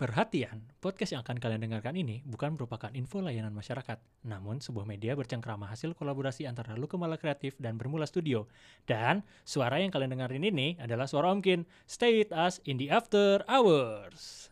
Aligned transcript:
Perhatian, 0.00 0.64
podcast 0.80 1.12
yang 1.12 1.20
akan 1.20 1.36
kalian 1.36 1.60
dengarkan 1.60 1.92
ini 1.92 2.24
bukan 2.24 2.56
merupakan 2.56 2.88
info 2.96 3.20
layanan 3.20 3.52
masyarakat, 3.52 4.00
namun 4.24 4.56
sebuah 4.56 4.88
media 4.88 5.12
bercengkrama 5.12 5.68
hasil 5.68 5.92
kolaborasi 5.92 6.48
antara 6.48 6.72
Lukemala 6.72 7.20
Kreatif 7.20 7.52
dan 7.60 7.76
Bermula 7.76 8.08
Studio. 8.08 8.48
Dan 8.88 9.20
suara 9.44 9.76
yang 9.76 9.92
kalian 9.92 10.16
dengarin 10.16 10.40
ini 10.40 10.80
adalah 10.80 11.04
suara 11.04 11.28
Omkin. 11.28 11.68
Stay 11.84 12.16
with 12.16 12.32
us 12.32 12.64
in 12.64 12.80
the 12.80 12.88
after 12.88 13.44
hours. 13.44 14.48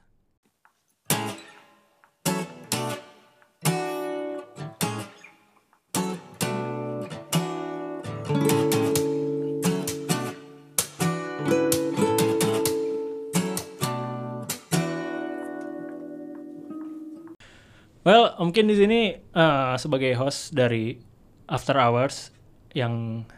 Well, 18.09 18.33
mungkin 18.41 18.73
di 18.73 18.77
sini 18.81 19.01
eh, 19.21 19.75
sebagai 19.77 20.17
host 20.17 20.57
dari 20.57 20.97
After 21.45 21.77
Hours 21.77 22.33
yang 22.73 23.29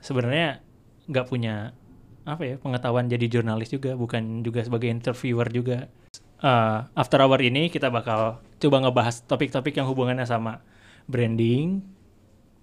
sebenarnya 0.00 0.64
nggak 1.04 1.28
punya 1.28 1.76
apa 2.24 2.42
ya 2.48 2.56
pengetahuan 2.56 3.12
jadi 3.12 3.28
jurnalis 3.28 3.68
juga, 3.68 4.00
bukan 4.00 4.40
juga 4.40 4.64
sebagai 4.64 4.88
interviewer 4.88 5.52
juga. 5.52 5.92
Eh, 6.40 6.78
After 6.96 7.20
Hour 7.20 7.44
ini 7.44 7.68
kita 7.68 7.92
bakal 7.92 8.40
coba 8.40 8.76
ngebahas 8.88 9.20
topik-topik 9.28 9.76
yang 9.76 9.84
hubungannya 9.92 10.24
sama 10.24 10.64
branding. 11.04 11.84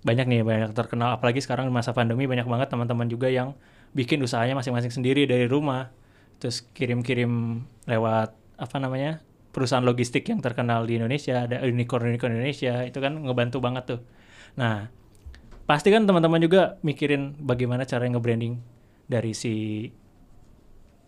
Banyak 0.01 0.25
nih, 0.25 0.41
banyak 0.41 0.73
terkenal. 0.73 1.21
Apalagi 1.21 1.45
sekarang 1.45 1.69
masa 1.69 1.93
pandemi 1.93 2.25
banyak 2.25 2.49
banget 2.49 2.73
teman-teman 2.73 3.05
juga 3.13 3.29
yang 3.29 3.53
bikin 3.93 4.25
usahanya 4.25 4.57
masing-masing 4.57 4.89
sendiri 4.89 5.29
dari 5.29 5.45
rumah. 5.45 5.93
Terus 6.41 6.65
kirim-kirim 6.73 7.61
lewat 7.85 8.33
apa 8.57 8.77
namanya 8.81 9.21
perusahaan 9.57 9.81
logistik 9.81 10.29
yang 10.29 10.37
terkenal 10.37 10.85
di 10.85 11.01
Indonesia, 11.01 11.49
ada 11.49 11.65
unicorn-unicorn 11.65 12.37
Indonesia, 12.37 12.85
itu 12.85 13.01
kan 13.01 13.17
ngebantu 13.17 13.57
banget 13.57 13.83
tuh. 13.89 14.01
Nah, 14.53 14.85
pasti 15.65 15.89
kan 15.89 16.05
teman-teman 16.05 16.37
juga 16.37 16.77
mikirin 16.85 17.33
bagaimana 17.41 17.81
cara 17.89 18.05
nge-branding 18.05 18.61
dari 19.09 19.33
si 19.33 19.89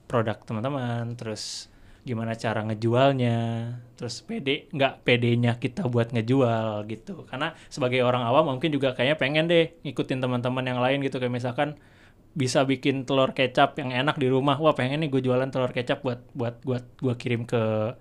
produk 0.09 0.41
teman-teman, 0.41 1.13
terus 1.13 1.69
gimana 2.01 2.33
cara 2.33 2.65
ngejualnya, 2.65 3.37
terus 3.93 4.25
pede 4.25 4.65
nggak 4.73 5.05
pedenya 5.05 5.61
kita 5.61 5.85
buat 5.85 6.09
ngejual 6.09 6.89
gitu. 6.89 7.29
Karena 7.29 7.53
sebagai 7.69 8.01
orang 8.01 8.25
awam 8.25 8.57
mungkin 8.57 8.73
juga 8.73 8.97
kayaknya 8.97 9.17
pengen 9.21 9.45
deh 9.45 9.77
ngikutin 9.85 10.25
teman-teman 10.25 10.65
yang 10.65 10.81
lain 10.81 11.05
gitu 11.05 11.21
kayak 11.21 11.37
misalkan 11.37 11.77
bisa 12.33 12.65
bikin 12.65 13.05
telur 13.05 13.37
kecap 13.37 13.77
yang 13.77 13.93
enak 13.93 14.17
di 14.17 14.25
rumah. 14.25 14.57
Wah, 14.57 14.73
pengen 14.73 15.05
nih 15.05 15.13
gue 15.13 15.21
jualan 15.21 15.53
telur 15.53 15.69
kecap 15.69 16.01
buat 16.01 16.25
buat 16.33 16.65
buat 16.65 16.89
gue 16.97 17.13
kirim 17.13 17.45
ke 17.45 17.93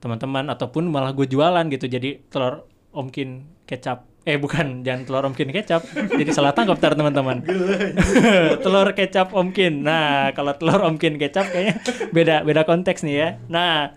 teman-teman 0.00 0.48
ataupun 0.48 0.88
malah 0.88 1.12
gue 1.12 1.28
jualan 1.28 1.64
gitu. 1.68 1.86
Jadi 1.86 2.26
telur 2.32 2.66
omkin 2.90 3.46
kecap. 3.68 4.08
Eh 4.26 4.36
bukan 4.36 4.80
jangan 4.86 5.06
telur 5.06 5.24
omkin 5.28 5.52
kecap. 5.52 5.84
Jadi 5.94 6.30
salah 6.32 6.56
tangkap 6.56 6.80
tar 6.80 6.96
teman-teman. 6.96 7.44
Telur 8.64 8.88
kecap 8.96 9.36
omkin. 9.36 9.86
Nah 9.86 10.32
kalau 10.34 10.56
telur 10.56 10.80
omkin 10.84 11.20
kecap 11.20 11.52
kayaknya 11.52 11.74
beda 12.10 12.36
beda 12.42 12.62
konteks 12.66 13.04
nih 13.06 13.14
ya. 13.14 13.28
Nah 13.46 13.94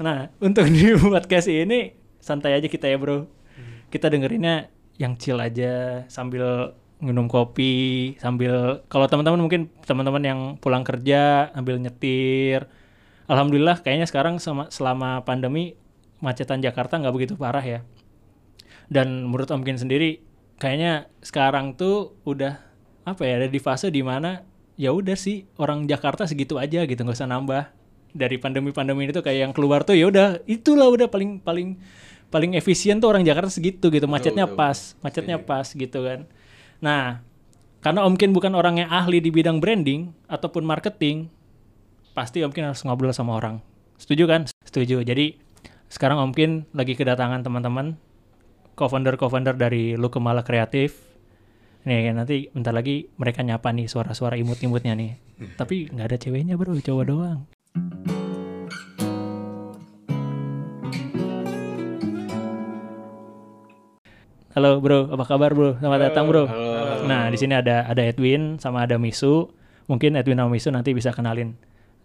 nah 0.00 0.32
untuk 0.40 0.66
di 0.66 0.96
podcast 0.96 1.52
ini 1.52 1.92
santai 2.18 2.56
aja 2.56 2.66
kita 2.66 2.88
ya 2.88 2.96
bro. 2.96 3.28
Kita 3.92 4.08
dengerinnya 4.08 4.72
yang 4.96 5.20
chill 5.20 5.36
aja 5.36 6.04
sambil 6.08 6.72
minum 7.02 7.26
kopi 7.26 8.14
sambil 8.22 8.86
kalau 8.86 9.10
teman-teman 9.10 9.42
mungkin 9.42 9.62
teman-teman 9.82 10.22
yang 10.22 10.40
pulang 10.62 10.86
kerja 10.86 11.50
ambil 11.50 11.82
nyetir 11.82 12.70
Alhamdulillah 13.32 13.80
kayaknya 13.80 14.04
sekarang 14.04 14.36
sama, 14.36 14.68
selama 14.68 15.24
pandemi 15.24 15.72
macetan 16.20 16.60
Jakarta 16.60 17.00
nggak 17.00 17.14
begitu 17.16 17.34
parah 17.40 17.64
ya. 17.64 17.80
Dan 18.92 19.24
menurut 19.24 19.48
Om 19.48 19.64
Kin 19.64 19.80
sendiri 19.80 20.20
kayaknya 20.60 21.08
sekarang 21.24 21.80
tuh 21.80 22.12
udah 22.28 22.60
apa 23.08 23.22
ya 23.24 23.40
ada 23.42 23.48
di 23.48 23.58
fase 23.58 23.88
di 23.88 24.04
mana 24.04 24.44
ya 24.76 24.94
udah 24.94 25.16
sih 25.18 25.48
orang 25.58 25.88
Jakarta 25.90 26.28
segitu 26.28 26.60
aja 26.60 26.86
gitu 26.86 27.00
nggak 27.02 27.18
usah 27.18 27.26
nambah 27.26 27.72
dari 28.12 28.36
pandemi-pandemi 28.36 29.08
itu 29.08 29.24
kayak 29.24 29.38
yang 29.48 29.52
keluar 29.56 29.82
tuh 29.82 29.96
ya 29.96 30.06
udah 30.06 30.44
itulah 30.44 30.86
udah 30.86 31.08
paling 31.08 31.40
paling 31.42 31.80
paling 32.28 32.54
efisien 32.54 33.00
tuh 33.00 33.10
orang 33.10 33.24
Jakarta 33.26 33.50
segitu 33.50 33.90
gitu 33.90 34.06
macetnya 34.06 34.46
betul. 34.46 34.60
pas 34.60 34.78
macetnya 35.00 35.36
Setuju. 35.40 35.50
pas 35.50 35.66
gitu 35.66 35.98
kan 36.04 36.20
nah 36.78 37.04
karena 37.82 38.06
Om 38.06 38.14
Kin 38.14 38.30
bukan 38.30 38.54
orang 38.54 38.86
yang 38.86 38.90
ahli 38.92 39.18
di 39.18 39.34
bidang 39.34 39.58
branding 39.58 40.14
ataupun 40.30 40.62
marketing 40.62 41.26
pasti 42.12 42.44
Om 42.44 42.52
Kin 42.52 42.68
harus 42.68 42.84
ngobrol 42.84 43.16
sama 43.16 43.40
orang. 43.40 43.64
Setuju 43.96 44.28
kan? 44.28 44.44
Setuju. 44.68 45.00
Jadi 45.00 45.40
sekarang 45.88 46.20
Om 46.20 46.32
Kin 46.36 46.68
lagi 46.76 46.92
kedatangan 46.92 47.40
teman-teman 47.40 47.96
co-founder 48.76 49.16
co-founder 49.16 49.56
dari 49.56 49.96
Lukemala 49.96 50.44
Kreatif. 50.44 51.08
Nih 51.88 52.12
nanti 52.12 52.52
bentar 52.52 52.76
lagi 52.76 53.08
mereka 53.16 53.40
nyapa 53.40 53.72
nih 53.72 53.88
suara-suara 53.88 54.36
imut-imutnya 54.36 54.92
nih. 54.92 55.16
Tapi 55.56 55.88
nggak 55.88 56.06
ada 56.12 56.16
ceweknya 56.20 56.54
bro, 56.60 56.76
cowok 56.76 57.04
doang. 57.08 57.40
Halo 64.52 64.84
bro, 64.84 65.08
apa 65.08 65.24
kabar 65.24 65.56
bro? 65.56 65.80
Selamat 65.80 66.12
datang 66.12 66.28
bro. 66.28 66.44
Halo. 66.44 67.08
Nah 67.08 67.32
di 67.32 67.40
sini 67.40 67.56
ada 67.56 67.88
ada 67.88 68.04
Edwin 68.04 68.60
sama 68.60 68.84
ada 68.84 69.00
Misu. 69.00 69.48
Mungkin 69.88 70.12
Edwin 70.20 70.38
sama 70.38 70.52
Misu 70.52 70.68
nanti 70.68 70.92
bisa 70.92 71.08
kenalin 71.10 71.56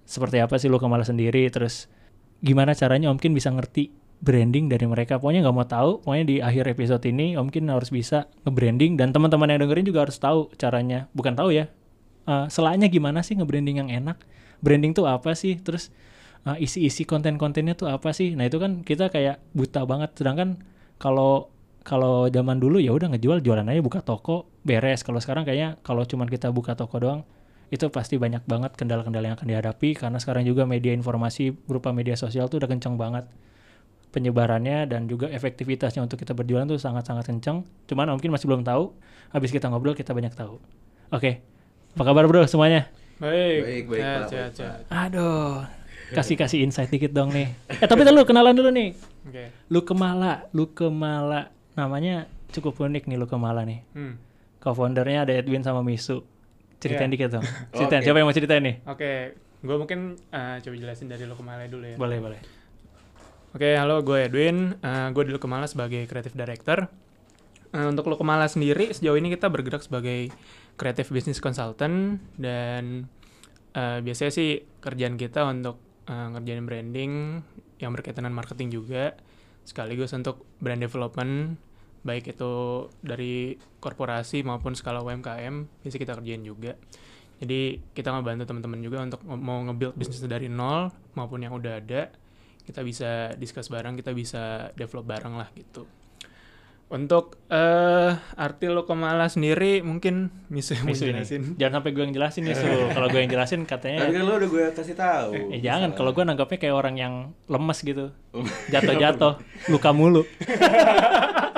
seperti 0.07 0.39
apa 0.39 0.55
sih 0.55 0.71
lu 0.71 0.79
Kemala 0.79 1.03
sendiri. 1.03 1.43
Terus 1.51 1.91
gimana 2.39 2.71
caranya 2.71 3.11
Om 3.11 3.19
Kin 3.19 3.35
bisa 3.35 3.51
ngerti 3.51 3.91
branding 4.23 4.71
dari 4.71 4.87
mereka. 4.87 5.19
Pokoknya 5.19 5.43
nggak 5.45 5.55
mau 5.55 5.67
tahu. 5.67 5.91
Pokoknya 6.01 6.25
di 6.25 6.35
akhir 6.39 6.71
episode 6.71 7.03
ini 7.05 7.35
Om 7.35 7.51
Kin 7.51 7.67
harus 7.67 7.91
bisa 7.91 8.31
nge-branding 8.47 8.95
dan 8.95 9.11
teman-teman 9.11 9.51
yang 9.51 9.67
dengerin 9.67 9.85
juga 9.85 10.07
harus 10.07 10.17
tahu 10.17 10.49
caranya. 10.55 11.11
Bukan 11.11 11.35
tahu 11.35 11.51
ya. 11.53 11.67
eh, 12.27 12.45
selanya 12.51 12.87
gimana 12.87 13.21
sih 13.21 13.35
nge-branding 13.35 13.83
yang 13.83 13.89
enak? 13.91 14.17
Branding 14.63 14.95
tuh 14.95 15.05
apa 15.05 15.35
sih? 15.35 15.59
Terus 15.59 15.91
eh, 16.47 16.57
isi-isi 16.63 17.03
konten-kontennya 17.03 17.75
tuh 17.75 17.91
apa 17.91 18.15
sih? 18.15 18.33
Nah 18.33 18.47
itu 18.47 18.57
kan 18.57 18.81
kita 18.81 19.11
kayak 19.11 19.43
buta 19.51 19.83
banget. 19.83 20.15
Sedangkan 20.15 20.63
kalau 20.97 21.51
kalau 21.87 22.27
zaman 22.27 22.59
dulu 22.59 22.83
ya 22.83 22.91
udah 22.91 23.15
ngejual 23.15 23.39
jualan 23.39 23.63
aja 23.63 23.79
buka 23.79 24.03
toko 24.03 24.51
beres. 24.67 25.07
Kalau 25.07 25.23
sekarang 25.23 25.47
kayaknya 25.47 25.79
kalau 25.87 26.03
cuman 26.03 26.27
kita 26.27 26.51
buka 26.51 26.75
toko 26.75 26.99
doang 26.99 27.21
itu 27.67 27.85
pasti 27.91 28.15
banyak 28.15 28.47
banget 28.47 28.79
kendala-kendala 28.79 29.33
yang 29.33 29.35
akan 29.35 29.47
dihadapi 29.51 29.99
karena 29.99 30.17
sekarang 30.23 30.47
juga 30.47 30.63
media 30.63 30.95
informasi 30.95 31.51
berupa 31.51 31.91
media 31.91 32.15
sosial 32.15 32.47
tuh 32.47 32.63
udah 32.63 32.69
kenceng 32.71 32.95
banget 32.95 33.27
penyebarannya 34.15 34.87
dan 34.87 35.05
juga 35.05 35.27
efektivitasnya 35.27 36.01
untuk 36.01 36.17
kita 36.17 36.31
berjualan 36.31 36.65
tuh 36.65 36.79
sangat-sangat 36.79 37.27
kenceng. 37.27 37.67
Cuman 37.85 38.15
mungkin 38.15 38.31
masih 38.31 38.47
belum 38.47 38.63
tahu. 38.63 38.95
Habis 39.35 39.51
kita 39.51 39.67
ngobrol 39.67 39.93
kita 39.93 40.15
banyak 40.15 40.31
tahu. 40.31 40.57
Oke. 41.11 41.43
Apa 41.93 42.03
kabar 42.07 42.25
bro 42.25 42.47
semuanya? 42.47 42.87
Baik. 43.19 43.59
Baik, 43.65 43.83
baik, 43.89 44.01
Sehat, 44.01 44.17
Pak, 44.17 44.29
sehat, 44.29 44.51
baik, 44.53 44.57
sehat. 44.57 44.79
Aduh. 44.87 45.53
Kasih-kasih 46.07 46.63
insight 46.63 46.87
dikit 46.87 47.11
dong 47.11 47.35
nih. 47.35 47.51
Eh 47.67 47.87
tapi 47.89 48.07
dulu 48.07 48.23
kenalan 48.23 48.55
dulu 48.55 48.71
nih. 48.71 48.95
Oke. 49.27 49.51
Lu 49.67 49.83
Kemala, 49.83 50.47
Lu 50.55 50.71
Kemala. 50.71 51.51
Namanya 51.75 52.31
cukup 52.55 52.79
unik 52.79 53.11
nih 53.11 53.17
Lu 53.19 53.27
Kemala 53.27 53.67
nih. 53.67 53.83
Hmm. 53.91 54.15
Co-foundernya 54.63 55.27
ada 55.27 55.33
Edwin 55.35 55.61
sama 55.67 55.83
Misu. 55.83 56.23
Ceritain 56.77 57.07
Iya. 57.07 57.13
dikit 57.17 57.29
dong. 57.33 57.45
Ceritain. 57.77 57.99
Oke. 57.99 58.05
Siapa 58.05 58.17
yang 58.17 58.27
mau 58.27 58.35
ceritain 58.35 58.63
nih? 58.63 58.75
Oke, 58.85 59.11
gue 59.59 59.75
mungkin 59.75 59.99
eh, 60.29 60.55
coba 60.59 60.75
jelasin 60.75 61.07
dari 61.07 61.25
lo 61.25 61.33
Kemala 61.33 61.65
dulu 61.65 61.85
ya. 61.85 61.97
Boleh, 61.97 62.17
boleh. 62.17 62.39
Oke, 63.51 63.73
halo 63.73 64.01
gue 64.01 64.29
Edwin. 64.29 64.77
gue 64.83 65.23
di 65.23 65.31
Lo 65.31 65.39
Kemala 65.39 65.65
sebagai 65.65 66.05
creative 66.05 66.35
director. 66.35 66.85
Eh, 67.73 67.85
untuk 67.85 68.05
Lo 68.05 68.15
Kemala 68.15 68.45
sendiri, 68.45 68.93
sejauh 68.93 69.17
ini 69.17 69.27
kita 69.29 69.49
bergerak 69.49 69.81
sebagai 69.81 70.29
creative 70.77 71.09
business 71.09 71.41
consultant 71.41 72.21
dan 72.37 73.09
eh, 73.73 73.99
biasanya 73.99 74.29
sih 74.29 74.49
kerjaan 74.77 75.17
kita 75.17 75.41
untuk 75.43 75.81
eh, 76.05 76.27
ngerjain 76.31 76.63
branding 76.63 77.13
yang 77.77 77.91
berkaitan 77.93 78.25
dengan 78.25 78.37
marketing 78.37 78.69
juga, 78.69 79.17
sekaligus 79.65 80.13
untuk 80.13 80.45
brand 80.57 80.79
development, 80.79 81.57
baik 82.07 82.31
itu 82.31 82.87
dari 83.03 83.59
korporasi 83.83 84.47
maupun 84.47 84.71
skala 84.79 85.03
UMKM, 85.03 85.83
biasanya 85.83 86.01
kita 86.07 86.13
kerjain 86.15 86.43
juga. 86.47 86.79
Jadi 87.37 87.83
kita 87.93 88.15
ngebantu 88.15 88.49
teman-teman 88.49 88.79
juga 88.81 88.97
untuk 89.03 89.21
mau 89.27 89.61
nge-build 89.67 89.93
bisnis 89.93 90.23
dari 90.25 90.47
nol 90.47 90.89
maupun 91.13 91.43
yang 91.43 91.53
udah 91.53 91.83
ada, 91.83 92.09
kita 92.65 92.81
bisa 92.81 93.35
discuss 93.37 93.69
bareng, 93.69 93.99
kita 93.99 94.15
bisa 94.15 94.73
develop 94.73 95.05
bareng 95.05 95.37
lah 95.37 95.51
gitu. 95.53 95.85
Untuk 96.87 97.35
eh 97.51 98.15
arti 98.39 98.71
lo 98.71 98.87
Kemala 98.87 99.27
sendiri 99.27 99.83
mungkin 99.83 100.31
bisa 100.47 100.71
mau 100.87 100.95
Misu 100.95 101.11
nih. 101.11 101.19
jelasin. 101.19 101.43
Jangan 101.59 101.83
sampai 101.83 101.91
gue 101.91 102.03
yang 102.07 102.15
jelasin 102.15 102.41
nih, 102.47 102.55
Su. 102.55 102.63
Kalau 102.95 103.07
gue 103.11 103.19
yang 103.19 103.31
jelasin 103.31 103.67
katanya 103.67 104.07
Tapi 104.07 104.15
kan 104.15 104.23
lo 104.23 104.33
udah 104.39 104.49
gue 104.49 104.63
kasih 104.71 104.95
tahu. 104.95 105.31
Eh 105.51 105.59
jangan, 105.59 105.91
kalau 105.91 106.15
gue 106.15 106.23
nanggapnya 106.23 106.57
kayak 106.63 106.75
orang 106.79 106.95
yang 106.95 107.13
lemes 107.51 107.79
gitu. 107.83 108.15
Jatuh-jatuh, 108.71 109.35
luka 109.67 109.91
mulu. 109.91 110.23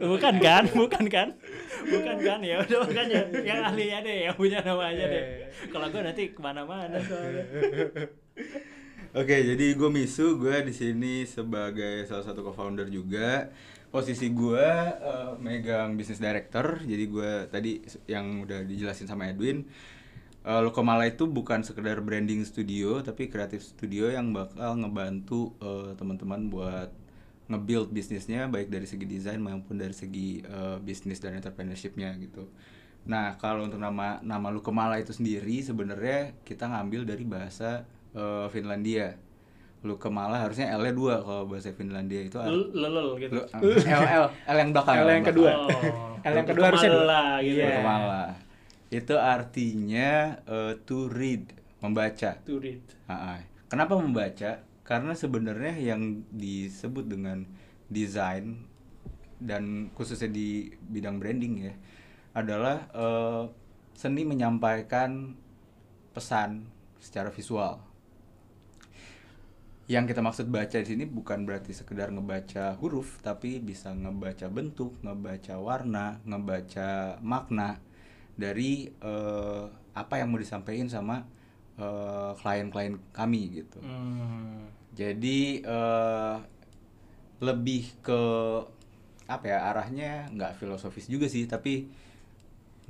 bukan 0.00 0.34
kan? 0.40 0.64
Bukan 0.80 1.04
kan? 1.12 1.28
Bukan 1.84 2.16
kan? 2.24 2.40
Ya 2.40 2.56
udah 2.64 2.78
makanya 2.88 3.20
yang 3.44 3.60
ahlinya 3.60 3.98
deh, 4.00 4.16
yang 4.28 4.36
punya 4.36 4.64
nama 4.64 4.88
aja 4.88 5.04
deh. 5.04 5.24
Kalau 5.68 5.86
gue 5.92 6.00
nanti 6.00 6.22
ke 6.32 6.40
mana-mana 6.40 6.96
soalnya. 7.04 7.44
Oke, 9.20 9.36
jadi 9.42 9.74
gue 9.74 9.90
Misu, 9.90 10.38
gue 10.38 10.62
di 10.62 10.70
sini 10.70 11.26
sebagai 11.26 12.06
salah 12.06 12.22
satu 12.22 12.46
co-founder 12.46 12.86
juga. 12.86 13.50
Posisi 13.90 14.30
gue 14.30 14.66
eh, 15.02 15.32
megang 15.42 15.98
business 15.98 16.22
director, 16.22 16.78
jadi 16.86 17.04
gue 17.10 17.30
tadi 17.50 17.82
yang 18.06 18.46
udah 18.46 18.62
dijelasin 18.62 19.10
sama 19.10 19.26
Edwin. 19.28 19.66
Uh, 20.40 20.64
Lokomala 20.64 21.04
itu 21.04 21.28
bukan 21.28 21.60
sekedar 21.60 22.00
branding 22.00 22.40
studio, 22.48 23.04
tapi 23.04 23.28
kreatif 23.28 23.60
studio 23.60 24.08
yang 24.08 24.32
bakal 24.32 24.72
ngebantu 24.78 25.52
eh, 25.60 25.92
teman-teman 26.00 26.48
buat 26.48 26.88
nge-build 27.50 27.90
bisnisnya 27.90 28.46
baik 28.46 28.70
dari 28.70 28.86
segi 28.86 29.04
desain 29.04 29.42
maupun 29.42 29.74
dari 29.74 29.90
segi 29.90 30.38
eh, 30.40 30.78
bisnis 30.78 31.18
dan 31.18 31.34
entrepreneurship-nya 31.34 32.14
gitu. 32.22 32.46
Nah, 33.10 33.34
kalau 33.42 33.66
untuk 33.66 33.82
nama 33.82 34.22
nama 34.22 34.48
Lukemala 34.54 35.00
itu 35.02 35.10
sendiri 35.10 35.58
sebenarnya 35.58 36.38
kita 36.46 36.70
ngambil 36.70 37.10
dari 37.10 37.24
bahasa 37.26 37.82
eh, 38.14 38.46
Finlandia. 38.54 39.18
Lukemala 39.80 40.44
harusnya 40.44 40.76
L-nya 40.76 40.92
dua 40.92 41.24
kalau 41.24 41.48
bahasa 41.48 41.72
Finlandia 41.72 42.20
itu 42.20 42.36
L- 42.36 42.68
lelel 42.76 43.16
gitu. 43.16 43.32
Lu- 43.40 43.48
L 43.48 44.02
L 44.04 44.24
L 44.28 44.56
yang 44.60 44.70
belakang. 44.76 44.96
L 45.00 45.08
yang 45.08 45.24
kedua. 45.26 45.50
Oh. 45.56 46.20
L 46.28 46.34
yang 46.36 46.48
kedua 46.52 46.64
harusnya 46.68 46.90
dua. 46.92 47.00
Kemala 47.00 47.22
gitu. 47.40 47.56
Iya. 47.56 47.66
Lukemala. 47.66 48.24
Itu 48.92 49.14
artinya 49.16 50.08
eh, 50.44 50.72
to 50.84 51.08
read, 51.08 51.48
membaca. 51.80 52.30
To 52.44 52.60
read. 52.60 52.84
Ah, 53.08 53.34
ah. 53.34 53.38
Kenapa 53.72 53.96
membaca? 53.96 54.60
Karena 54.90 55.14
sebenarnya 55.14 55.78
yang 55.78 56.26
disebut 56.34 57.06
dengan 57.06 57.46
desain 57.86 58.58
dan 59.38 59.86
khususnya 59.94 60.26
di 60.26 60.66
bidang 60.90 61.22
branding 61.22 61.70
ya 61.70 61.74
adalah 62.34 62.90
eh, 62.90 63.44
seni 63.94 64.26
menyampaikan 64.26 65.38
pesan 66.10 66.66
secara 66.98 67.30
visual. 67.30 67.78
Yang 69.86 70.14
kita 70.14 70.26
maksud 70.26 70.46
baca 70.50 70.74
di 70.82 70.86
sini 70.86 71.06
bukan 71.06 71.46
berarti 71.46 71.70
sekedar 71.70 72.10
ngebaca 72.10 72.74
huruf, 72.82 73.22
tapi 73.22 73.62
bisa 73.62 73.94
ngebaca 73.94 74.50
bentuk, 74.50 74.98
ngebaca 75.06 75.54
warna, 75.58 76.18
ngebaca 76.26 77.18
makna 77.22 77.78
dari 78.34 78.90
eh, 78.90 79.64
apa 79.94 80.14
yang 80.18 80.34
mau 80.34 80.42
disampaikan 80.42 80.90
sama 80.90 81.22
eh, 81.78 82.32
klien-klien 82.42 82.98
kami 83.14 83.62
gitu. 83.62 83.78
Hmm. 83.82 84.79
Jadi 84.94 85.62
eh, 85.62 86.36
lebih 87.40 87.84
ke 88.04 88.22
apa 89.30 89.46
ya 89.46 89.58
arahnya 89.70 90.26
nggak 90.34 90.58
filosofis 90.58 91.06
juga 91.06 91.30
sih, 91.30 91.46
tapi 91.46 91.86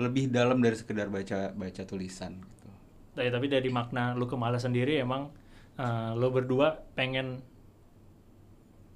lebih 0.01 0.33
dalam 0.33 0.65
dari 0.65 0.77
sekedar 0.77 1.13
baca 1.13 1.53
baca 1.53 1.83
tulisan 1.85 2.41
gitu. 2.41 2.69
Tapi, 3.13 3.29
tapi 3.29 3.47
dari 3.53 3.69
makna 3.69 4.17
lu 4.17 4.25
kemala 4.25 4.57
sendiri 4.57 4.97
emang 4.97 5.29
eh, 5.77 6.11
lo 6.17 6.33
berdua 6.33 6.81
pengen 6.97 7.45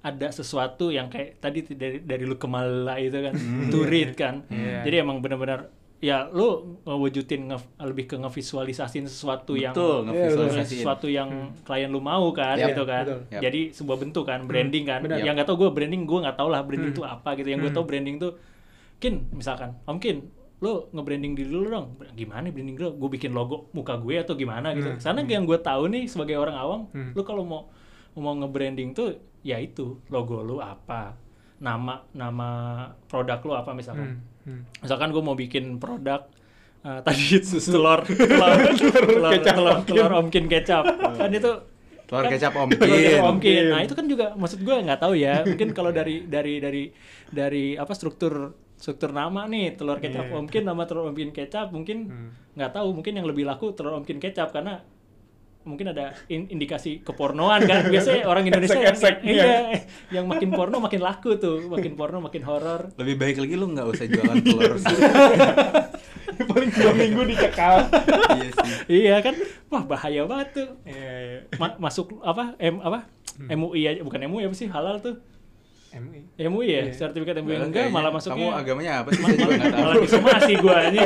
ada 0.05 0.29
sesuatu 0.29 0.93
yang 0.93 1.09
kayak 1.09 1.41
tadi 1.41 1.65
dari 1.65 1.97
dari 1.97 2.29
lu 2.29 2.37
kemala 2.37 3.01
itu 3.01 3.17
kan 3.25 3.33
to 3.73 3.81
read 3.89 4.13
kan. 4.13 4.45
Iya. 4.53 4.85
Jadi 4.85 4.95
emang 5.01 5.17
benar-benar 5.17 5.69
ya 6.05 6.29
lu 6.29 6.45
ngewujudin 6.83 7.49
nge- 7.49 7.71
lebih 7.81 8.05
ke 8.05 8.15
ngevisualisasin 8.15 9.05
sesuatu 9.05 9.55
yang 9.55 9.73
Betul, 9.73 10.05
ngevisualisasiin. 10.05 10.69
sesuatu 10.77 11.07
yang 11.07 11.29
klien 11.59 11.87
lu 11.87 11.97
mau 11.99 12.29
kan 12.31 12.53
Yap, 12.53 12.69
gitu 12.69 12.83
kan. 12.83 13.03
betul. 13.03 13.19
Jadi 13.39 13.61
sebuah 13.71 13.97
bentuk 13.97 14.23
kan 14.23 14.39
branding 14.43 14.85
kan. 14.85 15.01
benar. 15.01 15.17
Yang 15.17 15.33
nggak 15.35 15.47
tau 15.47 15.57
gue 15.57 15.69
branding 15.71 16.03
gue 16.03 16.19
nggak 16.21 16.35
tahu 16.35 16.47
lah 16.47 16.61
branding 16.61 16.91
itu 16.91 17.01
apa 17.01 17.33
gitu. 17.33 17.47
Yang 17.47 17.59
gue 17.59 17.71
Hmm. 17.71 17.79
tau 17.79 17.85
branding 17.85 18.15
tuh 18.17 18.31
Kin 18.95 19.15
misalkan 19.31 19.75
Om 19.83 19.97
Kin 19.97 20.17
lo 20.57 20.87
nge-branding 20.89 21.33
diri 21.33 21.49
dulu 21.49 21.67
dong 21.67 21.87
gimana 22.13 22.47
branding 22.47 22.75
dulu 22.75 22.89
gue 22.97 23.09
bikin 23.11 23.31
logo 23.31 23.67
muka 23.71 23.97
gue 23.97 24.15
atau 24.17 24.33
gimana 24.33 24.71
gitu 24.71 24.87
Hmm. 24.87 24.97
karena 24.97 25.21
yang 25.25 25.43
gue 25.43 25.59
tahu 25.59 25.89
nih 25.89 26.05
sebagai 26.05 26.37
orang 26.37 26.55
awam 26.55 26.81
Hmm. 26.89 27.11
lo 27.11 27.21
kalau 27.21 27.43
mau 27.43 27.67
mau 28.15 28.31
nge-branding 28.33 28.91
tuh 28.91 29.11
ya 29.41 29.57
itu 29.57 29.99
logo 30.07 30.39
lu 30.39 30.57
apa 30.57 31.19
nama 31.57 32.07
nama 32.09 32.49
produk 33.03 33.39
lu 33.41 33.51
apa 33.53 33.71
misalkan 33.71 34.15
Hmm, 34.15 34.34
hmm. 34.45 34.61
misalkan 34.79 35.09
gue 35.09 35.19
mau 35.19 35.33
bikin 35.33 35.75
produk 35.75 36.25
eh, 36.81 36.99
tadi 37.05 37.25
telur 37.41 38.01
telur 38.07 38.51
telur, 38.79 39.31
kecap 39.31 39.53
telur, 39.53 39.73
Omkin. 39.75 39.89
telur 39.91 40.11
omkin 40.15 40.45
kecap 40.47 40.83
kan 41.13 41.29
itu 41.29 41.53
Telur 42.05 42.21
kan- 42.21 42.31
kecap 42.31 42.51
telur 42.53 42.63
omkin. 42.63 42.79
kecap 42.79 43.25
omkin 43.27 43.63
nah 43.67 43.81
itu 43.81 43.93
kan 43.93 44.05
juga 44.05 44.25
maksud 44.33 44.59
gue 44.59 44.75
nggak 44.79 44.99
tahu 44.99 45.13
ya 45.15 45.41
mungkin 45.43 45.69
kalau 45.71 45.89
dari 45.89 46.23
dari 46.23 46.53
dari 46.59 46.83
dari 47.27 47.65
apa 47.73 47.91
struktur 47.91 48.33
struktur 48.75 49.09
nama 49.09 49.45
nih 49.45 49.73
telur 49.73 49.97
kecap 49.97 50.25
Iya. 50.25 50.35
omkin 50.35 50.63
nama 50.63 50.83
telur 50.83 51.07
omkin 51.07 51.31
kecap 51.31 51.69
mungkin 51.69 51.97
Hmm. 52.05 52.29
nggak 52.53 52.71
tahu 52.71 52.91
mungkin 52.91 53.13
yang 53.13 53.25
lebih 53.25 53.43
laku 53.43 53.71
telur 53.71 53.95
omkin 53.95 54.17
kecap 54.17 54.51
karena 54.51 54.85
mungkin 55.65 55.89
ada 55.89 56.13
in- 56.27 56.45
indikasi 56.47 57.01
kepornoan 57.01 57.61
kan 57.61 57.83
biasanya 57.91 58.23
orang 58.23 58.45
Indonesia 58.45 58.77
yang, 58.77 58.93
Esek-eseknya. 58.93 59.33
iya, 59.33 59.55
yang 60.15 60.25
makin 60.25 60.49
porno 60.49 60.77
makin 60.77 61.01
laku 61.01 61.35
tuh 61.35 61.65
makin 61.65 61.93
porno 61.93 62.17
makin 62.19 62.41
horor 62.41 62.93
Lebih 62.95 63.15
baik 63.15 63.35
lagi 63.39 63.53
lu 63.53 63.67
nggak 63.67 63.85
usah 63.87 64.05
jualan 64.05 64.37
telur 64.39 64.73
sih. 64.77 64.95
Paling 66.45 66.69
dua 66.69 66.91
minggu 66.93 67.21
dicekal. 67.25 67.75
iya 68.29 68.49
sih. 68.51 68.73
iya 68.87 69.15
kan 69.19 69.33
wah 69.67 69.83
bahaya 69.83 70.23
banget 70.23 70.47
tuh 70.55 70.69
Iya, 70.83 71.11
iya. 71.17 71.39
Ma- 71.55 71.77
masuk 71.81 72.19
apa 72.21 72.53
M 72.57 72.77
apa 72.79 73.07
MUI 73.41 73.81
aja 73.85 73.99
bukan 74.01 74.19
MUI 74.25 74.43
apa 74.43 74.53
sih 74.53 74.67
halal 74.67 74.99
tuh 74.99 75.15
MUI. 75.93 76.27
MUI 76.37 76.67
ya 76.67 76.81
Iya. 76.83 76.93
sertifikat 76.93 77.39
MUI 77.39 77.55
Kayaknya 77.55 77.67
enggak 77.69 77.87
malah 77.89 78.11
masuknya 78.11 78.35
Kamu 78.43 78.51
agamanya 78.53 78.91
apa 78.99 79.09
sih? 79.09 79.23
Juga 79.23 79.47
nggak 79.49 79.63
tahu. 79.65 79.79
malah 79.81 79.95
disomasi 79.97 80.51
gua 80.57 80.75
aja 80.81 81.01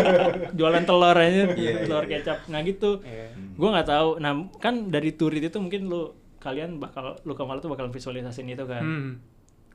jualan 0.52 0.84
telur 0.84 1.14
aja 1.16 1.44
Iya, 1.48 1.74
telur 1.80 2.04
iya, 2.04 2.10
iya. 2.10 2.18
kecap 2.18 2.38
nah 2.48 2.60
gitu 2.62 2.92
Iya. 3.00 3.26
Gua 3.60 3.70
nggak 3.76 3.90
tahu 3.94 4.10
nah 4.24 4.34
kan 4.64 4.76
dari 4.96 5.12
turit 5.20 5.44
itu 5.50 5.58
mungkin 5.66 5.82
lu 5.92 6.02
kalian 6.46 6.80
bakal 6.84 7.06
lu 7.28 7.34
kemarin 7.40 7.60
tuh 7.64 7.72
bakal 7.74 7.88
visualisasiin 7.98 8.50
itu 8.56 8.66
kan 8.74 8.84
Hmm. 8.86 9.12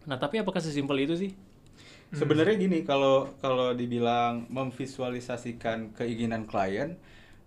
nah 0.09 0.17
tapi 0.23 0.37
apakah 0.43 0.61
sesimpel 0.65 0.99
itu 1.07 1.15
sih 1.23 1.33
Sebenarnya 2.15 2.55
gini, 2.65 2.79
kalau 2.87 3.35
kalau 3.43 3.75
dibilang 3.75 4.47
memvisualisasikan 4.47 5.79
keinginan 5.99 6.47
klien, 6.47 6.95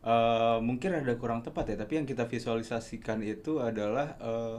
eh, 0.04 0.58
mungkin 0.60 0.92
ada 1.00 1.14
kurang 1.22 1.40
tepat 1.46 1.72
ya. 1.72 1.76
Tapi 1.84 1.94
yang 2.04 2.08
kita 2.12 2.28
visualisasikan 2.28 3.20
itu 3.24 3.64
adalah 3.64 4.08
eh, 4.20 4.58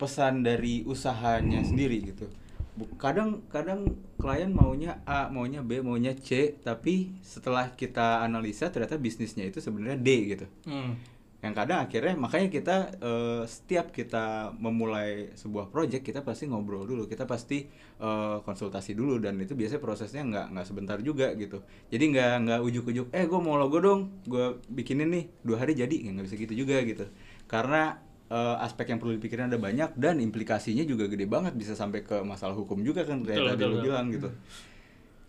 pesan 0.00 0.34
dari 0.48 0.74
usahanya 0.88 1.60
sendiri 1.70 1.98
gitu. 2.10 2.26
Kadang 2.98 3.44
kadang 3.48 3.80
klien 4.20 4.52
maunya 4.52 5.00
A, 5.08 5.28
maunya 5.32 5.60
B, 5.64 5.80
maunya 5.80 6.12
C, 6.16 6.56
tapi 6.60 7.14
setelah 7.24 7.72
kita 7.72 8.20
analisa 8.24 8.68
ternyata 8.68 9.00
bisnisnya 9.00 9.44
itu 9.48 9.58
sebenarnya 9.58 9.98
D 10.00 10.08
gitu. 10.36 10.46
Hmm. 10.68 10.94
yang 11.40 11.56
kadang 11.56 11.80
akhirnya 11.88 12.20
makanya 12.20 12.52
kita 12.52 12.76
eh, 13.00 13.42
setiap 13.48 13.96
kita 13.96 14.52
memulai 14.60 15.32
sebuah 15.32 15.72
project 15.72 16.04
kita 16.04 16.20
pasti 16.20 16.44
ngobrol 16.44 16.84
dulu 16.84 17.08
kita 17.08 17.24
pasti 17.24 17.64
eh, 17.96 18.36
konsultasi 18.44 18.92
dulu 18.92 19.16
dan 19.16 19.40
itu 19.40 19.56
biasanya 19.56 19.80
prosesnya 19.80 20.20
nggak 20.28 20.46
nggak 20.52 20.66
sebentar 20.68 21.00
juga 21.00 21.32
gitu. 21.32 21.64
Jadi 21.88 22.04
nggak 22.12 22.32
nggak 22.44 22.60
ujuk-ujuk 22.60 23.06
eh 23.16 23.24
gue 23.24 23.40
mau 23.40 23.56
logo 23.56 23.80
dong 23.80 24.00
gue 24.28 24.60
bikinin 24.68 25.08
nih 25.08 25.24
dua 25.40 25.64
hari 25.64 25.72
jadi 25.80 26.12
nggak 26.12 26.28
bisa 26.28 26.36
gitu 26.36 26.54
juga 26.60 26.76
gitu. 26.84 27.08
Karena 27.48 27.96
eh, 28.30 28.56
aspek 28.64 28.94
yang 28.94 28.98
perlu 29.02 29.18
dipikirin 29.18 29.50
ada 29.50 29.58
banyak 29.58 29.98
dan 29.98 30.22
implikasinya 30.22 30.86
juga 30.86 31.10
gede 31.10 31.26
banget 31.26 31.58
bisa 31.58 31.74
sampai 31.74 32.06
ke 32.06 32.22
masalah 32.22 32.54
hukum 32.54 32.80
juga 32.80 33.02
kan 33.02 33.26
kayak 33.26 33.58
tadi 33.58 33.66
betul. 33.66 33.82
bilang 33.82 34.06
gitu 34.14 34.28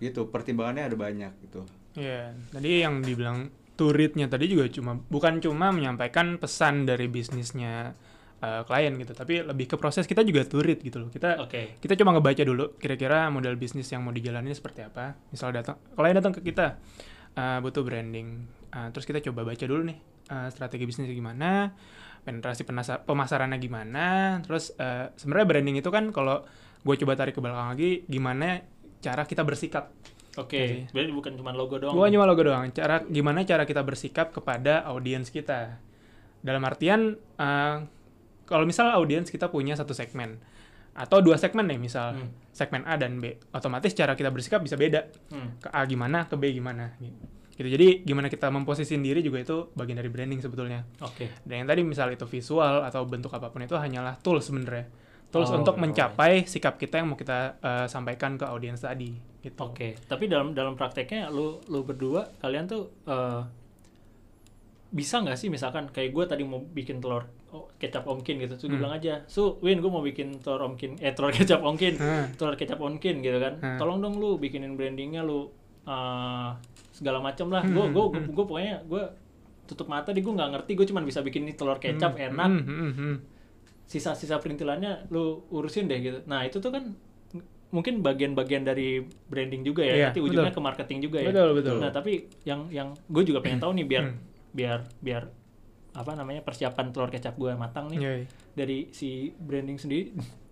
gitu 0.01 0.21
pertimbangannya 0.29 0.89
ada 0.89 0.97
banyak 0.97 1.33
gitu 1.49 1.61
Iya, 1.91 2.31
tadi 2.55 2.87
yang 2.87 3.03
dibilang 3.03 3.51
turitnya 3.75 4.31
tadi 4.31 4.47
juga 4.47 4.71
cuma 4.71 4.95
bukan 4.95 5.43
cuma 5.43 5.75
menyampaikan 5.75 6.39
pesan 6.39 6.87
dari 6.87 7.11
bisnisnya 7.11 7.91
uh, 8.39 8.61
klien 8.63 8.95
gitu, 8.95 9.11
tapi 9.11 9.43
lebih 9.43 9.67
ke 9.67 9.75
proses 9.75 10.07
kita 10.07 10.23
juga 10.23 10.47
turit 10.47 10.79
gitu 10.79 11.03
loh. 11.03 11.09
Kita 11.11 11.43
oke 11.43 11.83
kita 11.83 11.99
cuma 11.99 12.15
ngebaca 12.15 12.43
dulu 12.47 12.79
kira-kira 12.79 13.27
model 13.27 13.59
bisnis 13.59 13.91
yang 13.91 14.07
mau 14.07 14.15
dijalani 14.15 14.55
seperti 14.55 14.87
apa. 14.87 15.19
Misal 15.35 15.51
datang 15.51 15.75
klien 15.97 16.15
datang 16.15 16.31
ke 16.31 16.41
kita 16.45 16.79
uh, 17.35 17.59
butuh 17.59 17.83
branding, 17.83 18.61
Uh, 18.71 18.87
terus 18.95 19.03
kita 19.03 19.19
coba 19.19 19.43
baca 19.43 19.67
dulu 19.67 19.83
nih 19.83 19.99
uh, 20.31 20.47
strategi 20.47 20.87
bisnisnya 20.87 21.11
gimana, 21.11 21.75
penetrasi 22.21 22.61
pemasarannya 23.05 23.57
gimana, 23.57 24.37
terus 24.45 24.71
uh, 24.77 25.09
sebenarnya 25.17 25.47
branding 25.49 25.77
itu 25.81 25.89
kan 25.89 26.13
kalau 26.13 26.45
gue 26.81 26.95
coba 27.01 27.13
tarik 27.17 27.33
ke 27.33 27.41
belakang 27.41 27.73
lagi, 27.73 27.91
gimana 28.05 28.61
cara 29.01 29.25
kita 29.25 29.41
bersikap 29.41 29.89
oke 30.37 30.93
berarti 30.93 31.11
bukan 31.11 31.31
cuma 31.35 31.51
logo 31.51 31.81
doang 31.81 31.91
Bukan 31.97 32.09
cuma 32.13 32.25
logo 32.29 32.45
doang. 32.45 32.69
Cara 32.71 33.01
gimana 33.03 33.41
cara 33.43 33.65
kita 33.65 33.81
bersikap 33.81 34.29
kepada 34.31 34.85
audiens 34.87 35.27
kita. 35.33 35.81
Dalam 36.45 36.61
artian 36.63 37.17
eh, 37.17 37.75
kalau 38.45 38.63
misal 38.63 38.93
audiens 38.93 39.27
kita 39.33 39.49
punya 39.49 39.73
satu 39.73 39.91
segmen 39.97 40.37
atau 40.91 41.23
dua 41.23 41.39
segmen 41.39 41.65
nih 41.65 41.79
misal 41.79 42.19
Hmm. 42.19 42.29
segmen 42.51 42.83
A 42.83 42.99
dan 42.99 43.17
B, 43.23 43.39
otomatis 43.55 43.95
cara 43.95 44.13
kita 44.13 44.27
bersikap 44.29 44.59
bisa 44.59 44.75
beda. 44.75 45.07
Hmm. 45.31 45.57
Ke 45.57 45.71
A 45.71 45.81
gimana, 45.87 46.27
ke 46.27 46.35
B 46.35 46.51
gimana. 46.51 46.93
Gitu. 46.99 47.40
Jadi 47.67 48.01
gimana 48.01 48.25
kita 48.25 48.47
memposisikan 48.47 48.99
diri 48.99 49.19
juga 49.19 49.37
itu 49.37 49.69
bagian 49.73 49.99
dari 49.99 50.07
branding 50.07 50.39
sebetulnya. 50.39 50.81
oke 50.97 51.43
Dan 51.43 51.61
yang 51.61 51.67
tadi 51.67 51.81
misal 51.81 52.09
itu 52.09 52.25
visual 52.25 52.81
atau 52.81 53.03
bentuk 53.03 53.29
apa 53.29 53.49
pun 53.49 53.61
itu 53.61 53.75
hanyalah 53.75 54.17
tools 54.17 54.47
sebenarnya. 54.47 54.87
Tools 55.27 55.47
Oh, 55.47 55.59
untuk 55.59 55.75
mencapai 55.75 56.43
sikap 56.43 56.75
kita 56.75 56.99
yang 56.99 57.07
mau 57.07 57.15
kita 57.15 57.55
eh, 57.57 57.87
sampaikan 57.87 58.35
ke 58.35 58.43
audiens 58.43 58.79
tadi. 58.79 59.11
Gitu. 59.41 59.57
Oke, 59.57 59.97
tapi 60.05 60.25
dalam 60.25 60.51
dalam 60.51 60.73
prakteknya 60.73 61.27
lu 61.27 61.57
lu 61.65 61.81
berdua 61.81 62.29
kalian 62.37 62.65
tuh 62.65 62.91
eh, 63.05 63.41
bisa 64.91 65.23
nggak 65.23 65.39
sih 65.39 65.47
misalkan 65.47 65.87
kayak 65.87 66.11
gue 66.11 66.23
tadi 66.27 66.43
mau 66.43 66.59
bikin 66.59 66.99
telur 66.99 67.23
oh, 67.49 67.71
kecap 67.75 68.03
omkin 68.05 68.39
gitu. 68.39 68.59
Gue 68.59 68.75
Hmm. 68.75 68.79
bilang 68.79 68.93
aja, 68.93 69.23
"Su, 69.25 69.55
Win, 69.59 69.79
gue 69.79 69.87
mau 69.87 69.99
bikin 69.99 70.39
telur 70.39 70.67
omkin, 70.67 70.99
eh 70.99 71.11
telur 71.11 71.31
kecap 71.35 71.63
omkin, 71.63 71.95
Hmm. 71.95 72.35
telur 72.35 72.55
kecap 72.55 72.79
omkin 72.79 73.19
gitu 73.19 73.39
kan. 73.39 73.55
Hmm. 73.57 73.79
Tolong 73.79 73.99
dong 73.99 74.19
lu 74.19 74.35
bikinin 74.35 74.75
brandingnya 74.75 75.23
lu 75.23 75.47
eh, 75.81 76.49
segala 77.01 77.17
macam 77.19 77.49
lah. 77.49 77.65
Gue 77.65 77.89
gue 77.89 78.05
gue 78.29 78.45
pokoknya 78.45 78.85
gue 78.85 79.03
tutup 79.65 79.89
mata 79.89 80.13
di 80.13 80.21
gue 80.21 80.29
nggak 80.29 80.51
ngerti, 80.53 80.71
gue 80.75 80.85
cuma 80.85 81.01
bisa 81.01 81.19
bikin 81.19 81.49
ini 81.49 81.53
telur 81.53 81.75
kecap 81.75 82.13
Hmm, 82.13 82.27
enak. 82.29 82.49
hmm, 82.53 82.63
hmm, 82.63 82.93
hmm. 82.93 83.15
Sisa-sisa 83.83 84.37
perintilannya 84.37 85.09
lu 85.09 85.41
urusin 85.49 85.89
deh 85.89 85.97
gitu. 85.97 86.19
Nah 86.23 86.45
itu 86.45 86.61
tuh 86.61 86.69
kan 86.69 86.93
mungkin 87.71 88.03
bagian-bagian 88.03 88.61
dari 88.61 88.99
branding 89.25 89.63
juga 89.63 89.81
ya. 89.81 89.95
Iya, 89.95 90.05
Nanti 90.11 90.19
ujungnya 90.21 90.51
betul. 90.51 90.59
ke 90.59 90.67
marketing 90.67 90.99
juga 91.01 91.17
ya. 91.19 91.29
Betul, 91.31 91.49
betul. 91.57 91.75
Nah 91.79 91.89
tapi 91.89 92.11
yang 92.43 92.69
yang 92.69 92.93
gue 93.07 93.23
juga 93.25 93.41
pengen 93.41 93.59
tahu 93.59 93.73
nih 93.73 93.87
biar 93.87 94.03
Hmm. 94.05 94.17
biar 94.51 94.79
biar 94.99 95.23
apa 95.91 96.11
namanya 96.15 96.39
persiapan 96.39 96.91
telur 96.91 97.07
kecap 97.07 97.35
gue 97.35 97.51
matang 97.51 97.87
nih 97.87 97.99
iya. 97.99 98.11
dari 98.53 98.87
si 98.91 99.27
branding 99.33 99.75
sendiri 99.75 100.11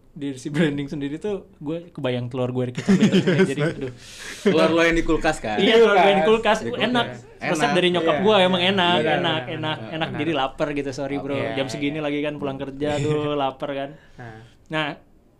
dari 0.09 0.35
si 0.41 0.49
branding 0.49 0.89
sendiri 0.89 1.21
tuh 1.21 1.47
gue 1.61 1.93
kebayang 1.93 2.27
telur 2.33 2.49
gue 2.49 2.73
kecap 2.73 2.97
itu 2.97 3.23
jadi 3.55 3.61
aduh. 3.71 3.93
Telur 4.41 4.69
lo 4.73 4.81
yang 4.81 4.97
di 4.97 5.05
kulkas 5.05 5.37
kan? 5.37 5.61
iya 5.61 5.77
telur 5.77 5.95
gue 5.95 6.13
di 6.17 6.25
kulkas. 6.25 6.57
Di 6.65 6.71
kulkas. 6.73 6.87
enak. 6.89 7.05
Resep 7.39 7.71
Enak. 7.71 7.75
dari 7.79 7.87
nyokap 7.95 8.15
Iya, 8.19 8.25
gue 8.25 8.35
iya. 8.35 8.47
emang 8.51 8.61
enak 8.61 8.95
Benar, 8.99 8.99
enak 8.99 9.15
benar, 9.15 9.39
enak 9.39 9.77
benar, 9.79 9.93
enak. 9.95 10.09
Benar. 10.09 10.19
jadi 10.19 10.31
lapar 10.35 10.67
gitu 10.75 10.91
sorry 10.91 11.17
bro. 11.21 11.35
Iya, 11.37 11.49
jam 11.55 11.67
segini 11.71 11.97
iya. 12.01 12.03
lagi 12.03 12.19
kan 12.19 12.33
pulang 12.35 12.57
kerja 12.59 12.87
aduh 12.99 13.37
lapar 13.37 13.69
kan. 13.71 13.89
Nah, 14.19 14.37
nah 14.67 14.85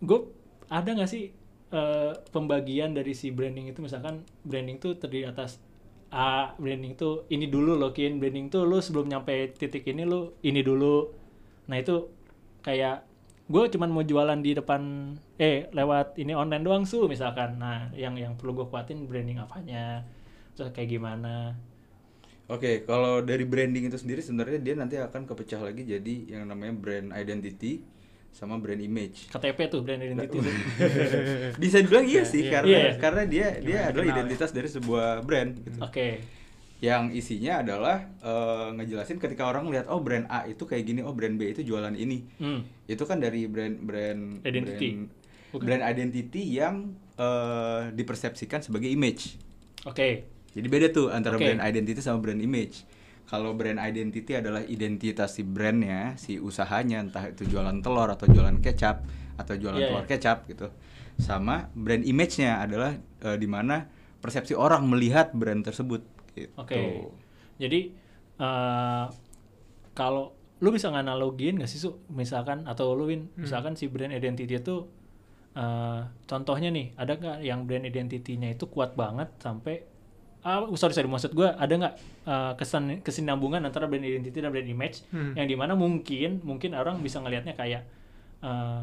gue 0.00 0.20
ada 0.70 0.90
nggak 0.96 1.10
sih 1.10 1.34
eh, 1.70 2.12
pembagian 2.32 2.96
dari 2.96 3.12
si 3.12 3.34
branding 3.34 3.68
itu? 3.68 3.82
Misalkan 3.84 4.24
branding 4.46 4.80
tuh 4.80 4.96
terdiri 4.96 5.28
atas 5.28 5.60
A 6.10 6.58
branding 6.58 6.98
tuh 6.98 7.26
ini 7.30 7.46
dulu 7.46 7.78
loh 7.78 7.90
kin. 7.94 8.18
Branding 8.18 8.50
tuh 8.50 8.66
lu 8.66 8.82
sebelum 8.82 9.06
nyampe 9.06 9.54
titik 9.54 9.86
ini 9.86 10.02
lu 10.02 10.34
ini 10.42 10.62
dulu. 10.62 11.06
Nah 11.70 11.76
itu 11.78 12.10
kayak 12.66 13.09
gue 13.50 13.64
cuman 13.68 13.90
mau 13.90 14.00
jualan 14.00 14.38
di 14.38 14.54
depan 14.54 14.82
eh 15.36 15.66
lewat 15.70 16.14
ini 16.16 16.32
online 16.32 16.62
doang 16.62 16.84
su 16.84 17.04
misalkan 17.04 17.58
nah 17.58 17.90
yang 17.92 18.14
yang 18.14 18.38
perlu 18.38 18.54
gue 18.54 18.66
kuatin 18.66 19.04
branding 19.04 19.38
apanya 19.38 20.06
terus 20.54 20.70
kayak 20.70 20.90
gimana 20.92 21.58
Oke, 22.46 22.82
kalau 22.82 23.22
dari 23.22 23.46
branding 23.46 23.86
itu 23.86 23.94
sendiri 23.94 24.18
sebenarnya 24.18 24.58
dia 24.58 24.74
nanti 24.74 24.98
akan 24.98 25.22
kepecah 25.22 25.62
lagi 25.62 25.86
jadi 25.86 26.34
yang 26.34 26.50
namanya 26.50 26.74
brand 26.74 27.14
identity 27.14 27.78
sama 28.30 28.58
brand 28.58 28.78
image. 28.78 29.30
KTP 29.30 29.70
tuh 29.70 29.86
brand 29.86 30.02
identity 30.02 30.34
tuh 30.34 30.54
Bisa 31.62 31.78
dibilang 31.78 32.02
iya 32.02 32.26
sih 32.26 32.42
Iya. 32.42 32.50
karena 32.52 32.70
Iya. 32.74 32.90
karena 32.98 33.22
dia 33.22 33.46
dia 33.54 33.62
Gimana 33.62 33.86
adalah 33.86 34.02
kenal 34.02 34.10
ya? 34.10 34.14
identitas 34.18 34.50
dari 34.50 34.66
sebuah 34.66 35.08
brand 35.22 35.50
gitu. 35.62 35.78
oke 35.78 36.08
Yang 36.80 37.20
isinya 37.20 37.60
adalah 37.60 38.08
eh, 38.24 38.68
ngejelasin 38.80 39.20
ketika 39.20 39.44
orang 39.44 39.68
lihat 39.68 39.86
oh 39.92 40.00
brand 40.00 40.24
A 40.32 40.48
itu 40.48 40.64
kayak 40.64 40.88
gini, 40.88 41.04
oh 41.04 41.12
brand 41.12 41.36
B 41.36 41.52
itu 41.52 41.60
jualan 41.60 41.92
ini. 41.92 42.24
hmm. 42.40 42.88
Itu 42.88 43.04
kan 43.04 43.20
dari 43.20 43.44
brand 43.44 43.76
brand 43.84 44.40
Identity. 44.42 44.88
brand, 44.96 45.60
brand 45.60 45.82
identity 45.84 46.42
yang 46.56 46.96
eh, 47.20 47.92
dipersepsikan 47.92 48.64
sebagai 48.64 48.88
image. 48.88 49.36
oke 49.84 50.08
Jadi 50.50 50.66
beda 50.66 50.90
tuh 50.90 51.14
antara 51.14 51.38
Oke. 51.38 51.46
brand 51.46 51.62
identity 51.62 52.00
sama 52.02 52.18
brand 52.18 52.42
image. 52.42 52.82
Kalau 53.30 53.54
brand 53.54 53.78
identity 53.78 54.34
adalah 54.34 54.66
identitas 54.66 55.38
si 55.38 55.46
brandnya, 55.46 56.18
si 56.18 56.42
usahanya, 56.42 56.98
entah 56.98 57.30
itu 57.30 57.46
jualan 57.46 57.78
telur 57.78 58.10
atau 58.10 58.26
jualan 58.26 58.58
kecap 58.58 59.06
atau 59.38 59.54
jualan 59.54 59.78
Iya, 59.78 59.86
telur 59.94 60.02
iya. 60.02 60.10
kecap 60.10 60.38
gitu. 60.50 60.66
Sama 61.14 61.70
brand 61.78 62.02
image-nya 62.02 62.58
adalah 62.58 62.98
eh, 62.98 63.36
di 63.38 63.46
mana 63.46 63.86
persepsi 64.18 64.58
orang 64.58 64.90
melihat 64.90 65.30
brand 65.30 65.62
tersebut. 65.62 66.02
Gitu. 66.34 66.52
Oke. 66.54 66.76
Jadi 67.56 67.80
eh 68.36 69.04
kalau 69.92 70.32
lu 70.60 70.68
bisa 70.70 70.88
nganalogin 70.88 71.56
nggak 71.56 71.66
sih 71.66 71.78
su 71.78 71.96
misalkan 72.08 72.64
atau 72.64 72.92
lu 72.92 73.08
Win 73.08 73.28
Hmm. 73.28 73.44
misalkan 73.44 73.72
si 73.74 73.88
brand 73.88 74.12
identity 74.12 74.54
itu 74.54 74.88
eh 75.50 76.00
contohnya 76.24 76.68
nih 76.68 76.94
ada 76.94 77.16
nggak 77.16 77.38
yang 77.40 77.64
brand 77.64 77.82
identity-nya 77.82 78.54
itu 78.54 78.64
kuat 78.66 78.94
banget 78.94 79.28
sampai 79.38 79.82
ah 80.40 80.64
sorry 80.72 80.94
sorry 80.94 81.04
maksud 81.04 81.32
gue 81.32 81.44
ada 81.44 81.68
nggak 81.70 81.94
eh, 82.24 82.52
kesan 82.56 83.00
kesinambungan 83.00 83.60
antara 83.60 83.84
brand 83.84 84.00
identity 84.00 84.36
dan 84.36 84.48
brand 84.48 84.64
image 84.66 85.04
Hmm. 85.10 85.32
yang 85.34 85.44
di 85.44 85.56
mana 85.56 85.72
mungkin 85.74 86.40
mungkin 86.40 86.72
orang 86.72 87.00
bisa 87.00 87.18
ngelihatnya 87.18 87.52
kayak 87.54 87.82
eh 88.40 88.82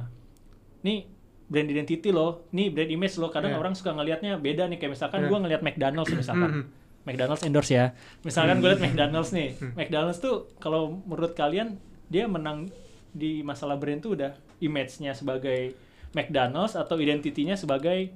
nih 0.82 1.10
brand 1.48 1.66
identity 1.66 2.12
loh, 2.12 2.44
nih 2.52 2.68
brand 2.70 2.92
image 2.92 3.16
loh. 3.16 3.32
Kadang 3.32 3.56
Iya. 3.56 3.58
orang 3.58 3.72
suka 3.72 3.96
ngelihatnya 3.96 4.36
beda 4.36 4.68
nih 4.68 4.78
kayak 4.78 5.00
misalkan 5.00 5.24
Iya. 5.24 5.30
gua 5.32 5.38
ngelihat 5.40 5.62
McDonald's 5.64 6.12
misalkan. 6.12 6.68
Hmm. 7.08 7.16
McDonald's 7.16 7.44
endorse 7.48 7.72
ya. 7.72 7.96
Misalkan 8.28 8.60
gue 8.60 8.76
liat 8.76 8.84
McDonald's 8.84 9.32
nih. 9.32 9.56
Hmm. 9.56 9.72
McDonald's 9.80 10.20
tuh 10.20 10.52
kalau 10.60 11.00
menurut 11.08 11.32
kalian 11.32 11.80
dia 12.12 12.28
menang 12.28 12.68
di 13.16 13.40
masalah 13.48 13.80
brand 13.80 14.04
tuh 14.04 14.20
udah 14.20 14.36
image-nya 14.60 15.16
sebagai 15.16 15.72
McDonald's 16.12 16.76
atau 16.76 17.00
identitinya 17.00 17.56
sebagai 17.56 18.12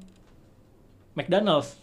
McDonald's. 1.15 1.79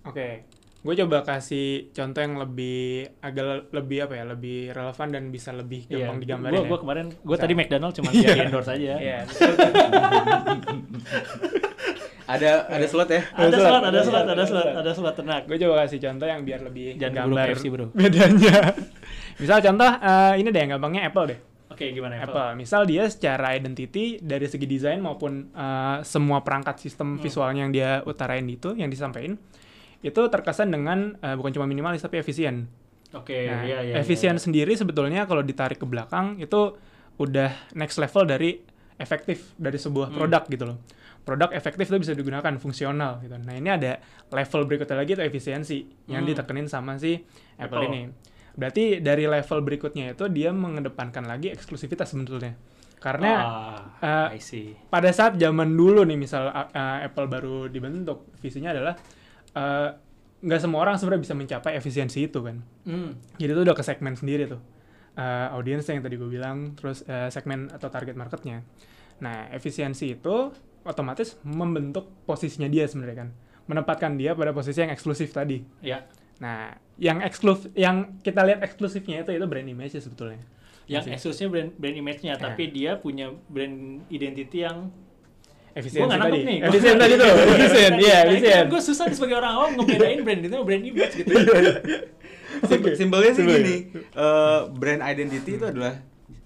Oke, 0.00 0.48
gue 0.80 0.94
coba 1.04 1.20
kasih 1.20 1.92
contoh 1.92 2.20
yang 2.24 2.40
lebih 2.40 3.12
agak 3.20 3.68
lebih 3.72 4.08
apa 4.08 4.14
ya, 4.16 4.24
lebih 4.24 4.72
relevan 4.72 5.08
dan 5.12 5.24
bisa 5.28 5.52
lebih 5.52 5.84
gampang 5.84 6.24
digambarin 6.24 6.56
Gue 6.56 6.64
ya. 6.64 6.68
Iya. 6.72 6.80
kemarin 6.80 7.06
gue 7.12 7.36
tadi 7.36 7.52
McDonald's 7.52 7.96
cuma 8.00 8.08
jadi 8.16 8.48
endorse 8.48 8.72
aja. 8.72 8.94
Iya, 8.96 9.18
Ada 12.30 12.50
ada 12.68 12.86
slot 12.86 13.08
ya? 13.08 13.22
Ada 13.28 13.42
Ada 13.42 13.56
slot, 13.56 13.66
slot, 13.66 13.80
ada 13.80 13.88
ada 13.90 14.00
slot, 14.00 14.06
slot, 14.06 14.22
ada 14.22 14.32
ada 14.32 14.44
slot, 14.44 14.62
slot. 14.62 14.76
ada 14.76 14.90
slot 14.92 15.14
ternak. 15.14 15.42
gue 15.44 15.56
coba 15.58 15.74
kasih 15.80 15.98
contoh 16.00 16.26
yang 16.26 16.40
biar 16.40 16.60
lebih 16.62 16.86
Jangan 16.94 17.14
gambar 17.26 17.46
KFC, 17.48 17.64
bro. 17.68 17.86
bedanya. 17.92 18.56
Misal 19.42 19.58
contoh 19.60 19.90
eh, 19.90 20.34
ini 20.36 20.48
deh 20.48 20.64
gampangnya 20.66 21.02
Apple 21.06 21.26
deh. 21.26 21.38
Oke, 21.70 21.86
gimana 21.90 22.18
Apple? 22.18 22.30
Apple. 22.30 22.50
Misal 22.56 22.82
dia 22.84 23.04
secara 23.06 23.52
identity 23.52 24.18
dari 24.18 24.44
segi 24.44 24.64
desain 24.64 24.98
maupun 24.98 25.48
eh, 25.48 25.96
semua 26.02 26.40
perangkat 26.40 26.78
sistem 26.78 27.16
Hmm. 27.16 27.20
visualnya 27.20 27.60
yang 27.62 27.72
dia 27.72 27.90
utarain 28.02 28.44
itu, 28.44 28.74
yang 28.74 28.86
disampaikan, 28.86 29.34
itu 30.00 30.20
terkesan 30.28 30.68
dengan 30.68 31.16
eh, 31.16 31.34
bukan 31.34 31.50
cuma 31.50 31.64
minimalis 31.64 32.00
tapi 32.00 32.18
efisien. 32.18 32.68
Oke, 33.10 33.34
Nah, 33.42 33.64
iya 33.64 33.78
iya. 33.82 33.94
efisien 33.96 34.34
iya. 34.34 34.40
sendiri 34.40 34.70
sebetulnya 34.72 35.24
kalau 35.24 35.40
ditarik 35.40 35.76
ke 35.76 35.84
belakang 35.84 36.38
itu 36.38 36.78
udah 37.16 37.50
next 37.72 37.98
level 37.98 38.22
dari 38.22 38.62
efektif 38.96 39.50
dari 39.56 39.76
sebuah 39.76 40.08
Hmm. 40.08 40.16
produk 40.16 40.42
gitu 40.46 40.64
loh. 40.64 40.78
Produk 41.20 41.52
efektif 41.52 41.86
itu 41.86 41.98
bisa 42.00 42.12
digunakan 42.16 42.50
fungsional 42.56 43.20
gitu. 43.20 43.36
Nah 43.36 43.54
ini 43.54 43.68
ada 43.68 44.00
level 44.28 44.60
berikutnya 44.64 44.96
lagi 44.96 45.12
itu 45.14 45.22
efisiensi 45.22 45.78
yang 46.08 46.24
Hmm. 46.24 46.30
ditekenin 46.32 46.66
sama 46.66 46.96
si 46.96 47.20
Apple, 47.56 47.80
Apple. 47.80 47.82
ini. 47.88 48.00
Berarti 48.56 48.98
dari 48.98 49.28
level 49.28 49.58
berikutnya 49.62 50.12
itu 50.12 50.24
dia 50.28 50.50
mengedepankan 50.50 51.24
lagi 51.24 51.52
eksklusivitas 51.52 52.10
sebetulnya. 52.10 52.56
Karena 53.00 53.30
ah, 54.02 54.28
eh, 54.28 54.40
see. 54.40 54.76
pada 54.88 55.08
saat 55.08 55.40
zaman 55.40 55.72
dulu 55.72 56.04
nih 56.04 56.20
misal 56.20 56.48
uh, 56.48 56.68
uh, 56.68 56.98
Apple 57.00 57.32
baru 57.32 57.68
dibentuk 57.68 58.28
visinya 58.44 58.76
adalah 58.76 58.92
uh, 59.56 59.88
nggak 60.40 60.60
semua 60.60 60.84
orang 60.84 60.96
sebenarnya 61.00 61.24
bisa 61.24 61.32
mencapai 61.36 61.76
efisiensi 61.76 62.28
itu 62.28 62.40
kan 62.40 62.60
Hmm. 62.84 63.16
jadi 63.36 63.52
itu 63.52 63.60
udah 63.60 63.72
ke 63.72 63.80
segmen 63.80 64.16
sendiri 64.16 64.48
tuh 64.48 64.60
uh, 65.16 65.52
audiens 65.52 65.84
yang 65.84 66.00
tadi 66.00 66.16
gue 66.16 66.28
bilang 66.28 66.76
terus 66.76 67.00
uh, 67.04 67.28
segmen 67.28 67.68
atau 67.68 67.88
target 67.88 68.16
marketnya 68.16 68.64
nah 69.16 69.48
efisiensi 69.48 70.16
itu 70.16 70.52
otomatis 70.82 71.36
membentuk 71.40 72.08
posisinya 72.24 72.66
dia 72.66 72.84
sebenarnya 72.84 73.18
kan 73.18 73.28
menempatkan 73.64 74.14
dia 74.14 74.32
pada 74.32 74.50
posisi 74.50 74.78
yang 74.78 74.90
eksklusif 74.90 75.30
tadi 75.30 75.62
Ya. 75.78 76.04
nah 76.36 76.72
yang 76.96 77.20
eksklusif 77.20 77.70
yang 77.72 78.18
kita 78.18 78.42
lihat 78.42 78.60
eksklusifnya 78.60 79.20
itu 79.20 79.32
itu 79.32 79.44
brand 79.44 79.66
image 79.66 79.94
sebetulnya 79.94 80.40
Yang 80.84 81.02
Masih. 81.02 81.12
eksklusifnya 81.14 81.48
brand 81.48 81.70
brand 81.76 81.96
image-nya, 81.96 82.32
Ya. 82.32 82.40
tapi 82.40 82.62
dia 82.68 82.90
punya 82.96 83.30
brand 83.46 83.76
identity 84.08 84.58
yang 84.60 84.90
efisiensi 85.70 86.02
Gua 86.02 86.08
nggak 86.08 86.18
tadi 86.20 86.30
nangkep 86.34 86.50
nih. 86.50 86.58
efisien 86.66 86.94
tadi 86.96 87.14
tuh 87.14 87.28
efisien 87.54 87.92
iya 87.96 88.16
efisien 88.26 88.62
Gue 88.66 88.82
susah 88.82 89.04
nih 89.06 89.14
sebagai 89.14 89.36
orang 89.38 89.52
awam 89.54 89.70
ngebedain 89.76 90.18
brand 90.20 90.40
itu 90.40 90.50
sama 90.50 90.64
brand 90.64 90.84
image 90.84 91.14
gitu. 91.14 91.30
Sim- 92.60 92.82
Oke. 92.82 92.90
Simpelnya 92.92 93.30
sih 93.30 93.40
Simpelnya. 93.40 93.62
gini, 93.62 93.76
eh, 93.94 94.60
brand 94.72 95.02
identity 95.06 95.50
itu 95.54 95.64
adalah 95.64 95.94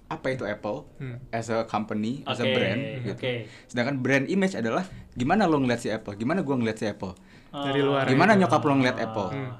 apa 0.07 0.27
itu 0.29 0.43
Apple 0.43 0.85
Hmm. 0.95 1.17
as 1.29 1.47
a 1.47 1.63
company, 1.63 2.21
as 2.23 2.37
a 2.37 2.45
brand 2.45 2.81
gitu. 3.01 3.13
oke. 3.15 3.31
Sedangkan 3.65 3.95
brand 3.97 4.25
image 4.25 4.53
adalah 4.53 4.85
gimana 5.11 5.43
lo 5.43 5.57
ngeliat 5.57 5.79
si 5.79 5.89
Apple, 5.89 6.13
gimana 6.13 6.39
gua 6.39 6.55
ngeliat 6.55 6.77
si 6.77 6.85
Apple, 6.85 7.13
Dari 7.49 7.79
luar 7.79 8.03
Gimana 8.05 8.33
gitu. 8.33 8.41
nyokap 8.43 8.61
lo 8.61 8.73
ngeliat 8.75 8.97
Apple? 8.99 9.29
Hmm. 9.31 9.53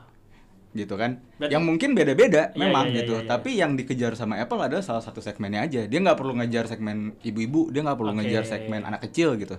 gitu 0.76 1.00
kan. 1.00 1.24
Berarti- 1.40 1.56
yang 1.56 1.64
mungkin 1.64 1.96
beda-beda 1.96 2.52
Iya, 2.52 2.60
memang 2.60 2.86
iya, 2.86 2.92
iya, 2.92 3.00
gitu. 3.00 3.14
iya, 3.14 3.24
iya. 3.24 3.30
Tapi 3.32 3.50
yang 3.56 3.72
dikejar 3.74 4.12
sama 4.14 4.36
Apple 4.36 4.60
adalah 4.60 4.84
salah 4.84 5.00
satu 5.00 5.24
segmennya 5.24 5.64
aja. 5.64 5.88
Dia 5.88 6.04
nggak 6.04 6.20
perlu 6.20 6.36
ngejar 6.36 6.68
segmen 6.68 7.16
ibu-ibu, 7.22 7.72
dia 7.72 7.80
nggak 7.80 7.96
perlu 7.96 8.12
Oke. 8.12 8.20
ngejar 8.20 8.44
segmen 8.44 8.84
anak 8.84 9.00
kecil 9.02 9.40
gitu. 9.40 9.56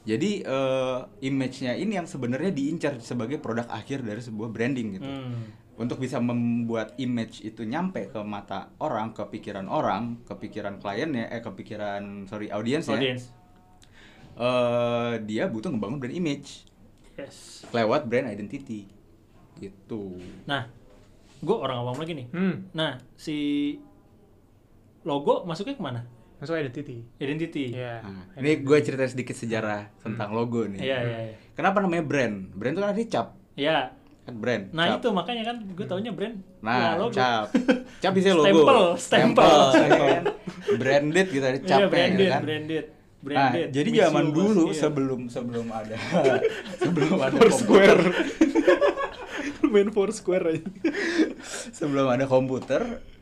Jadi 0.00 0.40
eh, 0.40 0.98
image-nya 1.22 1.76
ini 1.76 1.92
yang 1.94 2.08
sebenarnya 2.08 2.48
diincar 2.50 2.96
sebagai 2.98 3.36
produk 3.36 3.68
akhir 3.68 4.00
dari 4.00 4.16
sebuah 4.18 4.48
branding 4.48 4.96
gitu. 4.96 5.04
Hmm. 5.04 5.44
Untuk 5.80 5.96
bisa 5.96 6.20
membuat 6.20 6.92
image 6.94 7.40
itu 7.40 7.64
nyampe 7.64 8.04
ke 8.06 8.20
mata 8.20 8.68
orang, 8.76 9.16
ke 9.16 9.24
pikiran 9.24 9.64
orang, 9.64 10.20
ke 10.22 10.36
pikiran 10.36 10.76
kliennya, 10.76 11.32
eh 11.32 11.40
ke 11.40 11.48
pikiran 11.48 12.28
sorry 12.28 12.52
audiensnya, 12.52 13.00
Audience. 13.00 13.32
eh, 14.36 15.12
dia 15.24 15.48
butuh 15.48 15.72
ngebangun 15.72 15.96
brand 15.96 16.12
image 16.12 16.68
Yes. 17.16 17.64
lewat 17.68 18.04
brand 18.04 18.28
identity 18.28 18.88
gitu. 19.56 20.16
Nah, 20.44 20.68
gue 21.38 21.52
orang 21.54 21.80
awam 21.80 21.96
lagi 21.96 22.12
nih. 22.12 22.28
Hmm. 22.28 22.68
Nah, 22.72 23.00
si 23.12 23.36
logo 25.00 25.44
masuknya 25.44 25.76
ke 25.76 25.82
mana? 25.82 26.00
Masuk 26.36 26.56
identity. 26.56 27.04
Identity. 27.16 27.76
Iya. 27.76 28.00
Nah, 28.00 28.24
ini 28.36 28.64
gue 28.64 28.78
cerita 28.80 29.04
sedikit 29.04 29.36
sejarah 29.36 29.92
tentang 30.00 30.32
logo 30.32 30.64
nih. 30.64 30.80
Iya, 30.80 30.98
iya, 31.04 31.18
iya. 31.28 31.36
Kenapa 31.52 31.84
namanya 31.84 32.00
brand? 32.00 32.48
Brand 32.52 32.72
itu 32.72 32.80
kan 32.80 32.90
artinya 32.92 33.10
cap, 33.12 33.26
Iya. 33.56 33.78
Kan 34.30 34.34
brand. 34.36 34.64
Nah 34.70 34.84
cap. 34.86 34.96
itu 34.96 35.08
makanya 35.10 35.42
kan 35.44 35.56
gue 35.60 35.84
taunya 35.84 36.12
brand. 36.12 36.36
Nah, 36.60 36.78
ya, 36.78 36.90
logo. 36.94 37.10
cap. 37.10 37.46
Cap 38.02 38.12
bisa 38.14 38.30
logo. 38.30 38.46
Stempel, 38.46 38.80
stempel. 38.96 39.50
ya 39.82 39.90
kan? 39.98 40.24
Branded 40.78 41.26
gitu 41.28 41.42
ada 41.42 41.52
Iya, 41.52 41.66
capnya 41.66 41.88
branded, 41.88 42.16
gitu 42.16 42.30
kan. 42.30 42.42
branded. 42.42 42.84
Nah, 42.86 42.96
Branded. 43.20 43.68
jadi 43.68 43.88
Miss 43.90 44.00
zaman 44.00 44.24
dulu. 44.30 44.64
Iya. 44.66 44.80
sebelum 44.80 45.20
sebelum 45.28 45.66
ada 45.68 45.92
sebelum 46.80 47.16
ada 47.20 47.36
komputer, 47.36 47.98
Main 49.62 49.88
Foursquare 49.90 50.44
aja. 50.48 50.64
sebelum 51.70 52.08
ada 52.08 52.24
komputer, 52.24 52.80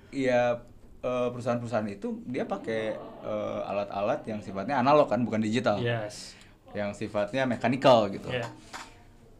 ya 0.08 0.62
eh, 0.98 1.28
perusahaan-perusahaan 1.28 1.88
itu 1.88 2.22
dia 2.24 2.46
pakai 2.46 2.94
eh, 3.20 3.60
alat-alat 3.64 4.22
yang 4.24 4.38
sifatnya 4.38 4.78
analog 4.78 5.10
kan, 5.10 5.18
bukan 5.20 5.42
digital. 5.42 5.82
Yes. 5.82 6.38
Yang 6.70 7.02
sifatnya 7.02 7.42
mechanical 7.44 8.06
gitu. 8.08 8.30
Iya. 8.30 8.46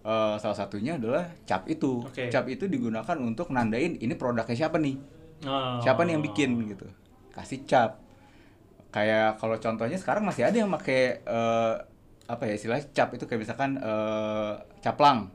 Eh, 0.08 0.34
salah 0.40 0.56
satunya 0.56 0.96
adalah 0.96 1.28
cap 1.44 1.68
itu. 1.68 2.00
Oke. 2.00 2.32
Cap 2.32 2.48
itu 2.48 2.64
digunakan 2.64 3.12
untuk 3.20 3.52
nandain 3.52 3.92
ini 4.00 4.16
produknya 4.16 4.56
siapa 4.56 4.80
nih. 4.80 4.96
Oh. 5.44 5.84
Siapa 5.84 6.00
nih 6.08 6.16
yang 6.16 6.24
bikin 6.24 6.56
gitu. 6.64 6.88
Kasih 7.28 7.68
cap. 7.68 8.00
Kayak 8.88 9.36
kalau 9.36 9.60
contohnya 9.60 10.00
sekarang 10.00 10.24
masih 10.24 10.48
ada 10.48 10.56
yang 10.56 10.72
pakai 10.72 11.20
eh, 11.20 11.74
apa 12.24 12.42
ya 12.44 12.56
istilahnya 12.56 12.88
cap 12.96 13.12
itu 13.12 13.28
kayak 13.28 13.44
misalkan 13.44 13.76
eh, 13.76 14.52
caplang. 14.80 15.28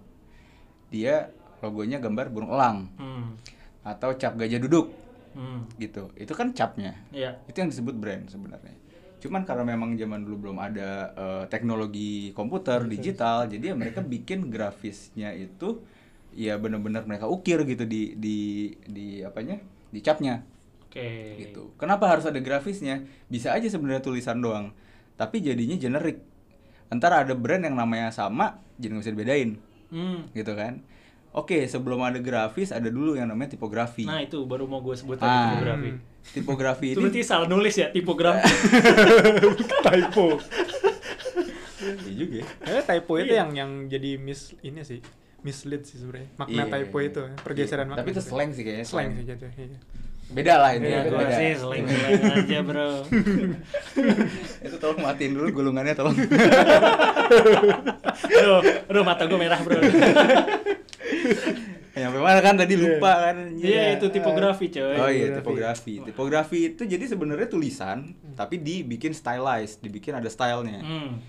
Dia 0.90 1.30
logonya 1.62 2.02
gambar 2.02 2.34
burung 2.34 2.50
elang 2.50 2.90
Hmm. 2.98 3.38
atau 3.86 4.18
cap 4.18 4.34
gajah 4.36 4.58
duduk 4.58 4.90
Hmm. 5.38 5.70
gitu. 5.78 6.10
Itu 6.18 6.34
kan 6.34 6.50
capnya. 6.50 6.98
Iya. 7.14 7.38
Itu 7.46 7.62
yang 7.62 7.70
disebut 7.70 7.94
brand 7.94 8.26
sebenarnya. 8.26 8.74
Cuman 9.24 9.48
karena 9.48 9.64
memang 9.64 9.96
zaman 9.96 10.28
dulu 10.28 10.52
belum 10.52 10.60
ada 10.60 10.90
eh, 11.16 11.44
teknologi 11.48 12.36
komputer 12.36 12.84
digital, 12.84 13.48
jadi 13.48 13.72
ya 13.72 13.76
mereka 13.80 14.04
bikin 14.04 14.52
grafisnya 14.52 15.32
itu 15.32 15.80
ya 16.36 16.60
benar-benar 16.60 17.08
mereka 17.08 17.32
ukir 17.32 17.64
gitu 17.64 17.88
di 17.88 18.20
di 18.20 18.38
di 18.84 19.24
apanya? 19.24 19.64
di 19.94 20.02
capnya 20.02 20.42
Oke. 20.90 21.38
gitu. 21.38 21.70
Kenapa 21.78 22.10
harus 22.10 22.26
ada 22.26 22.42
grafisnya? 22.42 23.06
Bisa 23.30 23.54
aja 23.54 23.70
sebenarnya 23.70 24.02
tulisan 24.02 24.42
doang, 24.42 24.74
tapi 25.16 25.38
jadinya 25.40 25.78
generik. 25.78 26.18
Antara 26.90 27.22
ada 27.22 27.38
brand 27.38 27.62
yang 27.62 27.78
namanya 27.78 28.10
sama, 28.10 28.58
jadi 28.82 28.98
nggak 28.98 29.04
bisa 29.06 29.14
dibedain, 29.14 29.50
Hmm. 29.94 30.26
gitu 30.34 30.58
kan? 30.58 30.82
Oke, 31.34 31.66
sebelum 31.66 32.02
ada 32.02 32.18
grafis 32.18 32.74
ada 32.74 32.90
dulu 32.90 33.14
yang 33.14 33.30
namanya 33.30 33.54
tipografi. 33.54 34.06
Nah 34.06 34.22
itu 34.22 34.42
baru 34.50 34.66
mau 34.66 34.82
gue 34.82 34.98
sebut 34.98 35.18
Ah. 35.18 35.24
tadi 35.24 35.62
tipografi. 35.62 35.90
Tipografi 36.24 36.96
Itu 36.96 37.00
ini 37.00 37.12
berarti 37.12 37.22
salah 37.22 37.46
nulis 37.46 37.76
ya 37.76 37.92
tipografi. 37.92 38.48
typo. 39.86 40.40
Iya 41.84 42.14
juga 42.16 42.36
ya. 42.40 42.48
Eh 42.72 42.82
typo 42.82 43.12
itu 43.18 43.30
Iya. 43.30 43.44
yang 43.44 43.50
yang 43.54 43.72
jadi 43.86 44.16
mis 44.16 44.56
ini 44.60 44.82
sih 44.82 45.04
mislead 45.44 45.84
sih 45.84 46.00
sebenarnya. 46.00 46.32
Makna 46.40 46.64
Iya, 46.64 46.72
typo 46.72 46.98
iya, 46.98 47.08
itu 47.12 47.22
iya. 47.22 47.36
pergeseran 47.38 47.84
Iya, 47.84 47.90
makna. 47.92 48.00
Tapi 48.02 48.10
itu 48.12 48.22
slang 48.24 48.50
sih 48.50 48.64
kayaknya. 48.64 48.86
Slang 48.88 49.10
sih 49.14 49.24
jatuh. 49.28 49.52
Iya. 49.52 49.78
Beda 50.34 50.54
lah 50.58 50.72
ini. 50.74 50.88
Ya 50.88 51.04
beda. 51.04 51.36
sih 51.36 51.50
seling-seling 51.54 52.24
aja 52.40 52.60
bro. 52.64 52.90
itu 54.66 54.76
tolong 54.80 55.00
matiin 55.04 55.36
dulu 55.36 55.48
gulungannya 55.54 55.94
tolong. 55.94 56.16
Aduh, 58.24 58.64
aduh 58.88 59.04
mata 59.04 59.28
gue 59.28 59.38
merah 59.38 59.60
bro. 59.60 59.78
Nyampe 61.94 62.18
mana 62.18 62.42
kan 62.42 62.58
tadi 62.58 62.74
lupa 62.74 63.30
kan. 63.30 63.54
Iya 63.54 63.96
itu 63.96 64.10
tipografi 64.10 64.66
coy. 64.68 64.98
Oh 64.98 65.06
iya 65.08 65.38
Tipografi. 65.38 66.02
tipografi. 66.02 66.10
Tipografi 66.10 66.60
itu 66.74 66.82
jadi 66.84 67.06
sebenarnya 67.06 67.46
tulisan 67.46 68.18
tapi 68.34 68.58
dibikin 68.58 69.14
stylized, 69.14 69.78
dibikin 69.80 70.18
ada 70.18 70.26
stylenya. 70.26 70.82
Hmm. 70.82 71.22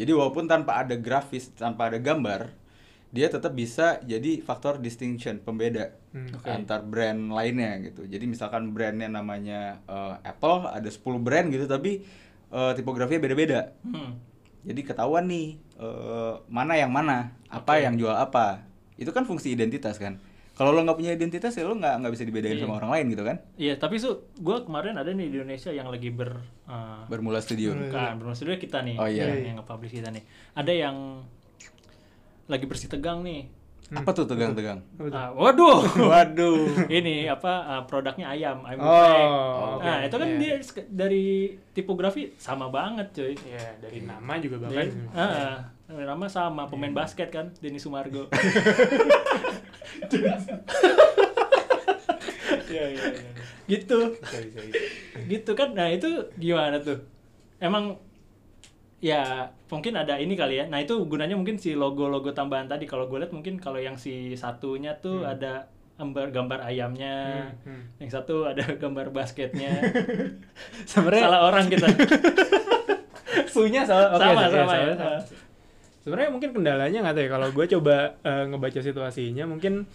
Jadi 0.00 0.08
walaupun 0.10 0.48
tanpa 0.48 0.80
ada 0.80 0.96
grafis, 0.96 1.52
tanpa 1.52 1.92
ada 1.92 2.00
gambar, 2.00 2.48
dia 3.12 3.28
tetap 3.28 3.52
bisa 3.52 4.00
jadi 4.00 4.40
faktor 4.40 4.80
distinction, 4.80 5.36
pembeda 5.38 5.92
Hmm, 6.12 6.28
oke. 6.32 6.48
antar 6.48 6.80
brand 6.80 7.28
lainnya 7.28 7.76
gitu. 7.84 8.08
Jadi 8.08 8.24
misalkan 8.24 8.72
brandnya 8.72 9.08
namanya 9.08 9.84
eh, 9.84 10.14
Apple, 10.24 10.72
ada 10.72 10.88
10 10.88 11.20
brand 11.20 11.52
gitu 11.52 11.68
tapi 11.68 12.00
eh, 12.48 12.72
tipografinya 12.72 13.20
beda-beda. 13.20 13.76
Hmm. 13.84 14.16
Jadi 14.64 14.80
ketahuan 14.82 15.28
nih 15.28 15.60
eh, 15.76 16.34
mana 16.48 16.80
yang 16.80 16.88
mana, 16.88 17.36
apa 17.52 17.76
Oke. 17.76 17.84
yang 17.84 18.00
jual 18.00 18.16
apa. 18.16 18.64
Itu 19.02 19.10
kan 19.10 19.22
fungsi 19.22 19.50
identitas 19.50 19.98
kan. 19.98 20.16
Kalau 20.52 20.68
lo 20.68 20.80
nggak 20.80 20.94
punya 20.94 21.10
identitas 21.10 21.52
ya 21.52 21.64
lo 21.64 21.72
nggak 21.72 21.94
nggak 21.98 22.12
bisa 22.12 22.22
dibedain 22.22 22.54
Iya. 22.54 22.62
sama 22.62 22.76
orang 22.76 22.92
lain 22.92 23.06
gitu 23.10 23.24
kan. 23.24 23.36
Iya 23.56 23.74
tapi 23.76 23.96
su, 23.96 24.10
gue 24.32 24.56
kemarin 24.62 24.94
ada 24.94 25.08
nih 25.08 25.26
di 25.26 25.36
Indonesia 25.38 25.70
yang 25.70 25.88
lagi 25.88 26.08
ber 26.08 26.38
eh, 26.66 27.02
Bermula 27.08 27.40
studio. 27.40 27.72
bukan 27.72 28.20
bermaksudnya 28.20 28.56
kita 28.56 28.78
nih 28.80 28.96
Oh, 28.96 29.08
iya. 29.08 29.32
yang, 29.32 29.40
yang 29.42 29.56
nge-publish 29.58 29.94
kita 29.94 30.08
nih. 30.08 30.22
Ada 30.52 30.72
yang 30.78 30.96
lagi 32.46 32.64
bersih 32.66 32.86
tegang 32.86 33.22
nih. 33.22 33.48
Apa 33.92 34.08
tuh 34.10 34.24
tegang-tegang? 34.24 34.80
Ah, 35.08 35.28
waduh. 35.32 35.84
Waduh. 36.08 36.88
ini 36.88 37.28
apa 37.28 37.52
uh, 37.62 37.82
produknya 37.84 38.24
ayam 38.26 38.64
ayam 38.64 38.80
Oh, 38.80 39.76
oke. 39.76 39.84
nah 39.84 40.00
itu 40.00 40.16
kan 40.16 40.28
Iya. 40.30 40.38
dia 40.40 40.52
dari 40.88 41.26
tipografi 41.72 42.32
sama 42.36 42.68
banget 42.68 43.12
cuy 43.12 43.36
Iya, 43.36 43.76
dari 43.80 44.00
nama 44.00 44.32
juga 44.36 44.56
bahkan. 44.58 44.88
Dari- 44.88 45.12
ah, 45.12 45.20
ah, 45.20 45.54
nama 45.94 46.26
sama 46.26 46.66
pemain 46.66 46.92
basket 46.92 47.28
kan 47.28 47.52
Denny 47.60 47.76
Sumargo. 47.76 48.28
Iya, 52.72 52.84
iya, 52.88 53.04
iya. 53.12 53.30
gitu. 53.68 54.16
Gitu 55.28 55.52
kan 55.52 55.76
nah 55.76 55.88
itu 55.92 56.08
gimana 56.40 56.80
tuh? 56.80 57.04
Emang 57.60 58.00
ya 59.02 59.50
mungkin 59.68 59.92
ada 59.98 60.16
ini 60.16 60.32
kali 60.32 60.56
ya. 60.62 60.64
Nah 60.68 60.80
itu 60.80 61.04
gunanya 61.04 61.36
mungkin 61.36 61.60
si 61.60 61.76
logo-logo 61.76 62.32
tambahan 62.32 62.68
tadi. 62.68 62.88
Kalau 62.88 63.12
gue 63.12 63.20
lihat 63.20 63.32
mungkin 63.36 63.60
kalau 63.60 63.76
yang 63.76 64.00
si 64.00 64.32
satunya 64.34 64.96
tuh 64.98 65.20
Hmm. 65.24 65.32
ada 65.36 65.52
gambar 66.00 66.32
gambar 66.32 66.58
ayamnya. 66.64 67.16
Hmm, 67.62 67.76
hmm. 67.76 67.82
yang 68.00 68.10
satu 68.10 68.48
ada 68.48 68.64
gambar 68.82 69.12
basketnya. 69.12 69.70
Sebenarnya 70.88 71.28
salah 71.28 71.40
orang 71.46 71.68
kita. 71.68 71.86
Punya 73.52 73.84
sama 73.84 74.16
oke, 74.16 74.24
sama 74.24 74.42
iya, 74.42 74.48
sama 74.48 74.74
ya. 74.74 74.94
sama. 74.96 75.18
Sebenarnya 76.02 76.30
mungkin 76.30 76.50
kendalanya 76.50 76.98
nggak 77.00 77.14
tahu 77.14 77.24
ya 77.24 77.30
kalau 77.30 77.48
gue 77.48 77.66
coba 77.70 77.96
eh, 78.20 78.44
ngebaca 78.46 78.80
situasinya 78.80 79.44
mungkin 79.46 79.86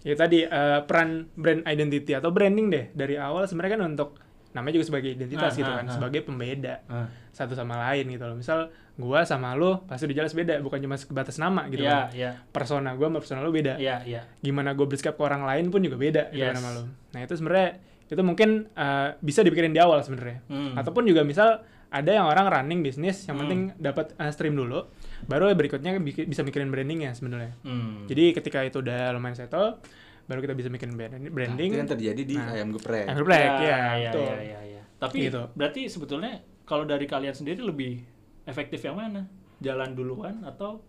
ya 0.00 0.14
tadi 0.14 0.42
eh, 0.42 0.80
peran 0.82 1.26
brand 1.34 1.62
identity 1.64 2.14
atau 2.14 2.30
branding 2.30 2.66
deh 2.70 2.84
dari 2.92 3.14
awal 3.14 3.44
sebenarnya 3.44 3.74
kan 3.74 3.82
untuk 3.88 4.10
namanya 4.52 4.80
juga 4.80 4.86
sebagai 4.88 5.10
identitas 5.12 5.52
Ah, 5.52 5.58
gitu 5.58 5.68
ah, 5.68 5.76
kan 5.76 5.84
ah. 5.84 5.92
sebagai 5.92 6.20
pembeda 6.22 6.74
Ah. 6.86 7.10
satu 7.28 7.52
sama 7.52 7.76
lain 7.82 8.08
gitu 8.08 8.24
loh. 8.24 8.34
Misal 8.34 8.70
gua 8.96 9.20
sama 9.22 9.52
lu 9.52 9.84
pasti 9.84 10.06
udah 10.06 10.16
jelas 10.16 10.32
beda 10.32 10.56
bukan 10.58 10.80
cuma 10.80 10.96
sebatas 10.96 11.36
nama 11.36 11.68
gitu 11.68 11.84
Iya, 11.84 11.92
kan. 11.92 12.16
iya, 12.16 12.30
Persona 12.48 12.94
gua 12.94 13.06
sama 13.06 13.18
persona 13.18 13.40
lu 13.42 13.52
beda. 13.52 13.76
iya, 13.76 14.00
iya. 14.02 14.24
Gimana 14.38 14.72
gua 14.72 14.86
bersikap 14.86 15.12
ke 15.12 15.22
orang 15.22 15.44
lain 15.44 15.68
pun 15.68 15.82
juga 15.82 15.98
beda 15.98 16.30
gitu 16.30 16.40
Yes. 16.40 16.48
kan 16.48 16.58
sama 16.58 16.70
lu. 16.72 16.82
Nah, 17.10 17.20
itu 17.20 17.34
sebenarnya 17.34 17.68
itu 18.06 18.22
mungkin 18.22 18.48
eh, 18.72 19.08
bisa 19.18 19.42
dipikirin 19.42 19.70
di 19.70 19.80
awal 19.82 20.00
sebenarnya. 20.00 20.40
Hmm. 20.46 20.72
Ataupun 20.72 21.04
juga 21.04 21.20
misal 21.20 21.60
ada 21.88 22.08
yang 22.08 22.24
orang 22.24 22.46
running 22.46 22.80
bisnis 22.80 23.26
yang 23.26 23.36
Hmm. 23.36 23.42
penting 23.44 23.60
dapat 23.76 24.14
eh, 24.14 24.30
stream 24.30 24.54
dulu 24.54 24.88
baru 25.24 25.48
berikutnya 25.50 25.96
biki- 25.96 26.24
bisa 26.24 26.42
mikirin 26.42 26.68
brandingnya 26.68 27.12
sebenarnya. 27.12 27.56
Hmm. 27.62 28.04
Jadi 28.04 28.32
ketika 28.32 28.60
itu 28.60 28.78
udah 28.78 29.10
lumayan 29.10 29.32
settle 29.34 29.80
baru 30.26 30.42
kita 30.42 30.52
bisa 30.52 30.68
mikirin 30.68 30.92
brand- 30.92 31.16
Nah, 31.16 31.30
branding. 31.30 31.70
itu 31.70 31.78
yang 31.78 31.88
terjadi 31.88 32.22
di 32.22 32.36
Nah. 32.36 32.52
ayam 32.52 32.68
geprek. 32.70 33.06
Angry 33.06 33.24
Black, 33.24 33.52
ya, 33.56 33.78
iya, 33.94 34.10
betul. 34.10 34.26
iya, 34.26 34.36
iya, 34.42 34.60
iya. 34.68 34.82
Tapi 34.96 35.18
Gitu. 35.24 35.42
berarti 35.54 35.80
sebetulnya 35.86 36.32
kalau 36.62 36.82
dari 36.82 37.06
kalian 37.06 37.32
sendiri 37.32 37.62
lebih 37.62 38.02
efektif 38.44 38.82
yang 38.82 38.98
mana? 38.98 39.24
Jalan 39.56 39.94
duluan 39.94 40.42
atau 40.42 40.82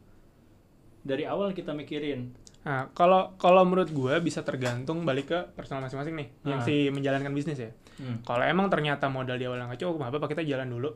dari 0.99 1.23
awal 1.23 1.53
kita 1.53 1.71
mikirin? 1.71 2.33
Nah, 2.63 2.91
kalau 2.91 3.37
kalau 3.37 3.63
menurut 3.63 3.87
gua 3.89 4.19
bisa 4.19 4.43
tergantung 4.43 5.07
balik 5.07 5.31
ke 5.31 5.39
personal 5.53 5.79
masing-masing 5.79 6.17
nih, 6.17 6.27
yang 6.43 6.59
Ah. 6.59 6.65
si 6.65 6.91
menjalankan 6.91 7.31
bisnis 7.31 7.55
ya. 7.57 7.71
Hmm. 7.95 8.19
Kalau 8.21 8.43
emang 8.43 8.67
ternyata 8.67 9.07
modal 9.07 9.39
di 9.39 9.47
awal 9.47 9.61
nggak 9.61 9.79
cukup, 9.79 10.03
apa-apa 10.03 10.27
kita 10.27 10.43
jalan 10.43 10.67
dulu. 10.67 10.91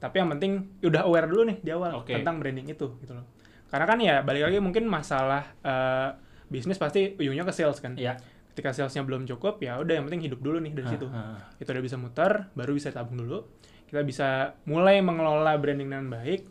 Tapi 0.00 0.16
yang 0.16 0.32
penting 0.32 0.52
udah 0.80 1.04
aware 1.04 1.28
dulu 1.28 1.42
nih 1.46 1.58
di 1.60 1.70
awal 1.70 2.00
Oke. 2.00 2.16
tentang 2.16 2.40
branding 2.40 2.66
itu 2.66 2.86
gitu 2.98 3.12
loh. 3.12 3.28
Karena 3.68 3.86
kan 3.86 3.98
ya 4.00 4.24
balik 4.24 4.48
lagi 4.48 4.58
mungkin 4.58 4.88
masalah 4.88 5.44
eh, 5.60 6.08
bisnis 6.48 6.80
pasti 6.80 7.14
ujungnya 7.14 7.44
ke 7.44 7.52
sales 7.52 7.78
kan. 7.78 7.94
Iya. 7.94 8.16
Ketika 8.50 8.74
salesnya 8.74 9.06
belum 9.06 9.28
cukup, 9.28 9.62
ya 9.62 9.78
udah 9.78 9.94
yang 9.94 10.10
penting 10.10 10.26
hidup 10.26 10.42
dulu 10.42 10.58
nih 10.58 10.74
dari 10.74 10.86
Ah, 10.88 10.90
situ. 10.90 11.06
ah. 11.06 11.38
Itu 11.60 11.70
udah 11.70 11.84
bisa 11.84 11.94
muter, 11.94 12.50
baru 12.52 12.74
bisa 12.74 12.90
tabung 12.90 13.20
dulu. 13.20 13.46
Kita 13.86 14.02
bisa 14.02 14.58
mulai 14.66 14.98
mengelola 14.98 15.54
branding 15.54 15.86
dengan 15.86 16.10
baik. 16.10 16.48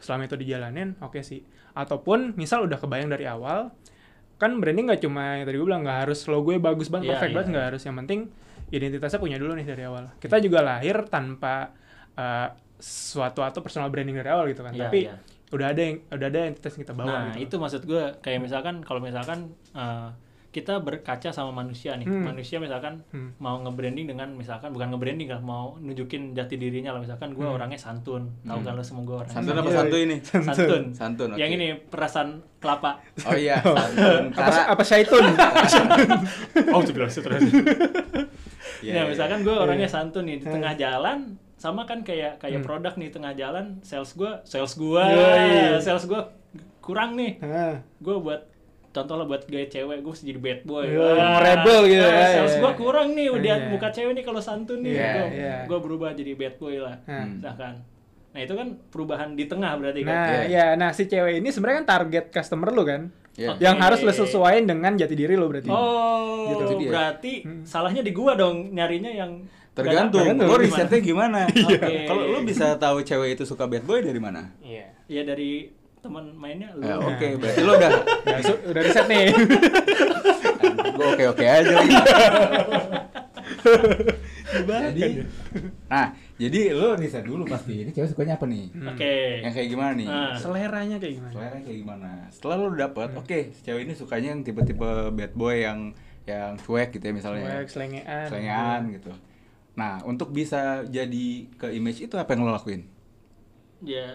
Selama 0.00 0.26
itu 0.26 0.34
dijalanin, 0.34 0.96
oke 0.98 1.20
sih. 1.20 1.44
Ataupun 1.76 2.34
misal 2.34 2.64
udah 2.64 2.80
kebayang 2.80 3.12
dari 3.12 3.28
awal, 3.28 3.68
kan 4.40 4.58
branding 4.58 4.88
nggak 4.88 5.02
cuma 5.04 5.38
yang 5.38 5.46
tadi 5.46 5.56
gue 5.60 5.66
bilang 5.68 5.84
nggak 5.84 6.08
harus 6.08 6.24
logonya 6.26 6.58
bagus 6.58 6.88
banget, 6.88 7.04
Iya, 7.06 7.12
perfect 7.14 7.28
iya, 7.28 7.36
banget 7.36 7.48
nggak 7.52 7.66
harus. 7.68 7.82
Yang 7.84 7.96
penting 8.00 8.20
identitasnya 8.72 9.20
punya 9.20 9.36
dulu 9.36 9.52
nih 9.52 9.66
dari 9.68 9.82
awal. 9.84 10.04
Kita 10.16 10.36
juga 10.40 10.64
lahir 10.64 11.04
tanpa 11.06 11.68
eh, 12.12 12.48
suatu 12.82 13.40
atau 13.40 13.62
personal 13.62 13.88
branding 13.88 14.18
dari 14.18 14.26
awal 14.28 14.50
gitu 14.50 14.66
kan. 14.66 14.74
Iya, 14.74 14.90
Tapi 14.90 15.00
iya. 15.06 15.14
udah 15.54 15.66
ada 15.70 15.80
yang 15.80 15.96
udah 16.10 16.26
ada 16.26 16.40
yang 16.50 16.54
kita 16.58 16.92
bawa 16.92 17.06
nah 17.06 17.22
gitu. 17.38 17.46
itu 17.46 17.54
maksud 17.56 17.82
gue 17.86 18.02
kayak 18.18 18.42
misalkan 18.42 18.82
kalau 18.82 18.98
misalkan 18.98 19.54
uh, 19.72 20.10
kita 20.52 20.84
berkaca 20.84 21.32
sama 21.32 21.48
manusia 21.48 21.96
nih. 21.96 22.04
Hmm. 22.04 22.28
Manusia 22.28 22.60
misalkan 22.60 23.00
Hmm. 23.08 23.32
mau 23.40 23.56
nge-branding 23.56 24.04
dengan 24.04 24.28
misalkan 24.36 24.68
bukan 24.68 24.92
nge-branding 24.92 25.24
lah, 25.32 25.40
mau 25.40 25.80
nunjukin 25.80 26.36
jati 26.36 26.60
dirinya 26.60 26.92
lah 26.92 27.00
misalkan 27.00 27.32
gue 27.32 27.46
orangnya 27.48 27.80
santun. 27.80 28.28
Tahu 28.44 28.60
kan 28.60 28.76
lo 28.76 28.84
semua 28.84 29.00
gue 29.00 29.16
orangnya 29.16 29.32
Santun 29.32 29.56
apa 29.56 29.68
Iya, 29.70 29.78
santuy 29.80 30.00
ini? 30.04 30.16
Santun. 30.20 30.82
Santun, 30.92 31.28
oke. 31.32 31.38
Yang 31.40 31.50
ini 31.56 31.66
perasan 31.88 32.28
kelapa. 32.60 33.00
Oh 33.24 33.32
iya, 33.32 33.64
santun. 33.80 34.22
Apa, 34.28 34.36
Karena 34.36 34.60
apa 34.68 34.82
syaitun? 34.84 35.24
oh, 36.76 36.80
itu 36.84 36.92
bilang 36.92 37.08
terus. 37.08 37.42
Iya, 38.82 38.98
Nah, 38.98 39.02
iya. 39.06 39.10
misalkan 39.14 39.46
gue 39.46 39.54
orangnya 39.54 39.86
Iya. 39.86 39.94
santun 39.94 40.26
nih 40.26 40.42
di 40.42 40.46
tengah 40.46 40.74
jalan 40.74 41.38
sama 41.62 41.82
kan 41.84 42.02
kayak 42.02 42.38
kayak 42.38 42.58
Hmm. 42.58 42.66
produk 42.66 42.94
nih 42.96 43.08
tengah 43.08 43.32
jalan 43.32 43.78
sales 43.80 44.10
gue 44.12 44.32
sales 44.42 44.74
gue 44.74 44.98
Yoi. 44.98 45.78
sales 45.78 46.02
gue 46.04 46.18
kurang 46.80 47.14
nih 47.14 47.38
Ah. 47.38 47.78
gue 47.96 48.16
buat 48.18 48.50
contoh 48.90 49.14
lah 49.14 49.24
buat 49.24 49.46
gaya 49.46 49.64
cewek 49.66 50.02
gue 50.02 50.10
mesti 50.10 50.26
jadi 50.26 50.40
bad 50.40 50.60
boy 50.64 50.84
Iya, 50.84 51.06
Ah, 51.14 51.38
rebel 51.40 51.80
gitu 51.86 52.02
ah, 52.02 52.10
ya, 52.12 52.26
sales 52.34 52.50
iya. 52.50 52.60
gue 52.60 52.72
kurang 52.74 53.08
nih 53.12 53.28
udah 53.30 53.56
Iya. 53.56 53.68
muka 53.70 53.88
cewek 53.88 54.12
nih 54.12 54.24
kalau 54.24 54.40
santun 54.40 54.82
nih 54.82 54.92
Iya, 54.92 55.10
gue 55.14 55.26
gue 55.64 55.78
berubah 55.80 56.10
jadi 56.12 56.32
bad 56.34 56.54
boy 56.58 56.76
lah 56.76 56.98
Ah. 57.04 57.22
Hmm. 57.22 57.38
misalkan 57.38 57.74
nah 58.32 58.40
itu 58.40 58.54
kan 58.54 58.68
perubahan 58.88 59.28
di 59.30 59.44
tengah 59.44 59.72
berarti 59.76 60.00
kan 60.02 60.12
Nah, 60.14 60.28
Iya. 60.42 60.42
ya, 60.48 60.66
nah 60.74 60.90
si 60.90 61.04
cewek 61.04 61.38
ini 61.38 61.48
sebenarnya 61.48 61.78
kan 61.78 61.88
target 61.94 62.24
customer 62.28 62.68
lu 62.68 62.82
kan, 62.82 63.12
Iya. 63.32 63.48
Oke. 63.50 63.60
yang 63.60 63.76
harus 63.78 64.00
lu 64.00 64.10
sesuaiin 64.10 64.64
dengan 64.64 64.92
jati 64.92 65.14
diri 65.14 65.36
lu 65.36 65.46
berarti. 65.46 65.68
oh 65.68 66.48
Gitu. 66.50 66.90
Berarti 66.90 67.32
Hmm. 67.40 67.62
salahnya 67.62 68.00
di 68.00 68.10
gua 68.10 68.34
dong 68.34 68.72
nyarinya 68.72 69.08
yang 69.08 69.46
Tergantung, 69.72 70.20
Tergantung. 70.20 70.48
lo 70.48 70.56
risetnya 70.56 71.00
gimana? 71.00 71.48
Oke. 71.64 72.04
Kalau 72.04 72.24
lo 72.28 72.38
bisa 72.44 72.76
tahu 72.76 73.00
cewek 73.00 73.34
itu 73.34 73.44
suka 73.44 73.64
bad 73.64 73.82
boy 73.82 74.04
dari 74.04 74.20
mana? 74.20 74.52
Iya. 74.60 74.92
ya 75.08 75.22
dari 75.24 75.72
teman 75.98 76.34
mainnya 76.34 76.72
lu 76.74 76.82
Ya, 76.82 76.98
Oh. 76.98 77.08
Oke, 77.08 77.36
berarti 77.36 77.62
lo 77.62 77.72
udah 77.74 77.92
Udah, 78.68 78.82
riset 78.82 79.06
nih. 79.06 79.32
gue 80.92 81.06
oke 81.08 81.24
oke 81.30 81.44
aja. 81.44 81.76
jadi, 84.92 85.24
nah 85.86 86.06
jadi 86.36 86.60
lo 86.74 86.92
riset 86.92 87.24
dulu 87.24 87.46
pasti 87.46 87.86
ini 87.86 87.90
cewek 87.90 88.12
sukanya 88.12 88.36
apa 88.36 88.44
nih? 88.44 88.66
oke 88.74 89.14
Yang 89.40 89.52
kayak 89.54 89.68
gimana 89.70 89.92
nih? 89.94 90.08
Ah. 90.08 90.34
Seleranya 90.36 90.96
kayak 90.98 91.14
gimana? 91.16 91.32
Selera 91.32 91.56
kayak 91.62 91.78
gimana? 91.78 92.10
Setelah 92.28 92.56
lo 92.58 92.66
dapet, 92.74 93.08
oke, 93.14 93.38
si 93.54 93.60
cewek 93.62 93.82
ini 93.86 93.94
sukanya 93.94 94.28
yang 94.34 94.42
tipe-tipe 94.42 94.88
bad 95.14 95.32
boy 95.32 95.56
yang 95.62 95.78
yang 96.22 96.54
cuek 96.58 96.92
gitu 96.92 97.04
ya 97.04 97.14
misalnya. 97.14 97.46
Cuek, 97.56 97.68
selengean. 97.68 98.26
Selengean 98.28 98.80
gitu. 98.92 99.12
Nah, 99.72 100.04
untuk 100.04 100.30
bisa 100.36 100.84
jadi 100.84 101.48
ke 101.56 101.72
image 101.72 102.04
itu 102.04 102.14
apa 102.20 102.36
yang 102.36 102.44
lo 102.44 102.52
lakuin? 102.52 102.88
ya 103.82 104.14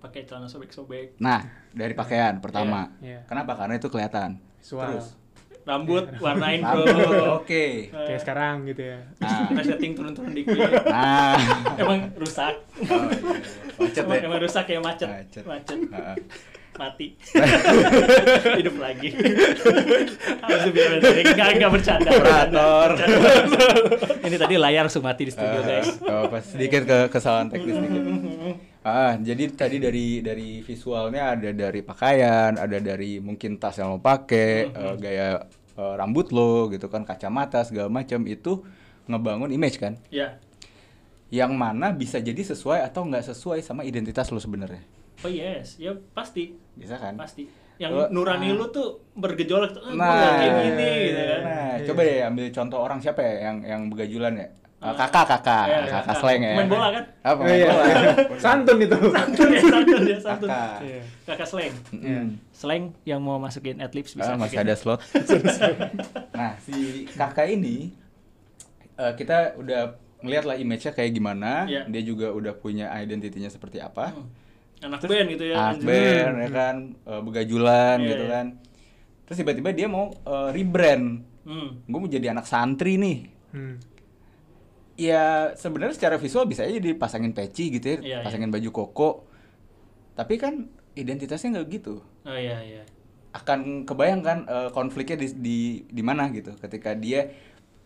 pakai 0.00 0.24
celana 0.24 0.48
sobek-sobek 0.48 1.20
Nah, 1.20 1.44
dari 1.76 1.92
pakaian 1.92 2.40
pertama. 2.40 2.88
Iya. 3.04 3.28
Kenapa? 3.28 3.60
Karena 3.60 3.76
itu 3.76 3.92
kelihatan. 3.92 4.40
Visual. 4.56 4.88
Terus, 4.88 5.08
rambut 5.68 6.08
warnain 6.24 6.64
bro 6.64 7.44
oke. 7.44 7.92
Kayak 7.92 8.20
sekarang 8.24 8.64
gitu 8.64 8.88
ya. 8.88 8.98
Nah, 9.20 9.52
resetting 9.52 9.92
turun-turun 9.92 10.32
dikit 10.32 10.56
nah. 10.88 11.36
emang 11.76 12.08
rusak 12.16 12.56
Oh, 12.88 13.04
iya. 13.12 13.36
Macet 13.76 14.02
emang, 14.08 14.16
ya. 14.16 14.26
emang 14.26 14.40
rusak 14.40 14.64
ya 14.64 14.80
macet 14.80 15.08
Macet. 15.12 15.44
macet 15.44 15.78
Heeh. 15.92 16.16
Mati. 16.78 17.18
Hidup 18.62 18.76
lagi. 18.78 19.08
Harus 20.40 20.62
biar 20.70 20.90
nggak 21.02 21.48
nggak 21.58 21.70
bercanda. 21.74 22.08
Operator. 22.14 22.88
ini 24.24 24.36
tadi 24.38 24.54
layar 24.54 24.86
langsung 24.86 25.02
mati 25.02 25.26
di 25.26 25.32
studio 25.34 25.60
guys. 25.60 25.98
Oh, 26.06 26.30
pas 26.30 26.46
sedikit 26.46 26.86
ke 26.86 26.98
kesalahan 27.10 27.50
teknis 27.50 27.76
sedikit. 27.76 28.02
Ah, 28.86 29.18
jadi 29.20 29.52
tadi 29.52 29.76
dari 29.82 30.22
dari 30.24 30.62
visualnya 30.64 31.36
ada 31.36 31.50
dari 31.52 31.82
pakaian, 31.84 32.56
ada 32.56 32.78
dari 32.80 33.18
mungkin 33.20 33.58
tas 33.60 33.76
yang 33.76 33.92
lo 33.92 34.00
pakai, 34.00 34.70
eh, 34.70 34.94
gaya 34.96 35.28
eh, 35.76 35.94
rambut 35.98 36.32
lo 36.32 36.70
gitu 36.72 36.88
kan, 36.88 37.04
kacamata 37.04 37.66
segala 37.66 37.90
macam 37.92 38.24
itu 38.24 38.64
ngebangun 39.10 39.50
image 39.52 39.76
kan. 39.76 39.98
ya 40.08 40.38
Yang 41.28 41.52
mana 41.52 41.92
bisa 41.92 42.16
jadi 42.24 42.40
sesuai 42.40 42.80
atau 42.88 43.04
nggak 43.04 43.28
sesuai 43.34 43.60
sama 43.60 43.84
identitas 43.84 44.32
lo 44.32 44.40
sebenarnya. 44.40 44.80
oh 45.20 45.28
yes. 45.28 45.76
Ya 45.76 45.92
pasti 46.16 46.56
Bisa 46.78 46.94
kan? 46.94 47.14
pasti 47.14 47.44
yang 47.76 47.90
Lo- 47.92 48.08
nurani 48.08 48.48
ah. 48.48 48.54
lu 48.54 48.66
tuh 48.68 48.86
bergejolak 49.12 49.70
tuh 49.70 49.82
ah, 49.82 49.92
Nah, 49.92 50.10
kayak 50.32 50.50
gini 50.56 50.90
gitu 51.04 51.22
kan 51.22 51.40
Nah, 51.40 51.70
Iya. 51.74 51.86
coba 51.86 52.00
deh 52.02 52.18
ambil 52.24 52.44
contoh 52.50 52.78
orang 52.80 52.98
siapa 52.98 53.20
ya 53.20 53.34
yang 53.44 53.56
yang 53.62 53.80
begajulan 53.86 54.34
ya? 54.34 54.48
Eh, 54.78 54.94
kakak 54.94 55.26
kakak, 55.26 55.66
Iya, 55.66 55.78
kakak 55.80 56.02
kakak. 56.06 56.16
slang 56.16 56.38
ya. 56.40 56.54
Main 56.54 56.68
bola 56.68 56.88
kan? 56.88 57.04
Apa 57.20 57.34
Oh, 57.34 57.44
main 57.44 57.54
iya. 57.56 57.66
bola? 57.68 57.84
Santun 58.44 58.78
itu. 58.78 58.94
santun 59.16 59.48
ya 59.48 59.60
santun 59.64 60.02
ya 60.04 60.18
santun 60.20 60.48
Kakak. 60.48 60.78
Iya. 60.80 61.02
kakak 61.26 61.46
slang 61.46 61.74
Mm-mm. 61.92 62.24
slang 62.52 62.82
yang 63.02 63.18
mau 63.18 63.36
masukin 63.36 63.78
adlibs 63.78 64.14
bisa 64.14 64.30
Ah, 64.30 64.38
masih 64.38 64.56
ada 64.56 64.74
slot. 64.74 65.02
nah, 66.32 66.54
si 66.58 66.74
kakak 67.10 67.46
ini 67.48 67.90
eh, 68.94 69.12
kita 69.14 69.54
udah 69.56 69.94
ngeliat 70.18 70.44
lah 70.44 70.56
image-nya 70.56 70.92
kayak 70.92 71.10
gimana. 71.12 71.62
Iya. 71.64 71.82
Dia 71.86 72.02
juga 72.04 72.30
udah 72.30 72.54
punya 72.54 72.90
identitinya 72.92 73.46
seperti 73.46 73.78
apa. 73.78 74.10
Hmm. 74.10 74.26
Anak 74.78 75.00
band 75.02 75.26
gitu 75.28 75.44
ya 75.44 75.54
Anak 75.56 75.72
anjir. 75.74 75.86
band, 75.86 76.34
ya 76.38 76.48
kan, 76.50 76.76
eh, 77.02 77.20
begajulan 77.20 77.96
Iya, 77.98 78.08
gitu 78.08 78.24
iya. 78.24 78.32
kan. 78.32 78.46
Terus 79.24 79.36
tiba-tiba 79.38 79.70
dia 79.72 79.86
mau 79.86 80.10
eh, 80.12 80.48
rebrand. 80.52 81.06
Hmm. 81.42 81.68
Gue 81.84 81.98
mau 81.98 82.06
jadi 82.06 82.30
anak 82.30 82.44
santri 82.44 82.94
nih. 82.94 83.18
Hmm. 83.50 83.76
Ya 84.98 85.54
sebenarnya 85.54 85.94
secara 85.94 86.16
visual 86.16 86.44
bisa 86.44 86.66
aja 86.66 86.74
dipasangin 86.74 87.30
peci 87.30 87.70
gitu 87.70 87.86
ya, 87.86 87.98
Iya, 88.02 88.18
pasangin 88.22 88.50
baju 88.50 88.70
koko. 88.70 89.10
Tapi 90.12 90.34
kan 90.36 90.66
identitasnya 90.92 91.54
nggak 91.54 91.68
gitu. 91.72 92.02
oh 92.02 92.34
iya 92.34 92.58
iya 92.60 92.82
Akan 93.30 93.86
kebayang 93.86 94.20
kan 94.20 94.38
eh, 94.44 94.70
konfliknya 94.70 95.14
di 95.16 95.28
di 95.38 95.58
di 95.86 96.02
mana 96.02 96.26
gitu. 96.28 96.50
Ketika 96.54 96.92
dia 96.92 97.30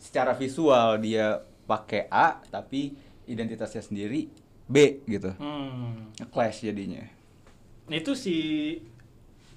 secara 0.00 0.33
visual 0.33 0.96
dia 0.98 1.40
pakai 1.62 2.09
A 2.09 2.40
tapi 2.42 2.96
identitasnya 3.22 3.81
sendiri 3.81 4.26
B 4.64 4.77
gitu. 5.05 5.33
hmm. 5.33 6.14
Clash 6.29 6.62
jadinya. 6.62 7.03
Nah 7.85 7.96
itu 7.96 8.12
si 8.12 8.37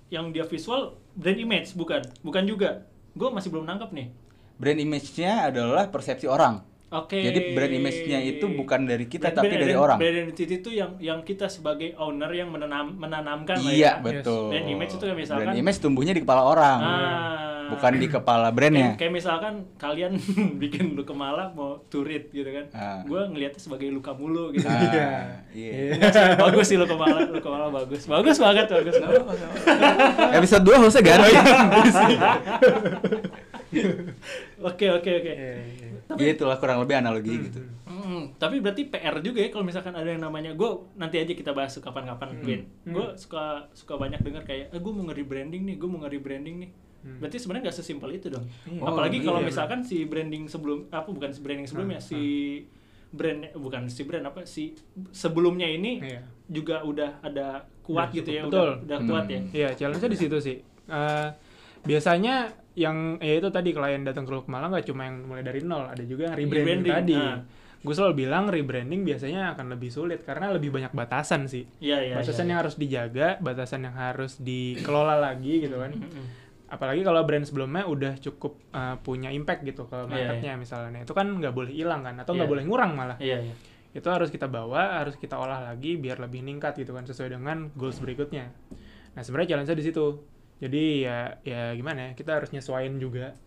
yang 0.07 0.29
dia 0.29 0.43
visual 0.43 0.81
brand 1.13 1.35
image 1.35 1.73
bukan 1.73 2.01
bukan 2.19 2.43
juga 2.43 2.83
gue 3.11 3.29
masih 3.29 3.49
belum 3.49 3.65
nangkep 3.65 3.89
nih 3.91 4.07
Brand 4.55 4.77
image-nya 4.77 5.49
adalah 5.49 5.87
persepsi 5.87 6.25
orang. 6.25 6.63
oke 6.87 7.11
Jadi 7.13 7.51
brand 7.51 7.73
image-nya 7.73 8.19
itu 8.21 8.45
bukan 8.49 8.83
dari 8.83 9.03
kita 9.05 9.27
Brand- 9.27 9.35
tapi 9.35 9.47
brand- 9.49 9.59
dari 9.59 9.73
brand- 9.73 9.83
orang. 9.83 9.97
brand 9.97 10.15
identity 10.17 10.53
itu 10.55 10.69
yang 10.71 10.91
yang 10.97 11.19
kita 11.21 11.47
sebagai 11.47 11.91
owner 11.97 12.29
yang 12.29 12.47
menanam 12.49 12.93
menanamkan 12.93 13.57
lah 13.57 13.67
Iya, 13.67 13.91
ya. 13.91 13.93
betul. 13.99 14.49
Brand 14.49 14.67
image 14.69 14.91
itu 14.91 15.03
kayak 15.03 15.17
misalkan- 15.17 15.45
Brand 15.45 15.59
image 15.59 15.79
tumbuhnya 15.79 16.13
di 16.13 16.21
kepala 16.21 16.41
orang. 16.43 16.79
Ah. 16.79 17.54
Bukan 17.71 17.91
di 17.95 18.07
kepala 18.07 18.47
brandnya. 18.49 18.93
Kayak, 18.93 18.99
kayak 19.01 19.13
misalkan 19.13 19.53
kalian 19.75 20.11
bikin 20.61 20.93
lu 20.93 21.01
kemala 21.01 21.49
mau 21.51 21.81
turit 21.87 22.29
gitu 22.29 22.45
kan. 22.45 22.65
Ah. 22.71 23.01
Gue 23.01 23.21
ngeliatnya 23.25 23.57
sebagai 23.57 23.89
luka 23.89 24.13
mulu 24.13 24.51
gitu. 24.51 24.67
Ah, 24.67 24.81
Iya. 24.85 25.09
iya. 25.51 25.71
Enggak 25.97 26.11
sih, 26.11 26.23
bagus 26.37 26.65
sih 26.67 26.77
lu 26.77 26.85
kemala, 26.85 27.25
lu 27.25 27.39
kemala 27.39 27.73
bagus. 27.73 28.05
Bagus 28.05 28.37
banget, 28.37 28.65
bagus. 28.67 28.95
Episode 30.35 30.63
2 30.63 30.83
hostnya 30.83 31.01
ganti. 31.01 31.31
Oke, 34.65 34.87
oke, 34.87 35.11
oke. 35.11 35.31
Iya, 35.35 35.53
iya. 35.67 35.89
Gitu 36.15 36.43
lah 36.47 36.57
kurang 36.57 36.79
lebih 36.79 36.95
analogi 36.95 37.49
gitu. 37.49 37.59
Hmm, 38.05 38.25
tapi 38.37 38.61
berarti 38.61 38.85
PR 38.85 39.17
juga 39.19 39.41
ya 39.41 39.49
kalau 39.49 39.65
misalkan 39.65 39.91
ada 39.91 40.05
yang 40.05 40.21
namanya 40.21 40.53
gue 40.53 40.69
nanti 40.93 41.17
aja 41.17 41.33
kita 41.33 41.51
bahas 41.51 41.73
kapan-kapan 41.75 42.37
Win. 42.39 42.61
Gue 42.85 43.17
suka 43.17 43.65
suka 43.73 43.97
banyak 43.97 44.21
dengar 44.21 44.43
kayak 44.43 44.69
eh, 44.69 44.77
gue 44.77 44.91
mau 44.91 45.01
nge-rebranding 45.03 45.65
nih, 45.65 45.75
gue 45.75 45.89
mau 45.89 45.97
nge-rebranding 45.99 46.55
nih. 46.59 46.71
Berarti 47.17 47.37
sebenarnya 47.37 47.63
nggak 47.65 47.77
sesimpel 47.77 48.09
itu 48.13 48.29
dong. 48.29 48.45
Iya. 48.63 48.81
Apalagi 48.81 49.17
Oh, 49.19 49.25
kalau 49.27 49.39
iya. 49.39 49.47
misalkan 49.47 49.79
si 49.81 50.05
branding 50.05 50.45
sebelum 50.45 50.85
apa 50.89 51.05
bukan 51.07 51.29
si 51.29 51.39
branding 51.39 51.65
sebelumnya 51.65 51.97
si 51.99 52.21
brand 53.09 53.41
bukan 53.55 53.85
si 53.87 54.01
brand 54.03 54.25
apa 54.25 54.41
si 54.43 54.73
sebelumnya 55.09 55.65
ini 55.65 56.01
Iya. 56.01 56.21
juga 56.45 56.81
udah 56.81 57.21
ada 57.21 57.63
kuat 57.81 58.09
Udah 58.09 58.17
gitu 58.17 58.29
ya, 58.31 58.41
cukup, 58.41 58.51
udah 58.51 58.61
betul. 58.65 58.85
udah 58.85 58.99
kuat 59.03 59.25
ya. 59.27 59.39
Hmm. 59.39 59.49
Iya, 59.51 59.69
challenge-nya 59.75 60.09
di 60.09 60.19
situ 60.19 60.37
sih. 60.39 60.57
Eh, 60.85 61.27
biasanya 61.81 62.35
yang 62.75 62.97
ya 63.19 63.33
itu 63.37 63.47
tadi 63.49 63.69
klien 63.71 64.01
datang 64.01 64.25
ke 64.25 64.31
lu 64.31 64.41
ke 64.41 64.49
Malang 64.49 64.67
nggak 64.69 64.85
cuma 64.85 65.05
yang 65.05 65.23
mulai 65.23 65.41
dari 65.41 65.61
nol, 65.61 65.85
ada 65.85 66.03
juga 66.03 66.27
yang 66.27 66.35
rebranding, 66.35 66.81
Rebranding, 66.81 66.91
tadi. 66.91 67.15
nah. 67.15 67.39
Gue 67.85 67.93
selalu 67.93 68.25
bilang 68.25 68.49
rebranding 68.49 69.05
biasanya 69.05 69.53
akan 69.53 69.77
lebih 69.77 69.93
sulit 69.93 70.25
karena 70.25 70.49
lebih 70.49 70.73
banyak 70.73 70.89
batasan 70.89 71.45
sih. 71.45 71.69
Iya, 71.77 72.01
iya. 72.01 72.13
batasan 72.17 72.49
iya. 72.49 72.57
yang 72.57 72.59
harus 72.65 72.75
dijaga, 72.81 73.27
batasan 73.37 73.85
yang 73.85 73.93
harus 73.93 74.41
dikelola 74.41 75.21
lagi 75.21 75.61
gitu 75.61 75.77
kan. 75.77 75.93
Apalagi 76.65 77.05
kalau 77.05 77.21
brand 77.21 77.45
sebelumnya 77.45 77.85
udah 77.85 78.17
cukup 78.17 78.57
uh, 78.73 78.97
punya 79.05 79.29
impact 79.29 79.61
gitu 79.61 79.85
ke 79.85 79.95
Iya, 80.01 80.09
marketnya 80.09 80.53
misalnya. 80.57 81.05
Itu 81.05 81.13
kan 81.13 81.29
nggak 81.29 81.53
boleh 81.53 81.69
hilang 81.69 82.01
kan 82.01 82.17
atau 82.17 82.33
nggak 82.33 82.49
Iya. 82.49 82.53
boleh 82.57 82.63
ngurang 82.65 82.91
malah. 82.97 83.17
Iya, 83.21 83.45
iya. 83.45 83.53
Itu 83.93 84.09
harus 84.09 84.33
kita 84.33 84.49
bawa, 84.49 84.99
harus 84.99 85.15
kita 85.15 85.37
olah 85.37 85.61
lagi 85.71 85.95
biar 85.95 86.17
lebih 86.17 86.41
meningkat 86.41 86.75
gitu 86.81 86.91
kan 86.97 87.05
sesuai 87.05 87.37
dengan 87.37 87.69
goals 87.77 88.01
berikutnya. 88.01 88.49
Nah, 89.13 89.21
sebenarnya 89.21 89.55
challenge-nya 89.55 89.77
di 89.77 89.85
situ. 89.85 90.05
Jadi 90.59 90.83
ya 91.05 91.37
ya 91.45 91.71
gimana 91.77 92.09
ya? 92.09 92.11
Kita 92.17 92.41
harus 92.41 92.49
nyesuaiin 92.49 92.97
juga. 92.97 93.37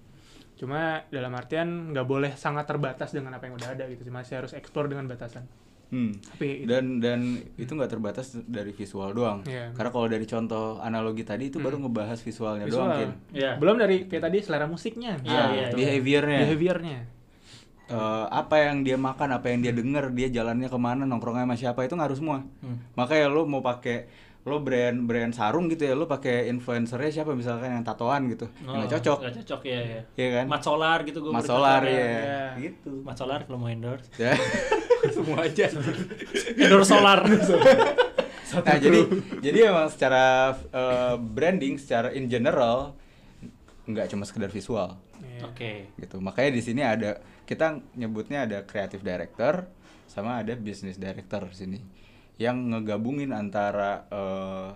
Cuma 0.59 1.07
dalam 1.09 1.31
artian 1.33 1.95
nggak 1.95 2.03
boleh 2.05 2.33
sangat 2.35 2.67
terbatas 2.67 3.15
dengan 3.15 3.31
apa 3.33 3.47
yang 3.47 3.55
udah 3.55 3.79
ada 3.79 3.87
gitu 3.87 4.03
sih. 4.03 4.11
Masih 4.11 4.43
harus 4.43 4.53
explore 4.53 4.91
dengan 4.91 5.07
batasan. 5.07 5.47
Hmm. 5.89 6.13
Tapi 6.13 6.69
Dan 6.69 7.01
dan 7.01 7.21
itu 7.57 7.73
nggak 7.73 7.89
terbatas 7.89 8.37
dari 8.45 8.77
visual 8.77 9.15
doang. 9.17 9.41
Iya. 9.49 9.73
Karena 9.73 9.89
kalau 9.89 10.05
dari 10.05 10.27
contoh 10.27 10.77
analogi 10.79 11.25
tadi 11.25 11.49
itu 11.49 11.57
baru 11.57 11.81
ngebahas 11.81 12.21
visualnya 12.21 12.69
visual. 12.69 12.85
doang, 12.85 12.99
Kin. 12.99 13.11
Iya. 13.33 13.51
Belum 13.57 13.81
dari 13.81 14.05
kayak 14.05 14.29
tadi 14.29 14.39
selera 14.43 14.69
musiknya. 14.69 15.17
Iya, 15.25 15.33
Ah, 15.33 15.49
iya, 15.49 15.65
iya. 15.65 15.69
behaviornya. 15.73 16.39
Behaviornya. 16.45 16.99
Eh, 17.89 18.25
apa 18.29 18.69
yang 18.69 18.85
dia 18.85 19.01
makan, 19.01 19.33
apa 19.33 19.49
yang 19.49 19.65
dia 19.65 19.73
denger, 19.73 20.13
dia 20.13 20.29
jalannya 20.29 20.69
ke 20.69 20.77
mana, 20.77 21.09
nongkrongnya 21.09 21.49
sama 21.49 21.57
siapa 21.57 21.81
itu 21.89 21.97
ngaruh 21.97 22.19
semua. 22.21 22.39
Hmm. 22.61 22.85
Makanya 22.93 23.33
lo 23.33 23.49
mau 23.49 23.65
pakai 23.65 24.13
lo 24.49 24.59
brand 24.59 25.05
brand 25.05 25.31
sarung 25.31 25.69
gitu 25.69 25.85
ya, 25.85 25.93
lo 25.93 26.05
pakai 26.05 26.49
influencernya 26.49 27.13
siapa 27.13 27.37
misalkan 27.37 27.69
yang 27.71 27.85
tatoan 27.85 28.27
gitu, 28.27 28.49
Oh, 28.65 28.73
nggak 28.75 28.97
cocok, 28.97 29.19
Nggak 29.21 29.35
cocok 29.45 29.61
ya 29.65 29.81
ya. 29.85 30.01
Iya 30.17 30.29
kan? 30.35 30.45
Mat 30.49 30.63
Solar 30.65 30.99
gitu 31.05 31.19
gue 31.21 31.31
Mas 31.31 31.45
Solar 31.45 31.83
ya, 31.85 31.93
Iya. 31.93 32.43
gitu. 32.59 33.05
Mat 33.05 33.15
Solar 33.15 33.45
kalau 33.45 33.59
mau 33.59 33.69
endorse. 33.69 34.09
Ya. 34.17 34.33
Semua 35.15 35.45
aja. 35.45 35.69
endorse 36.57 36.89
solar. 36.89 37.21
nah 38.67 38.77
jadi 38.81 39.05
jadi 39.39 39.59
emang 39.69 39.93
secara 39.93 40.25
eh, 40.57 41.15
branding, 41.15 41.77
secara 41.77 42.11
in 42.11 42.27
general 42.27 42.97
nggak 43.85 44.09
cuma 44.09 44.25
sekedar 44.25 44.49
visual. 44.49 44.97
Iya. 45.19 45.41
Oke. 45.47 45.73
gitu 45.99 46.19
makanya 46.19 46.51
di 46.51 46.63
sini 46.63 46.81
ada 46.81 47.19
kita 47.43 47.79
nyebutnya 47.95 48.47
ada 48.47 48.59
creative 48.63 49.03
director 49.03 49.67
sama 50.07 50.39
ada 50.39 50.55
business 50.55 50.95
director 50.95 51.43
di 51.47 51.57
sini 51.57 51.79
yang 52.39 52.71
ngegabungin 52.71 53.31
antara 53.31 54.07
eh, 54.09 54.71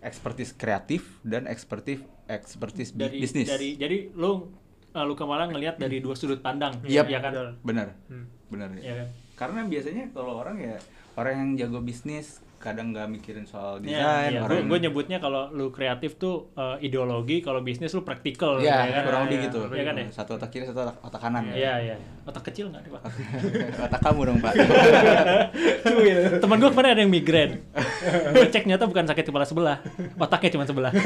expertise 0.00 0.52
kreatif 0.52 1.18
dan 1.20 1.44
expertise 1.44 2.00
expertise 2.26 2.92
bi- 2.92 3.08
Dari 3.08 3.18
bisnis 3.18 3.48
dari 3.48 3.74
jadi 3.74 4.12
lu 4.12 4.46
uh, 4.92 5.02
lu 5.02 5.14
kemarin 5.14 5.48
ngelihat 5.48 5.76
dari 5.76 5.98
dua 5.98 6.14
sudut 6.14 6.38
pandang. 6.38 6.76
Yap. 6.84 7.08
ya 7.08 7.18
kan? 7.18 7.56
Benar 7.58 7.88
Hmm. 8.06 8.28
benar 8.46 8.68
Iya 8.74 8.80
ya 8.80 8.94
kan? 8.94 9.08
karena 9.34 9.60
biasanya 9.64 10.04
kalau 10.10 10.36
orang 10.36 10.56
ya 10.58 10.76
orang 11.14 11.34
yang 11.34 11.50
jago 11.58 11.80
bisnis 11.80 12.44
kadang 12.58 12.90
nggak 12.90 13.06
mikirin 13.06 13.42
soal 13.42 13.78
Iya, 13.78 13.86
desain 14.26 14.30
iya. 14.34 14.40
orang 14.42 14.66
Gue 14.66 14.78
nyebutnya 14.78 15.16
kalau 15.16 15.46
lu 15.48 15.70
kreatif 15.70 16.14
tuh 16.14 16.50
uh, 16.52 16.74
ideologi, 16.78 17.38
kalau 17.38 17.58
bisnis 17.60 17.90
lu 17.90 18.02
praktikal. 18.02 18.58
ya, 18.58 18.82
kan? 18.90 19.02
kurang 19.02 19.20
lebih 19.24 19.38
Iya, 19.38 19.46
gitu 19.46 19.58
Iya 19.70 19.84
kan 19.84 19.94
ya? 19.94 20.04
satu 20.10 20.30
otak 20.34 20.50
kiri 20.50 20.64
satu 20.64 20.82
otak, 20.82 20.98
otak 21.00 21.20
kanan 21.20 21.46
Iya, 21.48 21.72
iya. 21.80 21.94
Otak 22.24 22.42
kecil 22.44 22.68
nggak 22.68 22.82
nih, 22.82 22.90
Pak? 22.90 23.02
otak 23.86 24.00
kamu 24.02 24.20
dong 24.26 24.38
pak 24.38 24.54
Temen 26.38 26.58
gue 26.58 26.70
kemarin 26.70 26.90
ada 26.90 27.00
yang 27.00 27.12
migrain. 27.12 27.50
gue 28.28 28.44
cek 28.44 28.66
nyata 28.66 28.84
bukan 28.84 29.06
sakit 29.06 29.24
kepala 29.24 29.46
sebelah, 29.46 29.78
otaknya 30.16 30.50
cuma 30.52 30.64
sebelah. 30.66 30.92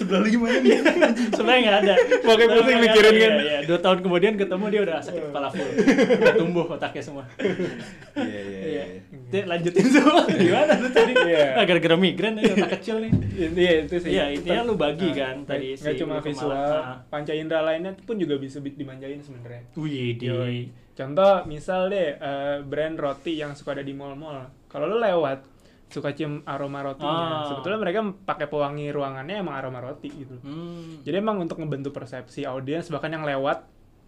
sebelah 0.00 0.20
lagi 0.22 0.36
mana 0.36 0.56
nih 0.58 0.72
Sebenarnya 1.30 1.60
nggak 1.60 1.78
ada. 1.78 1.94
Pokoknya 2.20 2.48
pusing 2.50 2.78
mikirin 2.80 3.12
kan. 3.12 3.32
Iya, 3.32 3.40
iya. 3.42 3.58
Dua 3.62 3.78
tahun 3.78 3.98
kemudian 4.00 4.32
ketemu 4.34 4.64
dia 4.66 4.80
udah 4.82 4.96
sakit 4.98 5.22
kepala 5.26 5.48
full. 5.48 5.68
Udah 6.16 6.34
tumbuh 6.34 6.64
otaknya 6.66 7.02
semua. 7.02 7.24
iya 8.16 8.40
iya 8.40 8.40
Iya. 8.40 8.60
iya 8.64 8.84
Dia 9.30 9.42
lanjutin 9.44 9.86
semua. 9.86 10.22
Gimana 10.26 10.72
tuh 10.74 10.90
tadi? 10.90 11.12
Iya. 11.14 11.44
Ah, 11.52 11.64
gara-gara 11.64 11.96
migrain 11.96 12.34
aja 12.34 12.52
otak 12.54 12.70
kecil 12.76 12.96
nih. 12.98 13.10
Iya 13.52 13.72
itu 13.82 13.94
sih. 13.98 14.10
Iya, 14.10 14.24
intinya 14.32 14.62
lu 14.64 14.74
bagi 14.74 15.08
Nah, 15.08 15.14
kan 15.14 15.36
tadi 15.44 15.68
nggak- 15.74 15.96
cuma 15.96 16.14
visual, 16.18 16.50
Ah. 16.50 16.96
panca 17.06 17.32
indera 17.32 17.60
lainnya 17.62 17.92
pun 17.94 18.16
juga 18.16 18.34
bisa 18.36 18.58
bi- 18.58 18.72
dimanjain 18.72 19.20
sebenarnya. 19.20 19.62
Wih, 19.74 20.16
di. 20.16 20.28
Contoh 20.92 21.44
misal 21.44 21.88
deh 21.88 22.08
eh, 22.12 22.56
brand 22.62 22.94
roti 22.94 23.34
yang 23.34 23.52
suka 23.52 23.72
ada 23.72 23.80
di 23.80 23.92
mall-mall. 23.92 24.44
Kalau 24.66 24.86
lu 24.86 24.98
lewat 24.98 25.42
suka 25.90 26.14
cium 26.14 26.40
aroma 26.44 26.80
rotinya. 26.80 27.42
Ah. 27.42 27.44
Sebetulnya 27.44 27.78
mereka 27.78 28.00
pakai 28.24 28.46
pewangi 28.46 28.88
ruangannya 28.88 29.36
emang 29.36 29.54
aroma 29.54 29.82
roti 29.82 30.08
gitu. 30.08 30.38
Hmm. 30.40 31.02
Jadi 31.02 31.16
emang 31.16 31.36
untuk 31.36 31.58
ngebentuk 31.58 31.90
persepsi 31.90 32.42
audiens 32.42 32.86
bahkan 32.88 33.10
yang 33.10 33.22
lewat 33.22 33.66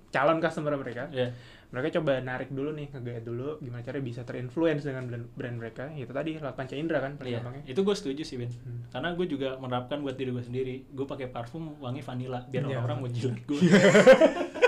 calon 0.09 0.39
customer 0.39 0.77
mereka, 0.77 1.09
Iya. 1.09 1.33
mereka 1.69 1.97
coba 1.97 2.21
narik 2.21 2.53
dulu 2.53 2.71
nih, 2.71 2.93
ngegait 2.93 3.25
dulu 3.25 3.57
gimana 3.59 3.81
caranya 3.81 4.05
bisa 4.05 4.21
terinfluence 4.23 4.85
dengan 4.85 5.09
brand, 5.09 5.25
brand 5.33 5.57
mereka. 5.57 5.89
Itu 5.91 6.13
tadi 6.13 6.37
lewat 6.37 6.53
panca 6.53 6.77
indera 6.77 7.01
kan 7.01 7.17
paling 7.17 7.33
gampangnya. 7.35 7.63
itu 7.65 7.81
gue 7.81 7.97
setuju 7.97 8.23
sih, 8.23 8.37
Ben. 8.37 8.53
Hmm. 8.53 8.85
Karena 8.93 9.09
gue 9.13 9.25
juga 9.27 9.57
menerapkan 9.57 9.99
buat 9.99 10.15
diri 10.15 10.31
gue 10.31 10.45
sendiri. 10.45 10.75
Gue 10.87 11.09
pakai 11.09 11.27
parfum 11.27 11.81
wangi 11.81 12.01
vanilla 12.01 12.45
biar 12.45 12.63
Iya. 12.63 12.77
orang-orang 12.77 12.97
mau 12.99 13.09
jilat 13.09 13.41
gue. 13.43 13.59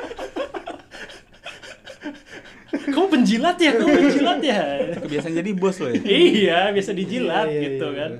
Kamu 2.86 3.06
penjilat 3.08 3.56
ya? 3.56 3.72
Kamu 3.72 3.88
penjilat 3.88 4.40
ya? 4.40 4.58
kebiasaan 4.96 5.34
jadi 5.34 5.50
bos 5.52 5.76
lo 5.78 5.88
ya 5.88 6.00
iya, 6.00 6.60
biasa 6.70 6.90
dijilat 6.92 7.46
Iya, 7.46 7.52
iya, 7.52 7.62
gitu 7.70 7.86
iya, 7.86 7.98
kan. 8.00 8.10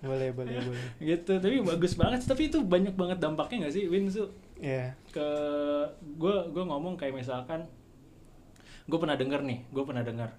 Boleh, 0.00 0.28
boleh, 0.30 0.54
boleh. 0.58 0.84
Gitu, 0.98 1.32
tapi 1.34 1.56
bagus 1.60 1.92
banget. 1.94 2.20
Tapi 2.22 2.42
itu 2.46 2.58
banyak 2.60 2.92
banget 2.92 3.18
dampaknya 3.18 3.64
gak 3.64 3.74
sih, 3.74 3.86
Win? 3.86 4.06
Su? 4.06 4.28
Iya. 4.56 4.94
ke 5.08 5.26
gue 6.14 6.36
gue 6.48 6.64
ngomong 6.64 6.94
kayak 6.94 7.14
misalkan 7.14 7.66
gue 8.84 8.98
pernah 8.98 9.14
denger 9.14 9.40
nih 9.40 9.58
gue 9.66 9.82
pernah 9.82 10.00
denger 10.00 10.30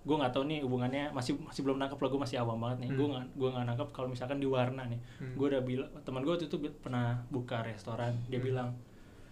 gue 0.00 0.16
nggak 0.16 0.32
tahu 0.32 0.44
nih 0.44 0.58
hubungannya 0.60 1.04
masih 1.10 1.36
masih 1.38 1.60
belum 1.60 1.76
nangkep 1.76 1.96
lah 1.96 2.08
gue 2.08 2.20
masih 2.20 2.36
awam 2.38 2.56
banget 2.56 2.78
nih 2.78 2.90
gue 2.90 3.00
Hmm. 3.00 3.12
nggak 3.12 3.26
gue 3.32 3.48
nggak 3.48 3.66
nangkep 3.66 3.88
kalau 3.90 4.08
misalkan 4.08 4.36
di 4.36 4.48
warna 4.48 4.82
nih 4.84 5.00
Hmm. 5.18 5.34
gue 5.34 5.46
udah 5.46 5.62
bilang 5.62 5.90
teman 6.02 6.20
gue 6.20 6.32
waktu 6.32 6.46
itu 6.46 6.56
pernah 6.74 7.06
buka 7.28 7.60
restoran 7.62 8.12
dia 8.26 8.36
Hmm. 8.36 8.46
bilang 8.46 8.68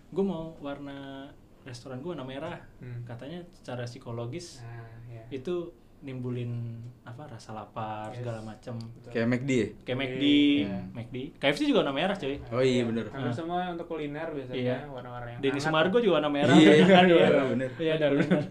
gue 0.08 0.22
mau 0.22 0.52
warna 0.58 1.28
restoran 1.68 2.00
gue 2.00 2.08
warna 2.08 2.24
merah 2.24 2.56
Hmm. 2.80 3.04
katanya 3.04 3.44
secara 3.52 3.84
psikologis 3.84 4.60
Nah, 4.60 4.88
iya. 5.06 5.22
itu 5.30 5.70
nimbulin 5.98 6.78
apa 7.02 7.26
rasa 7.26 7.50
lapar 7.52 8.06
Yes. 8.08 8.22
segala 8.22 8.38
macem 8.40 8.78
kayak 9.04 9.26
McD 9.26 9.50
ya 9.50 9.66
kayak 9.82 9.98
McD 9.98 10.24
Iya. 10.62 10.78
McD 10.94 11.16
KFC 11.36 11.60
juga 11.66 11.82
warna 11.82 11.90
merah 11.92 12.14
cuy 12.14 12.38
oh 12.38 12.62
iya 12.62 12.82
bener 12.82 13.10
Hampir 13.10 13.28
Ah. 13.28 13.34
semua 13.34 13.58
untuk 13.68 13.86
kuliner 13.86 14.30
biasanya 14.30 14.54
Iya. 14.56 14.76
warna-warna 14.86 15.28
yang 15.34 15.40
Denny. 15.42 15.58
Sumargo 15.58 15.98
juga 15.98 16.14
warna 16.16 16.30
merah 16.30 16.54
Iya, 16.54 16.70
kan 16.86 17.02
iya, 17.04 17.16
iya. 17.18 17.42
bener. 17.44 17.70
Iya, 17.76 17.94
benar 17.98 18.12
benar. 18.14 18.42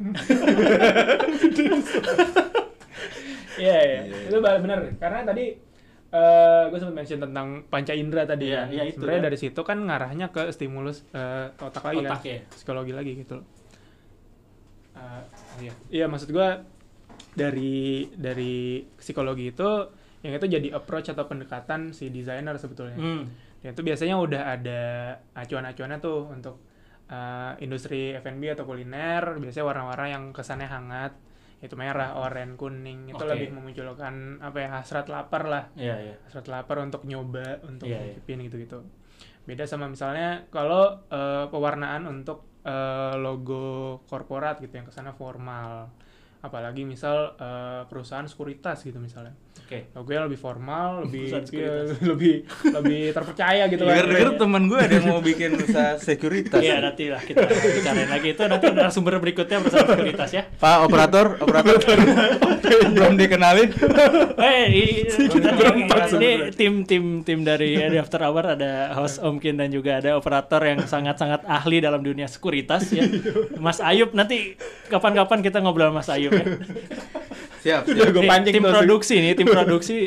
Iya, 3.57 3.77
iya. 3.87 4.01
Iya, 4.03 4.05
iya. 4.05 4.27
Itu 4.29 4.37
benar. 4.37 4.79
Karena 4.99 5.19
tadi 5.23 5.45
eh 6.17 6.63
gue 6.67 6.77
sempat 6.77 6.95
mention 6.95 7.19
tentang 7.21 7.47
panca 7.67 7.93
indera 7.93 8.25
tadi 8.25 8.49
Iya, 8.49 8.57
kan. 8.59 8.67
iya, 8.73 8.83
itu 8.85 8.97
Sebenarnya 8.97 9.21
kan. 9.21 9.27
dari 9.29 9.37
situ 9.37 9.61
kan 9.61 9.77
ngarahnya 9.79 10.27
ke 10.29 10.49
stimulus 10.49 11.05
eh, 11.13 11.53
otak 11.55 11.83
lagi 11.85 11.97
Otak 12.01 12.19
kan. 12.19 12.25
ya. 12.25 12.39
Psikologi 12.49 12.93
lagi 12.93 13.11
gitu. 13.15 13.37
Eh, 14.97 15.23
iya. 15.61 15.73
Iya, 15.93 16.05
maksud 16.09 16.33
gue 16.33 16.49
dari 17.37 18.09
dari 18.17 18.81
psikologi 18.97 19.53
itu 19.53 19.69
yang 20.25 20.33
itu 20.33 20.47
jadi 20.49 20.67
approach 20.73 21.13
atau 21.13 21.29
pendekatan 21.29 21.93
si 21.93 22.09
desainer 22.09 22.57
sebetulnya. 22.57 22.97
Hmm. 22.97 23.29
Dan 23.61 23.73
itu 23.73 23.81
biasanya 23.85 24.17
udah 24.17 24.41
ada 24.49 24.81
acuan-acuannya 25.33 25.97
tuh 25.97 26.29
untuk 26.29 26.55
uh, 27.09 27.53
industri 27.57 28.17
F&B 28.17 28.53
atau 28.53 28.65
kuliner, 28.65 29.37
biasanya 29.37 29.65
warna-warna 29.65 30.07
yang 30.09 30.23
kesannya 30.33 30.65
hangat, 30.65 31.13
itu 31.57 31.73
merah, 31.73 32.13
oranye, 32.21 32.53
kuning, 32.53 33.09
itu 33.09 33.17
Oke. 33.17 33.33
lebih 33.33 33.49
memunculkan 33.49 34.37
apa 34.37 34.57
ya 34.61 34.69
hasrat 34.77 35.09
lapar 35.09 35.49
lah, 35.49 35.63
Iya, 35.73 35.95
iya. 35.97 36.15
hasrat 36.29 36.45
lapar 36.45 36.77
untuk 36.85 37.01
nyoba, 37.09 37.65
untuk 37.65 37.89
Iya, 37.89 37.97
iya. 37.97 38.13
nyicipin 38.13 38.45
gitu-gitu. 38.45 38.85
Beda 39.49 39.65
sama 39.65 39.89
misalnya 39.89 40.45
kalau 40.53 41.01
uh, 41.09 41.49
pewarnaan 41.49 42.05
untuk 42.05 42.45
uh, 42.61 43.17
logo 43.17 44.03
korporat 44.05 44.61
gitu 44.61 44.77
yang 44.77 44.85
kesannya 44.85 45.17
formal, 45.17 45.89
apalagi 46.45 46.85
misal 46.85 47.33
uh, 47.41 47.89
perusahaan 47.89 48.29
sekuritas 48.29 48.85
gitu 48.85 49.01
misalnya 49.01 49.33
Oke. 49.67 49.91
logonya 49.99 50.31
lebih 50.31 50.39
formal, 50.39 50.89
lebih 51.03 51.27
iya, 51.27 51.43
sekuritas. 51.43 51.99
lebih 52.15 52.35
lebih 52.71 53.01
terpercaya 53.11 53.63
gitu 53.67 53.83
kan. 53.83 53.91
Dengar-dengar 53.91 54.31
teman 54.39 54.63
gue 54.71 54.79
ada 54.79 54.93
yang 54.95 55.07
mau 55.11 55.19
bikin 55.19 55.59
usaha 55.67 55.99
sekuritas. 55.99 56.63
Iya, 56.63 56.79
nanti 56.79 57.11
lah 57.11 57.19
kita 57.19 57.43
bicarain 57.51 58.07
lagi 58.07 58.27
itu 58.31 58.43
nanti 58.47 58.65
narasumber 58.71 59.19
berikutnya 59.19 59.59
bersama 59.59 59.91
sekuritas 59.91 60.29
ya. 60.31 60.43
Pak 60.55 60.77
operator, 60.87 61.35
operator 61.43 61.99
belum 62.95 63.19
dikenalin. 63.19 63.69
Eh, 64.39 64.65
ini, 64.71 65.03
tim 66.55 66.87
tim 66.87 67.03
tim 67.27 67.39
dari 67.43 67.75
After 67.99 68.23
Hour 68.23 68.55
ada 68.55 68.95
host 68.95 69.19
Om 69.19 69.35
Kin 69.43 69.59
dan 69.59 69.67
juga 69.67 69.99
ada 69.99 70.15
operator 70.15 70.63
yang 70.63 70.79
sangat-sangat 70.87 71.43
ahli 71.43 71.83
dalam 71.83 71.99
dunia 71.99 72.31
sekuritas 72.31 72.87
ya. 72.95 73.03
Mas 73.59 73.83
Ayub 73.83 74.15
nanti 74.15 74.55
kapan-kapan 74.87 75.43
kita 75.43 75.59
ngobrol 75.59 75.91
sama 75.91 75.99
Mas 75.99 76.07
Ayub 76.07 76.31
ya. 76.31 76.55
Siap, 77.67 77.81
Udah 77.83 77.95
siap. 77.99 78.13
gua 78.13 78.23
Nih, 78.23 78.29
pancing 78.29 78.53
tim 78.53 78.63
tuh. 78.63 78.71
produksi 78.73 79.13
nih, 79.17 79.33
tim 79.35 79.47
produksi 79.51 79.97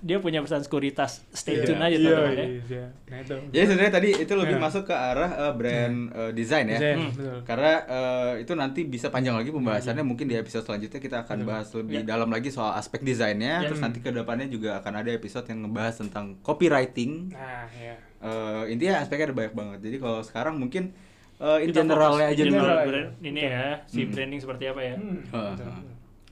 dia 0.00 0.16
punya 0.16 0.40
perusahaan 0.40 0.64
sekuritas. 0.64 1.20
Stay 1.30 1.60
tune 1.60 1.76
aja 1.76 1.92
Iya, 1.92 2.00
teman-teman 2.00 2.32
ya. 2.32 2.40
iya, 2.40 2.62
iya. 2.64 2.86
Nah 3.04 3.18
itu. 3.20 3.34
Jadi 3.50 3.64
sebenarnya 3.68 3.92
tadi 3.92 4.08
itu 4.16 4.32
lebih 4.34 4.56
Iya. 4.56 4.64
masuk 4.64 4.82
ke 4.82 4.94
arah 4.96 5.30
eh, 5.38 5.52
brand 5.52 5.96
eh, 6.10 6.32
design 6.32 6.66
ya. 6.66 6.78
Desain, 6.78 6.96
Hmm. 6.96 7.10
betul. 7.12 7.36
Karena 7.44 7.72
eh, 7.86 8.32
itu 8.40 8.52
nanti 8.54 8.80
bisa 8.86 9.06
panjang 9.06 9.36
lagi 9.36 9.50
pembahasannya. 9.50 10.00
Mungkin 10.02 10.24
di 10.24 10.40
episode 10.40 10.64
selanjutnya 10.64 10.96
kita 10.98 11.16
akan 11.20 11.38
bahas 11.44 11.68
lebih 11.70 12.00
Ya. 12.00 12.08
dalam 12.08 12.32
lagi 12.32 12.48
soal 12.48 12.72
aspek 12.72 13.04
desainnya. 13.04 13.60
Ya. 13.60 13.68
Terus 13.68 13.84
nanti 13.84 14.00
ke 14.00 14.08
depannya 14.08 14.48
juga 14.48 14.80
akan 14.80 14.92
ada 14.96 15.10
episode 15.10 15.44
yang 15.44 15.68
ngebahas 15.68 15.94
tentang 15.98 16.40
copywriting. 16.40 17.28
Nah, 17.30 17.68
ya. 17.70 17.94
Eh, 18.18 18.72
intinya 18.72 19.04
aspeknya 19.04 19.26
ada 19.26 19.36
banyak 19.36 19.52
banget. 19.52 19.78
Jadi 19.82 19.96
kalau 19.98 20.20
sekarang 20.22 20.56
mungkin 20.56 20.96
eh, 21.38 21.58
in 21.60 21.68
Kita 21.68 21.80
generalnya 21.82 22.26
aja 22.26 22.36
general 22.38 22.84
brand 22.84 23.10
ini 23.18 23.40
ya, 23.42 23.84
si 23.84 24.00
Hmm. 24.00 24.12
branding 24.12 24.40
seperti 24.40 24.64
apa 24.66 24.80
ya. 24.82 24.96
Hmm, 24.96 25.20
Heeh, 25.26 25.52
betul. 25.56 25.72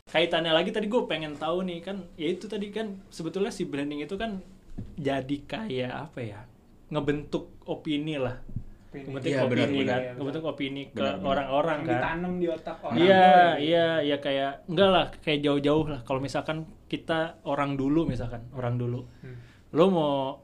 Kaitannya 0.08 0.50
lagi 0.50 0.70
tadi 0.70 0.86
gue 0.86 1.02
pengen 1.04 1.36
tahu 1.36 1.62
nih 1.62 1.78
kan 1.80 2.04
ya 2.16 2.28
itu 2.28 2.44
tadi 2.44 2.68
kan 2.68 2.96
sebetulnya 3.08 3.48
si 3.48 3.62
branding 3.62 4.00
itu 4.00 4.16
kan 4.16 4.40
jadi 4.96 5.36
kayak 5.44 5.92
apa 5.92 6.20
ya 6.20 6.40
ngebentuk 6.88 7.52
opini 7.64 8.16
lah 8.16 8.40
Membentuk 8.88 9.28
Iya, 9.28 9.44
opini 9.44 9.52
benar-benar. 9.52 9.84
kan, 9.84 10.16
membentuk 10.16 10.44
opini 10.48 10.82
ke 10.88 11.04
orang-orang 11.20 11.78
kan. 11.84 11.92
ditanam 11.92 12.32
di 12.40 12.46
otak 12.48 12.76
orang 12.80 12.96
Iya, 12.96 13.20
ya. 13.20 13.48
iya, 13.60 13.86
iya 14.00 14.16
kayak 14.16 14.64
enggak 14.64 14.88
lah, 14.88 15.06
kayak 15.20 15.44
jauh-jauh 15.44 15.86
lah. 15.86 16.00
Kalau 16.02 16.20
misalkan 16.24 16.58
kita 16.88 17.36
orang 17.44 17.76
dulu 17.76 18.08
misalkan, 18.08 18.48
orang 18.50 18.80
dulu. 18.80 19.04
Hmm. 19.20 19.36
Lo 19.76 19.92
mau 19.92 20.40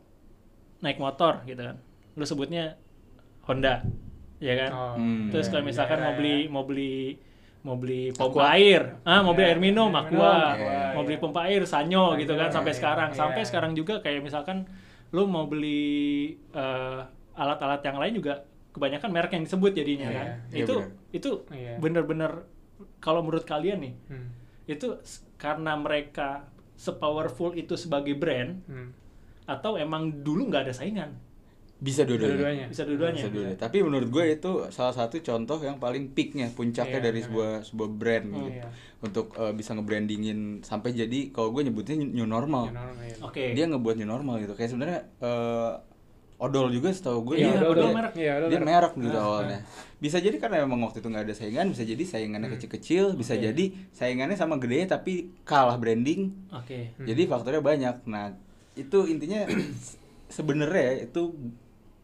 naik 0.79 1.01
motor 1.01 1.41
gitu 1.43 1.57
kan. 1.57 1.81
Lo 2.13 2.29
sebutnya 2.29 2.77
Honda. 3.49 3.81
Ya 4.37 4.55
kan? 4.61 4.71
Oh, 4.71 4.95
Hmm. 5.01 5.33
Terus 5.33 5.49
iya, 5.49 5.51
kalau 5.51 5.65
misalkan 5.65 5.97
iya, 5.97 6.05
mau 6.05 6.13
iya. 6.13 6.19
beli 6.21 6.37
mau 6.45 6.65
beli 6.69 6.95
mau 7.65 7.81
beli 7.81 8.13
pompa 8.13 8.53
air, 8.53 9.01
ah 9.03 9.25
mau 9.25 9.33
beli 9.33 9.49
Iya, 9.49 9.53
air 9.57 9.61
minum, 9.61 9.89
air 9.89 10.05
aqua, 10.05 10.33
Aqua, 10.53 10.79
mau 10.93 11.01
iya. 11.01 11.07
beli 11.09 11.17
pompa 11.17 11.41
air, 11.49 11.63
sanyo 11.65 12.13
Sanyo, 12.13 12.21
gitu 12.21 12.33
kan 12.37 12.53
sampai 12.53 12.71
iya, 12.71 12.79
sekarang. 12.79 13.11
iya. 13.11 13.17
Sampai 13.17 13.43
sekarang 13.43 13.73
juga 13.73 13.95
kayak 13.99 14.21
misalkan 14.21 14.69
lo 15.11 15.25
mau 15.25 15.49
beli 15.49 16.29
eh, 16.53 17.01
alat-alat 17.35 17.81
yang 17.81 17.97
lain 17.97 18.15
juga 18.15 18.45
kebanyakan 18.71 19.11
merek 19.11 19.33
yang 19.33 19.45
disebut 19.45 19.73
jadinya 19.73 20.07
Iya, 20.07 20.19
kan. 20.19 20.27
iya 20.51 20.61
itu 20.61 20.75
benar. 20.77 20.91
itu 21.11 21.31
Iya. 21.49 21.75
bener-bener 21.79 22.33
kalau 22.99 23.23
menurut 23.23 23.43
kalian 23.45 23.81
nih 23.81 23.95
Hmm. 24.09 24.29
itu 24.67 24.87
karena 25.37 25.73
mereka 25.75 26.45
sepowerful 26.75 27.55
itu 27.55 27.75
sebagai 27.75 28.13
brand 28.13 28.61
Hmm. 28.67 28.91
atau 29.47 29.79
emang 29.79 30.21
dulu 30.21 30.51
nggak 30.51 30.69
ada 30.69 30.75
saingan 30.75 31.17
Bisa 31.77 32.03
dua-duanya. 32.03 32.67
Bisa 32.67 32.83
dua-duanya 32.83 33.19
Bisa 33.19 33.29
dua-duanya. 33.29 33.59
Tapi 33.59 33.77
menurut 33.81 34.09
gue 34.09 34.25
itu 34.31 34.51
salah 34.71 34.93
satu 34.93 35.19
contoh 35.21 35.59
yang 35.59 35.77
paling 35.77 36.11
peaknya, 36.11 36.49
puncaknya 36.49 36.97
Iya, 36.97 37.05
dari 37.05 37.19
iya. 37.19 37.27
sebuah 37.27 37.51
sebuah 37.63 37.89
brand 37.91 38.27
Hmm, 38.27 38.37
gitu. 38.41 38.51
iya. 38.55 38.67
Untuk 39.01 39.27
eh, 39.35 39.53
bisa 39.53 39.71
ngebrandingin 39.73 40.39
sampai 40.61 40.91
jadi 40.93 41.29
kalau 41.29 41.51
gue 41.51 41.63
nyebutnya 41.63 41.99
new 41.99 42.25
normal. 42.25 42.69
Ya, 42.69 42.75
normal, 42.75 43.03
iya. 43.03 43.17
oke 43.21 43.45
Dia 43.53 43.65
ngebuat 43.67 43.97
new 43.97 44.07
normal 44.07 44.35
gitu. 44.39 44.53
Kayak 44.53 44.71
sebenarnya 44.71 45.01
eh, 45.21 45.73
odol 46.37 46.67
juga 46.69 46.89
setahu 46.91 47.21
gue 47.25 47.37
Iya, 47.39 47.53
dia, 47.53 47.61
odol 47.65 47.85
dia- 47.85 47.95
merek. 47.95 48.15
Iya, 48.15 48.33
odol 48.35 48.49
dia 48.49 48.61
merek 48.61 48.93
gitu 48.97 49.15
Ah, 49.15 49.25
awalnya. 49.25 49.59
Bisa 49.97 50.17
jadi 50.19 50.37
karena 50.37 50.57
emang 50.61 50.81
waktu 50.81 50.99
itu 50.99 51.09
nggak 51.09 51.25
ada 51.25 51.35
saingan, 51.35 51.67
bisa 51.69 51.83
jadi 51.83 52.05
saingannya 52.05 52.49
Hmm. 52.49 52.57
kecil-kecil, 52.57 53.05
bisa 53.13 53.35
Oke. 53.35 53.43
jadi 53.45 53.65
saingannya 53.91 54.35
sama 54.35 54.57
gede 54.57 54.87
tapi 54.87 55.13
kalah 55.43 55.77
branding. 55.77 56.33
oke 56.51 56.79
Hmm. 56.97 57.05
Jadi 57.05 57.23
faktornya 57.25 57.61
banyak. 57.61 57.97
Nah, 58.07 58.33
itu 58.75 58.99
intinya 59.05 59.45
sebenarnya 60.29 61.05
itu 61.05 61.23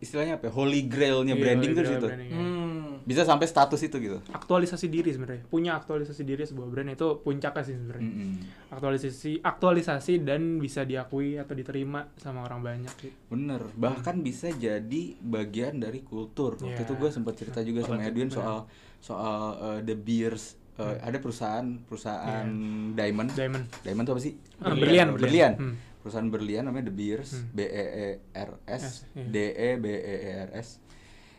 istilahnya 0.01 0.35
apa? 0.35 0.49
ya, 0.49 0.53
Holy 0.53 0.81
grailnya 0.85 1.33
Iya, 1.33 1.41
branding 1.41 1.71
tuh 1.71 1.83
di 1.83 1.87
iya, 1.87 1.95
situ. 1.95 2.07
branding, 2.07 2.29
iya. 2.29 2.41
hmm. 2.41 2.69
Bisa 3.01 3.23
sampai 3.23 3.45
status 3.45 3.81
itu 3.81 3.97
gitu. 3.99 4.19
aktualisasi 4.31 4.87
diri 4.87 5.09
sebenarnya 5.09 5.43
punya 5.47 5.73
aktualisasi 5.75 6.23
diri 6.23 6.43
sebuah 6.43 6.69
brand 6.69 6.91
itu 6.91 7.19
puncaknya 7.19 7.63
sih 7.63 7.75
sebenarnya 7.75 8.03
Mm-mm. 8.03 8.33
aktualisasi 8.71 9.33
aktualisasi 9.41 10.13
dan 10.21 10.41
bisa 10.57 10.83
diakui 10.83 11.35
atau 11.35 11.53
diterima 11.53 12.07
sama 12.15 12.43
orang 12.43 12.61
banyak 12.61 12.93
sih 12.99 13.13
Bener, 13.27 13.65
bahkan 13.75 14.21
bisa 14.21 14.49
jadi 14.51 15.03
bagian 15.19 15.79
dari 15.79 16.01
kultur. 16.01 16.55
Waktu 16.57 16.77
Iya. 16.77 16.83
itu 16.83 16.95
gue 16.95 17.11
sempat 17.11 17.35
cerita 17.35 17.61
juga 17.61 17.83
sama? 17.83 18.01
Edwin 18.01 18.27
Bener. 18.27 18.37
soal 18.37 18.59
soal 18.99 19.41
uh, 19.57 19.81
the 19.81 19.95
beers. 19.95 20.55
Uh, 20.73 20.97
Ada 20.99 21.19
perusahaan 21.19 21.67
perusahaan 21.83 22.49
Diamond. 22.91 23.29
diamond 23.31 23.65
Diamond 23.83 24.01
itu 24.03 24.13
apa 24.13 24.23
sih? 24.23 24.33
Ah, 24.59 24.73
Berlian. 24.73 25.09
berlian 25.09 25.09
Berlian. 25.15 25.53
Hmm. 25.57 25.75
Perusahaan 26.01 26.27
berlian 26.27 26.65
namanya 26.65 26.87
The 26.87 26.93
Beers, 26.95 27.31
Hmm. 27.35 27.47
B 27.53 27.59
E 27.63 27.85
E 27.87 28.09
R 28.33 28.51
S 28.65 28.83
S, 28.83 29.05
iya. 29.13 29.25
D 29.27 29.37
E 29.51 29.77
B 29.77 29.85
E 29.91 30.17
E 30.19 30.31
R 30.41 30.51
S. 30.55 30.79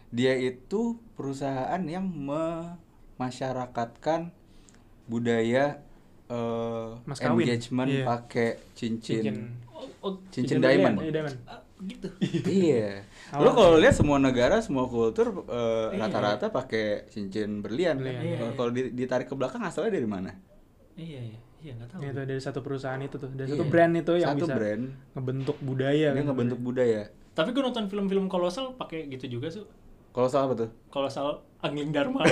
Dia 0.10 0.34
itu 0.36 1.00
perusahaan 1.14 1.82
yang 1.82 2.06
memasyarakatkan 2.06 4.30
budaya 5.06 5.78
eh, 6.28 6.90
Mas 7.04 7.20
kawin. 7.20 7.44
engagement 7.44 7.88
Iya. 7.88 8.04
pakai 8.06 8.50
cincin. 8.72 9.20
cincin 9.20 9.36
Oh, 9.72 9.88
oh, 10.04 10.14
Cincin 10.30 10.58
berlian, 10.58 10.94
diamond. 10.94 10.98
iya, 11.02 11.12
diamond 11.12 11.38
ah, 11.44 11.60
gitu 11.82 12.08
iya. 12.64 13.04
Lo 13.34 13.52
kalau 13.52 13.76
lihat 13.76 13.92
semua 13.92 14.16
negara, 14.16 14.60
semua 14.60 14.86
kultur 14.86 15.44
eh, 15.44 15.88
Iya. 15.92 16.00
rata-rata 16.00 16.48
pakai 16.50 17.04
cincin 17.08 17.60
berlian. 17.60 17.98
Berlian, 17.98 18.22
iya. 18.22 18.36
Kalau- 18.38 18.54
Kalau 18.56 18.72
di- 18.72 18.92
ditarik 18.94 19.26
ke 19.26 19.34
belakang 19.34 19.60
asalnya 19.62 19.92
dari 19.92 20.06
mana? 20.06 20.32
iya 20.94 21.18
iya 21.26 21.40
iya 21.62 21.72
nggak 21.74 21.90
tahu 21.90 22.00
itu 22.04 22.22
dari 22.26 22.42
satu 22.42 22.60
perusahaan 22.60 22.98
itu 22.98 23.16
tuh 23.16 23.30
dari 23.30 23.48
Iya. 23.48 23.54
satu 23.54 23.66
brand 23.66 23.94
itu 23.96 24.14
yang 24.16 24.30
Satu 24.32 24.40
bisa 24.44 24.54
brand. 24.56 24.84
ngebentuk 25.14 25.58
budaya 25.60 26.08
Dia 26.08 26.18
kan 26.18 26.26
ngebentuk 26.28 26.60
budaya. 26.60 27.02
tapi 27.32 27.50
gue 27.50 27.62
nonton 27.62 27.86
film-film 27.86 28.26
kolosal 28.28 28.74
pakai 28.74 29.06
gitu 29.08 29.26
juga 29.32 29.48
Kalau 30.12 30.28
salah 30.28 30.46
apa 30.46 30.56
tuh? 30.58 30.70
kolosal 30.90 31.28
Angling 31.62 31.92
Dharma 31.92 32.26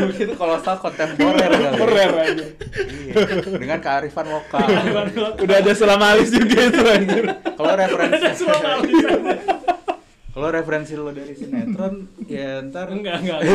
itu 0.00 0.32
kolosal 0.34 0.76
kontemporer 0.76 1.44
kali. 1.46 1.60
ya. 1.60 1.70
Keren 1.72 2.10
aja. 2.10 2.44
Iya. 2.80 3.14
Dengan 3.52 3.78
kearifan 3.78 4.26
lokal. 4.26 4.64
udah 5.38 5.56
ada 5.56 5.72
selama 5.72 6.12
alis 6.12 6.30
juga 6.30 6.56
itu 6.62 6.80
anjir 6.82 7.24
Kalau 7.54 7.72
referensi 7.74 8.44
kalau 10.30 10.48
referensi 10.48 10.94
lo 10.94 11.10
dari 11.10 11.34
sinetron 11.34 12.06
ya 12.24 12.62
ntar 12.64 12.86
enggak 12.88 13.16
enggak 13.18 13.40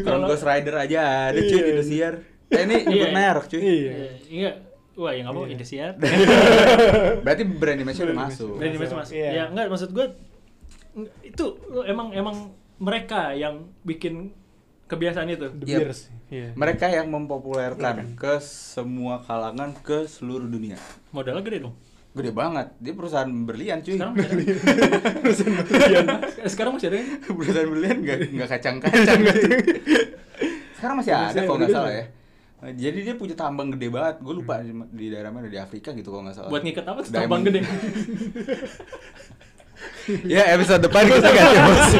kalau 0.00 0.26
Ghost 0.26 0.42
Rider 0.42 0.74
aja 0.76 1.00
ada 1.28 1.38
cuy 1.38 1.50
Iya. 1.50 1.58
di 1.58 1.70
Indosiar. 1.70 2.14
Eh 2.48 2.62
ini 2.62 2.76
nyebut 2.82 3.08
Iya. 3.08 3.14
merek 3.14 3.44
cuy. 3.46 3.58
iya 3.58 3.72
Iya, 3.72 4.08
iya 4.28 4.50
wah 4.92 5.10
ya 5.10 5.20
nggak 5.22 5.34
mau 5.34 5.44
Indosiar 5.44 5.92
Berarti 7.24 7.42
brand 7.44 7.78
image 7.78 7.98
udah 7.98 8.16
masuk. 8.18 8.56
Brand 8.56 8.74
image 8.74 8.92
mas. 8.92 9.08
Iya. 9.10 9.28
Ya 9.32 9.44
enggak 9.46 9.66
maksud 9.68 9.90
gue 9.90 10.06
itu 11.22 11.44
emang 11.82 12.12
emang 12.12 12.36
mereka 12.76 13.32
yang 13.32 13.54
bikin 13.80 14.30
kebiasaan 14.84 15.24
itu. 15.26 15.48
The 15.50 15.64
Iya. 15.66 15.78
Beers 15.80 16.00
iya 16.28 16.48
Mereka 16.52 16.86
yang 16.86 17.08
mempopulerkan 17.08 18.12
ke 18.12 18.36
semua 18.42 19.20
kalangan 19.20 19.72
ke 19.74 20.04
seluruh 20.04 20.44
dunia. 20.44 20.76
Modalnya 21.08 21.40
gede 21.40 21.58
dong. 21.62 21.74
Gede 22.12 22.30
banget. 22.30 22.66
Dia 22.76 22.92
perusahaan 22.92 23.30
berlian 23.48 23.80
cuy. 23.80 23.96
Sekarang 23.96 24.14
masih 25.24 25.44
ada. 25.48 26.16
Sekarang 26.44 26.72
masih 26.76 26.88
ada. 26.92 26.96
kan? 27.00 27.06
perusahaan 27.32 27.68
berlian 27.72 27.96
nggak 28.04 28.18
nggak 28.36 28.48
kacang-kacang 28.52 29.18
gitu. 29.24 29.48
Sekarang 30.76 30.96
masih 31.00 31.12
ada 31.14 31.30
Masih 31.32 31.40
kalau 31.48 31.58
nggak 31.58 31.70
ada. 31.72 31.78
salah 31.80 31.92
ya. 31.94 32.04
Jadi 32.62 32.98
dia 33.02 33.14
punya 33.18 33.34
tambang 33.34 33.74
gede 33.74 33.88
banget. 33.90 34.20
Gue 34.20 34.34
lupa 34.38 34.60
di, 34.60 34.70
di 34.92 35.06
daerah 35.10 35.32
mana 35.32 35.48
di 35.48 35.58
Afrika 35.58 35.90
gitu 35.96 36.12
kalau 36.12 36.28
nggak 36.28 36.36
salah. 36.36 36.50
Buat 36.52 36.62
ngikat 36.62 36.84
apa 36.84 36.98
tuh 37.00 37.10
Diamond. 37.10 37.24
tambang 37.24 37.42
gede. 37.48 37.60
ya 40.30 40.42
episode 40.54 40.82
depan 40.82 41.02
kita 41.06 41.26
ganti 41.26 41.58
bos. 41.58 41.90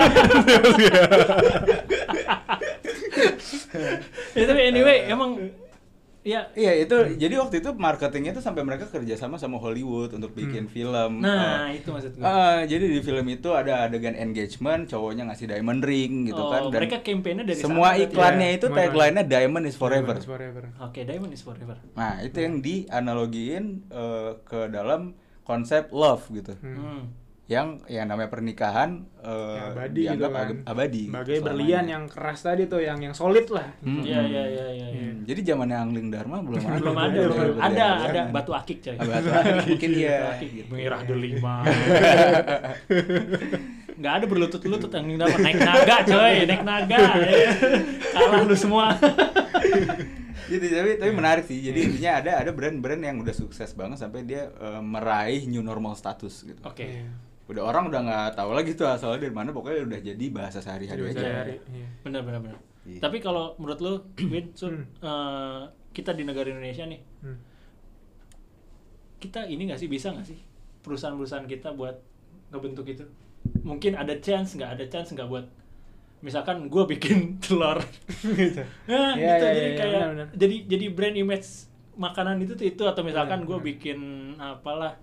ya 4.35 4.45
tapi 4.47 4.61
anyway 4.63 5.07
emang 5.07 5.51
ya 6.23 6.47
Iya 6.53 6.73
itu 6.79 6.95
jadi 7.17 7.35
waktu 7.37 7.59
itu 7.59 7.71
marketingnya 7.73 8.31
tuh 8.33 8.41
sampai 8.41 8.63
mereka 8.63 8.87
kerjasama 8.87 9.35
sama 9.37 9.59
Hollywood 9.59 10.11
untuk 10.13 10.31
bikin 10.33 10.67
film. 10.67 11.19
nah 11.19 11.67
Eh, 11.67 11.79
itu 11.79 11.91
maksud 11.91 12.15
gue. 12.15 12.23
eh, 12.23 12.61
jadi 12.65 12.85
di 12.89 13.01
film 13.01 13.27
itu 13.29 13.51
ada 13.51 13.83
adegan 13.83 14.15
engagement, 14.15 14.87
cowoknya 14.87 15.27
ngasih 15.27 15.47
diamond 15.49 15.83
ring 15.83 16.25
gitu 16.25 16.39
Oh, 16.39 16.49
kan. 16.49 16.61
Dan 16.65 16.79
mereka 16.79 16.97
campaign-nya 17.01 17.45
dari 17.45 17.59
semua 17.59 17.91
sana 17.91 18.03
iklannya 18.03 18.49
ya? 18.49 18.57
itu 18.57 18.67
tagline-nya 18.69 19.25
diamond 19.25 19.65
is 19.65 19.75
forever. 19.75 20.15
Diamond 20.15 20.19
is 20.19 20.29
forever 20.29 20.63
Oke, 20.81 21.01
Diamond 21.03 21.33
is 21.33 21.43
forever. 21.43 21.77
Nah 21.93 22.13
itu 22.21 22.39
yang 22.39 22.55
dianalogiin 22.61 23.65
eh, 23.89 24.31
ke 24.43 24.61
dalam 24.69 25.15
konsep 25.43 25.91
love 25.91 26.23
gitu. 26.31 26.55
Hmm. 26.57 27.11
Yang 27.53 27.69
yang 27.87 28.07
namanya 28.07 28.29
pernikahan 28.29 28.91
eh, 29.19 29.29
Yang 29.29 29.69
abadi 29.69 29.93
gitu 29.93 30.01
dianggap 30.09 30.31
kan. 30.31 30.41
ag- 30.43 30.63
abadi. 30.67 31.03
Sebagai 31.07 31.37
berlian 31.43 31.85
yang 31.87 32.05
keras 32.07 32.39
tadi 32.41 32.63
tuh 32.65 32.81
yang 32.81 32.99
yang 32.99 33.13
solid 33.13 33.45
lah 33.47 33.69
Hmm. 33.79 34.01
Iya, 34.01 34.21
iya, 34.23 34.43
iya, 34.49 34.67
iya. 34.71 34.87
iya. 34.89 35.05
Hmm, 35.05 35.21
Jadi 35.23 35.41
zamannya 35.45 35.77
Angling 35.77 36.09
Dharma 36.09 36.41
belum 36.41 36.63
ada. 36.65 36.79
Belum 36.79 36.97
ada, 36.97 37.19
Belum 37.21 37.37
ada, 37.55 37.61
ada 37.61 37.87
berlian. 38.03 38.27
batu 38.33 38.53
akik 38.53 38.79
coy. 38.81 38.95
Ah, 38.95 39.05
batu 39.05 39.29
akik, 39.31 39.55
mungkin 39.71 39.91
iya. 39.93 40.17
Akik, 40.33 40.51
Merah 40.67 41.01
delima. 41.05 41.55
Nggak 43.93 44.13
ada 44.15 44.27
berlutut-lutut 44.27 44.91
yang 44.91 45.15
dapat 45.17 45.39
naik 45.39 45.61
naga 45.61 45.97
coy, 46.03 46.35
naik 46.43 46.63
naga. 46.65 47.01
ya. 47.21 47.51
Kalah 48.11 48.41
lu 48.43 48.57
semua. 48.57 48.97
Jadi 50.45 50.67
tapi 50.69 50.91
tapi 50.97 51.13
menarik 51.13 51.45
sih. 51.45 51.61
Jadi 51.61 51.79
intinya 51.87 52.13
ada 52.19 52.33
ada 52.39 52.51
brand-brand 52.51 52.99
yang 53.01 53.17
udah 53.19 53.33
sukses 53.33 53.73
banget 53.73 53.97
sampai 53.99 54.21
dia 54.23 54.51
eh, 54.51 54.83
meraih 54.83 55.47
new 55.47 55.61
normal 55.61 55.95
status 55.95 56.43
gitu. 56.43 56.61
Oke. 56.63 56.83
Iya. 56.85 57.07
Udah 57.45 57.63
orang 57.65 57.91
udah 57.91 58.01
nggak 58.01 58.29
tahu 58.35 58.51
lagi 58.53 58.73
tuh 58.73 58.87
asalnya 58.87 59.23
dari 59.23 59.35
mana 59.35 59.51
pokoknya 59.51 59.83
udah 59.85 60.01
jadi 60.01 60.25
bahasa 60.31 60.59
sehari-hari 60.59 61.03
aja. 61.05 61.19
sehari-hari, 61.19 61.55
iya. 61.71 61.89
Benar, 62.01 62.23
benar, 62.23 62.41
benar. 62.41 62.59
Iya. 62.83 62.99
Tapi 62.99 63.19
kalau 63.19 63.55
menurut 63.57 63.79
lu, 63.79 63.93
Win, 64.27 64.51
Sun, 64.53 64.75
Hmm. 64.75 64.87
eh, 65.01 65.61
kita 65.91 66.13
di 66.13 66.23
negara 66.23 66.49
Indonesia 66.49 66.83
nih, 66.83 67.01
Hmm. 67.21 67.39
kita 69.19 69.47
ini 69.47 69.71
nggak 69.71 69.79
sih 69.79 69.87
bisa 69.87 70.11
nggak 70.11 70.27
sih 70.27 70.39
perusahaan-perusahaan 70.83 71.47
kita 71.47 71.71
buat 71.73 71.95
ngebentuk 72.51 72.87
itu 72.87 73.07
mungkin 73.63 73.95
ada 73.95 74.19
chance 74.19 74.59
nggak 74.59 74.71
ada 74.75 74.85
chance 74.87 75.15
nggak 75.15 75.31
buat 75.31 75.47
misalkan 76.21 76.67
gue 76.67 76.85
bikin 76.89 77.19
telur 77.43 77.79
gitu. 78.21 78.63
nah, 78.87 79.15
Iya, 79.15 79.31
gitu 79.31 79.45
iya, 79.45 79.53
jadi 79.53 79.63
iya, 79.63 79.79
kayak 79.79 80.03
jadi 80.35 80.57
jadi 80.67 80.87
brand 80.91 81.17
image 81.17 81.49
makanan 81.95 82.41
itu 82.41 82.55
tuh 82.55 82.67
itu 82.67 82.83
atau 82.83 83.03
misalkan 83.03 83.43
gue 83.43 83.59
bikin 83.61 83.99
apalah 84.39 84.99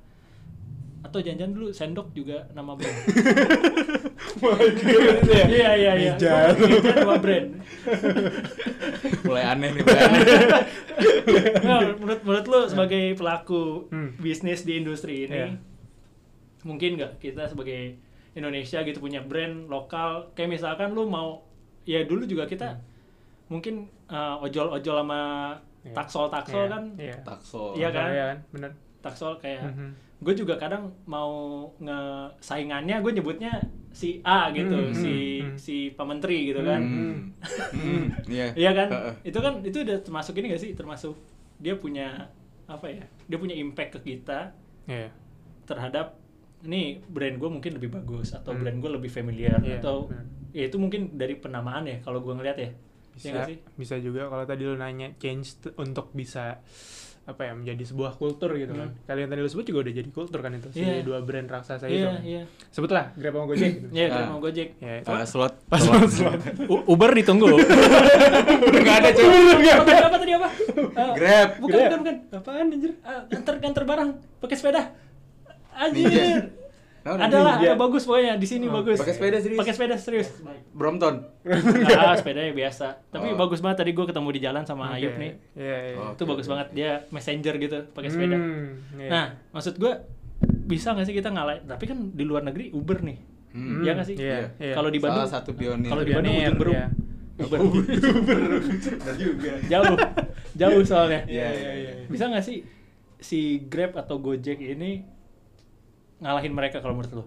atau 0.99 1.17
jangan-jangan 1.17 1.53
dulu 1.53 1.67
sendok 1.69 2.07
juga 2.11 2.43
nama 2.51 2.73
brand. 2.73 2.97
Gitu 4.39 5.29
ya? 5.29 5.45
Iya 5.45 5.69
iya 5.73 5.91
iya. 5.95 6.13
Mijan 6.13 6.53
nama 6.93 7.15
brand. 7.17 7.49
mulai 9.21 9.43
aneh 9.45 9.69
nih 9.71 9.81
mulai 9.81 10.01
aneh 10.01 10.21
Nah, 11.61 11.79
menurut 11.93 12.21
menurut 12.21 12.45
lu 12.45 12.59
sebagai 12.65 13.03
pelaku 13.13 13.87
Hmm. 13.87 14.11
bisnis 14.17 14.61
di 14.61 14.75
industri 14.75 15.25
ini 15.25 15.35
Iya. 15.35 15.47
mungkin 16.61 16.97
nggak 16.97 17.19
kita 17.19 17.47
sebagai 17.47 17.95
Indonesia 18.31 18.79
gitu 18.81 18.99
punya 18.99 19.21
brand 19.21 19.67
lokal 19.67 20.31
kayak 20.33 20.51
misalkan 20.51 20.91
lu 20.91 21.05
mau 21.05 21.43
ya 21.83 22.03
dulu 22.03 22.23
juga 22.23 22.43
kita 22.43 22.75
mungkin 23.47 23.87
uh, 24.05 24.37
ojol-ojol 24.39 24.95
sama 24.97 25.21
Iya. 25.79 25.95
taksol-taksol 25.95 26.59
Iya, 26.59 26.67
kan 26.67 26.83
Iya. 26.97 27.15
takso 27.23 27.63
Iya 27.73 27.89
kan? 27.89 28.07
Iya 28.09 28.23
kan? 28.25 28.37
Bener. 28.51 28.71
taksol 28.99 29.33
kayak 29.37 29.63
Mhm. 29.65 29.89
Gue 30.20 30.34
juga 30.36 30.55
kadang 30.55 30.91
mau 31.05 31.32
nge 31.78 31.99
saingannya 32.39 32.99
gue 32.99 33.11
nyebutnya 33.13 33.55
si 33.89 34.20
A 34.22 34.51
gitu 34.51 34.76
Hmm, 34.76 34.91
si 34.93 35.13
hmm, 35.39 35.45
hmm. 35.45 35.55
si 35.55 35.76
pementri 35.91 36.45
gitu 36.45 36.61
kan 36.61 36.82
Hmm. 36.82 37.15
Hmm. 37.72 38.05
iya 38.28 38.51
Iya 38.61 38.72
kan? 38.74 38.88
Heeh. 38.89 39.13
Itu 39.26 39.39
kan 39.39 39.53
itu 39.61 39.78
udah 39.80 39.97
termasuk 39.99 40.36
ini 40.36 40.51
gak 40.51 40.61
sih? 40.61 40.72
Termasuk 40.74 41.15
dia 41.55 41.74
punya 41.74 42.28
apa 42.65 42.86
ya? 42.86 43.01
Dia 43.26 43.38
punya 43.38 43.55
impact 43.55 43.97
ke 43.97 44.13
kita 44.13 44.51
Iya. 44.86 45.09
terhadap 45.63 46.20
ini 46.59 46.99
brand 47.01 47.36
gue 47.36 47.49
mungkin 47.49 47.72
lebih 47.74 47.88
bagus 47.89 48.34
atau 48.34 48.51
Hmm. 48.51 48.59
brand 48.59 48.78
gue 48.78 48.91
lebih 48.91 49.07
familiar 49.07 49.57
Iya, 49.59 49.80
atau 49.80 50.11
ya 50.51 50.65
itu 50.65 50.76
mungkin 50.76 51.15
dari 51.15 51.34
penamaan 51.34 51.86
ya 51.86 51.97
kalau 52.01 52.20
gue 52.20 52.34
ngeliat 52.34 52.57
ya. 52.57 52.70
bisa 53.09 53.26
Iya 53.26 53.32
nggak 53.34 53.47
sih? 53.47 53.57
bisa 53.76 53.95
juga 53.97 54.28
kalau 54.28 54.43
tadi 54.43 54.63
lu 54.63 54.76
nanya 54.76 55.15
change 55.15 55.47
untuk 55.76 56.11
bisa 56.11 56.59
apa 57.30 57.41
ya 57.43 57.53
menjadi 57.53 57.84
sebuah 57.86 58.11
kultur 58.15 58.49
gitu 58.55 58.73
kan. 58.73 58.89
Hmm. 58.89 59.05
Kalian 59.05 59.30
tadi 59.30 59.39
lu 59.39 59.47
sebut 59.47 59.61
juga 59.63 59.80
udah 59.82 59.93
jadi 59.93 60.09
kultur 60.09 60.39
kan 60.39 60.49
itu 60.51 60.67
si 60.71 60.82
Iya. 60.82 61.05
dua 61.05 61.21
brand 61.21 61.45
raksasa 61.45 61.86
itu. 61.86 61.93
Iya, 61.95 62.07
kan. 62.09 62.21
iya. 62.23 62.41
Sebutlah 62.67 63.13
Grab 63.13 63.34
sama 63.36 63.45
Gojek 63.45 63.69
gitu. 63.71 63.88
Iya, 63.91 64.05
Ah. 64.05 64.13
Grab 64.15 64.27
mau 64.27 64.39
Gojek. 64.41 64.67
Ya, 64.75 64.93
itu 64.97 65.07
Eh, 65.07 65.25
slot 65.25 65.53
U- 66.67 66.86
Uber 66.89 67.11
ditunggu. 67.13 67.53
nggak 68.82 68.95
ada 68.97 69.09
cuy 69.11 69.30
apa 69.69 69.84
tadi 69.86 70.01
apa 70.01 70.17
tadi 70.17 70.34
apa? 70.34 70.49
Eh, 70.49 71.11
grab 71.13 71.49
Bukan, 71.55 71.69
Grab. 71.69 71.88
bukan, 71.88 71.99
bukan. 72.01 72.15
Apaan 72.32 72.67
anjir? 72.67 72.91
Ah, 73.01 73.21
nganter 73.27 73.55
nganter 73.59 73.84
barang 73.86 74.09
pakai 74.39 74.55
sepeda. 74.55 74.82
Ninja. 75.86 76.09
Anjir. 76.11 76.59
Nah, 76.99 77.15
Adalah, 77.17 77.55
Ninja. 77.55 77.71
ada 77.71 77.79
bagus 77.79 78.03
pokoknya 78.03 78.35
di 78.35 78.43
sini 78.43 78.65
Oh, 78.65 78.75
bagus. 78.75 78.99
pakai 78.99 79.13
sepeda 79.13 79.37
serius? 79.37 79.57
Pakai 79.57 79.73
sepeda 79.73 79.95
serius. 79.95 80.27
Brompton 80.69 81.15
Ah, 81.89 82.11
sepedanya 82.13 82.51
biasa. 82.51 82.87
Tapi 83.07 83.27
Oh. 83.29 83.37
bagus 83.37 83.59
banget 83.59 83.77
tadi 83.79 83.91
gue 83.91 84.03
ketemu 84.03 84.29
di 84.29 84.39
jalan 84.39 84.63
sama 84.63 84.89
Oke. 84.89 84.99
Ayub 84.99 85.15
nih. 85.15 85.31
Iya, 85.53 85.77
iya. 85.85 85.95
Oh. 85.95 86.11
Itu 86.11 86.23
Oke, 86.23 86.29
bagus 86.29 86.45
oke, 86.45 86.51
banget 86.53 86.67
dia 86.71 86.91
messenger 87.09 87.53
gitu 87.57 87.77
pakai 87.89 88.09
sepeda. 88.09 88.35
Hmm, 88.35 88.67
iya. 88.95 89.09
Nah, 89.09 89.25
maksud 89.49 89.75
gue 89.75 89.93
bisa 90.65 90.91
nggak 90.91 91.05
sih 91.05 91.15
kita 91.15 91.29
ngalahin? 91.29 91.63
Tapi 91.65 91.83
kan 91.85 91.97
di 92.09 92.23
luar 92.23 92.43
negeri 92.43 92.69
Uber 92.69 92.99
nih. 92.99 93.17
Hmm. 93.49 93.79
Iya 93.79 93.91
nggak 93.95 94.05
sih? 94.05 94.15
Iya, 94.15 94.39
iya. 94.59 94.73
Kalau 94.73 94.89
di 94.89 94.99
Bandung, 94.99 95.23
salah 95.23 95.33
satu 95.39 95.51
pionir 95.53 95.87
kalau 95.87 96.03
di 96.03 96.11
Bandung 96.11 96.29
Pionir, 96.29 96.47
ujung 96.47 96.59
berung. 96.59 96.75
iya. 96.75 96.87
Uber. 97.39 97.59
Juga 99.17 99.51
jauh, 99.65 99.95
jauh 100.53 100.81
soalnya. 100.83 101.23
Iya, 101.25 101.47
iya, 101.49 101.71
iya. 101.73 101.91
Bisa 102.05 102.27
nggak 102.27 102.43
sih 102.43 102.67
si 103.17 103.39
Grab 103.65 103.95
atau 103.95 104.19
Gojek 104.19 104.59
ini 104.59 105.03
ngalahin 106.20 106.53
mereka 106.53 106.84
kalau 106.84 106.95
menurut 106.95 107.24
lo? 107.24 107.26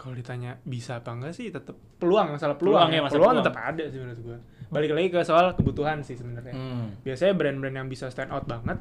Kalau 0.00 0.16
ditanya 0.16 0.56
bisa 0.64 1.04
apa 1.04 1.12
enggak 1.12 1.36
sih 1.36 1.52
tetap 1.52 1.76
peluang 2.00 2.32
masalah 2.32 2.56
Peluang 2.56 2.88
peluang, 2.88 2.90
ya, 2.90 2.98
ya, 2.98 3.02
masa 3.04 3.14
peluang 3.20 3.28
peluang. 3.36 3.44
tetap 3.44 3.56
ada 3.60 3.84
sih 3.84 3.98
menurut 4.00 4.20
gua. 4.24 4.38
Balik 4.70 4.90
lagi 4.96 5.08
ke 5.12 5.20
soal 5.26 5.46
kebutuhan 5.58 5.98
sih 6.00 6.16
sebenarnya. 6.16 6.54
Hmm. 6.56 6.96
Biasanya 7.04 7.34
brand-brand 7.36 7.76
yang 7.76 7.88
bisa 7.90 8.08
stand 8.08 8.32
out 8.32 8.48
banget 8.48 8.78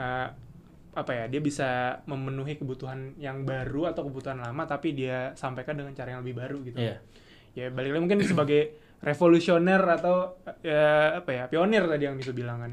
eh, 0.00 0.28
apa 0.96 1.12
ya 1.12 1.24
dia 1.28 1.44
bisa 1.44 2.00
memenuhi 2.08 2.56
kebutuhan 2.56 3.20
yang 3.20 3.44
baru 3.44 3.92
atau 3.92 4.08
kebutuhan 4.08 4.40
lama 4.40 4.64
tapi 4.64 4.96
dia 4.96 5.36
sampaikan 5.36 5.76
dengan 5.76 5.92
cara 5.92 6.16
yang 6.16 6.24
lebih 6.24 6.40
baru 6.40 6.58
gitu. 6.64 6.80
Iya. 6.80 6.98
Ya 7.52 7.66
balik 7.70 7.94
lagi 7.94 8.02
mungkin 8.02 8.18
sebagai 8.24 8.80
revolusioner 9.04 9.78
atau 10.00 10.40
ya 10.64 11.20
apa 11.20 11.30
ya 11.30 11.44
pionir 11.52 11.84
tadi 11.84 12.08
yang 12.08 12.16
bisa 12.16 12.32
bilang 12.32 12.64
kan. 12.64 12.72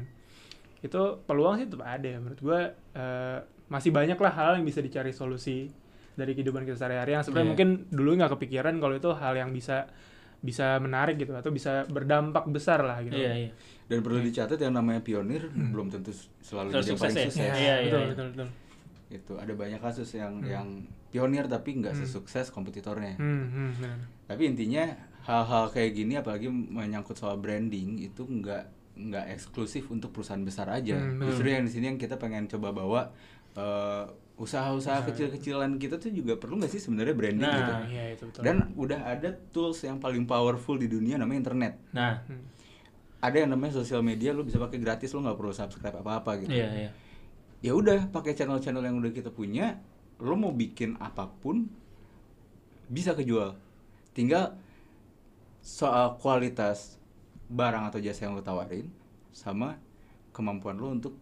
Itu 0.80 1.20
peluang 1.28 1.60
sih 1.62 1.68
tetap 1.68 1.84
ada 1.84 2.08
ya 2.10 2.18
menurut 2.18 2.40
gua 2.42 2.74
eh, 2.96 3.38
masih 3.68 3.92
banyak 3.92 4.18
lah 4.18 4.32
hal 4.34 4.50
yang 4.58 4.66
bisa 4.66 4.80
dicari 4.82 5.12
solusi 5.12 5.68
dari 6.14 6.32
kehidupan 6.32 6.62
kita 6.62 6.76
sehari-hari 6.76 7.10
yang 7.12 7.22
sebenarnya 7.22 7.44
Iya. 7.44 7.52
mungkin 7.52 7.68
dulu 7.90 8.10
nggak 8.14 8.32
kepikiran 8.32 8.74
kalau 8.76 8.94
itu 8.94 9.10
hal 9.10 9.34
yang 9.34 9.50
bisa 9.50 9.86
bisa 10.40 10.76
menarik 10.76 11.16
gitu 11.16 11.32
atau 11.32 11.48
bisa 11.48 11.84
berdampak 11.86 12.44
besar 12.46 12.80
lah 12.80 13.00
gitu. 13.00 13.16
Iya, 13.16 13.32
iya. 13.38 13.50
dan 13.84 14.00
perlu 14.00 14.16
dicatat 14.18 14.56
yang 14.56 14.72
namanya 14.72 15.00
pionir 15.00 15.44
belum 15.48 15.88
tentu 15.88 16.12
selalu 16.38 16.68
jadi 16.70 16.76
yang 16.76 16.84
sukses 16.90 17.00
paling 17.02 17.16
ya? 17.16 17.24
sukses 17.26 17.40
Iya, 17.40 17.54
iya, 17.56 17.74
betul, 17.82 17.98
iya. 17.98 18.08
betul, 18.08 18.26
betul. 18.30 18.48
itu 19.10 19.32
ada 19.36 19.52
banyak 19.54 19.78
kasus 19.78 20.08
yang 20.12 20.32
Hmm. 20.36 20.48
yang 20.50 20.68
pionir 21.08 21.44
tapi 21.46 21.76
nggak 21.76 21.92
Hmm. 21.92 22.02
sesukses 22.02 22.48
kompetitornya 22.48 23.14
Hmm, 23.14 23.44
hmm, 23.46 23.68
benar. 23.78 23.96
tapi 24.26 24.42
intinya 24.46 24.84
hal-hal 25.22 25.70
kayak 25.70 25.92
gini 25.94 26.14
apalagi 26.14 26.48
menyangkut 26.48 27.14
soal 27.14 27.36
branding 27.36 27.96
itu 27.98 28.20
nggak 28.20 28.64
nggak 28.96 29.26
eksklusif 29.30 29.88
untuk 29.88 30.10
perusahaan 30.10 30.40
besar 30.40 30.68
aja 30.68 30.94
Hmm, 30.94 31.22
justru 31.22 31.46
yang 31.46 31.62
di 31.62 31.70
sini 31.70 31.84
yang 31.86 31.98
kita 31.98 32.14
pengen 32.14 32.46
coba 32.46 32.68
bawa 32.70 33.00
eh, 33.54 34.04
usaha-usaha 34.34 35.06
kecil-kecilan 35.06 35.78
kita 35.78 35.94
tuh 35.94 36.10
juga 36.10 36.34
perlu 36.34 36.58
nggak 36.58 36.72
sih 36.72 36.82
sebenarnya 36.82 37.14
branding 37.14 37.46
Nah, 37.46 37.54
gitu 37.54 37.72
Nah, 37.72 37.82
iya 37.86 38.04
itu 38.10 38.22
betul. 38.26 38.42
dan 38.42 38.56
udah 38.74 39.00
ada 39.06 39.30
tools 39.54 39.78
yang 39.80 40.02
paling 40.02 40.26
powerful 40.26 40.74
di 40.74 40.90
dunia 40.90 41.14
namanya 41.14 41.46
internet 41.46 41.72
Nah, 41.94 42.18
Hmm. 42.26 42.42
ada 43.22 43.36
yang 43.38 43.54
namanya 43.54 43.78
sosial 43.78 44.02
media 44.02 44.34
lu 44.34 44.42
bisa 44.42 44.58
pakai 44.58 44.82
gratis 44.82 45.14
lu 45.14 45.22
nggak 45.22 45.38
perlu 45.38 45.54
subscribe 45.54 45.94
apa-apa 45.96 46.42
gitu 46.42 46.50
iya, 46.50 46.66
iya. 46.74 46.90
ya 47.62 47.72
udah 47.72 48.10
pakai 48.10 48.34
channel-channel 48.34 48.82
yang 48.82 48.98
udah 48.98 49.14
kita 49.14 49.30
punya 49.30 49.78
lo 50.18 50.34
mau 50.34 50.50
bikin 50.50 50.98
apa 50.98 51.30
pun 51.30 51.70
bisa 52.86 53.14
kejual 53.14 53.54
tinggal 54.12 54.58
soal 55.58 56.18
kualitas 56.18 56.98
barang 57.46 57.88
atau 57.88 57.98
jasa 57.98 58.26
yang 58.26 58.34
lo 58.34 58.42
tawarin 58.42 58.90
sama 59.30 59.78
kemampuan 60.30 60.76
lo 60.76 60.90
untuk 60.90 61.14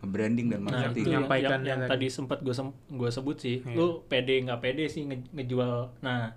branding 0.00 0.46
dan 0.46 0.60
Nah, 0.60 0.70
marketing 0.70 0.90
itu 0.94 1.10
yang, 1.10 1.26
Menyampaikan 1.26 1.50
yang, 1.58 1.62
yang 1.66 1.80
tadi. 1.82 1.90
tadi 1.90 2.06
sempat 2.08 2.38
gue 2.40 2.54
gue 2.88 3.10
sebut 3.10 3.36
sih. 3.36 3.56
Iya. 3.60 3.74
Lu 3.74 3.86
pede 4.04 4.34
nggak 4.40 4.60
pede 4.60 4.84
sih 4.86 5.02
nge- 5.04 5.30
ngejual. 5.32 5.98
Nah, 6.00 6.30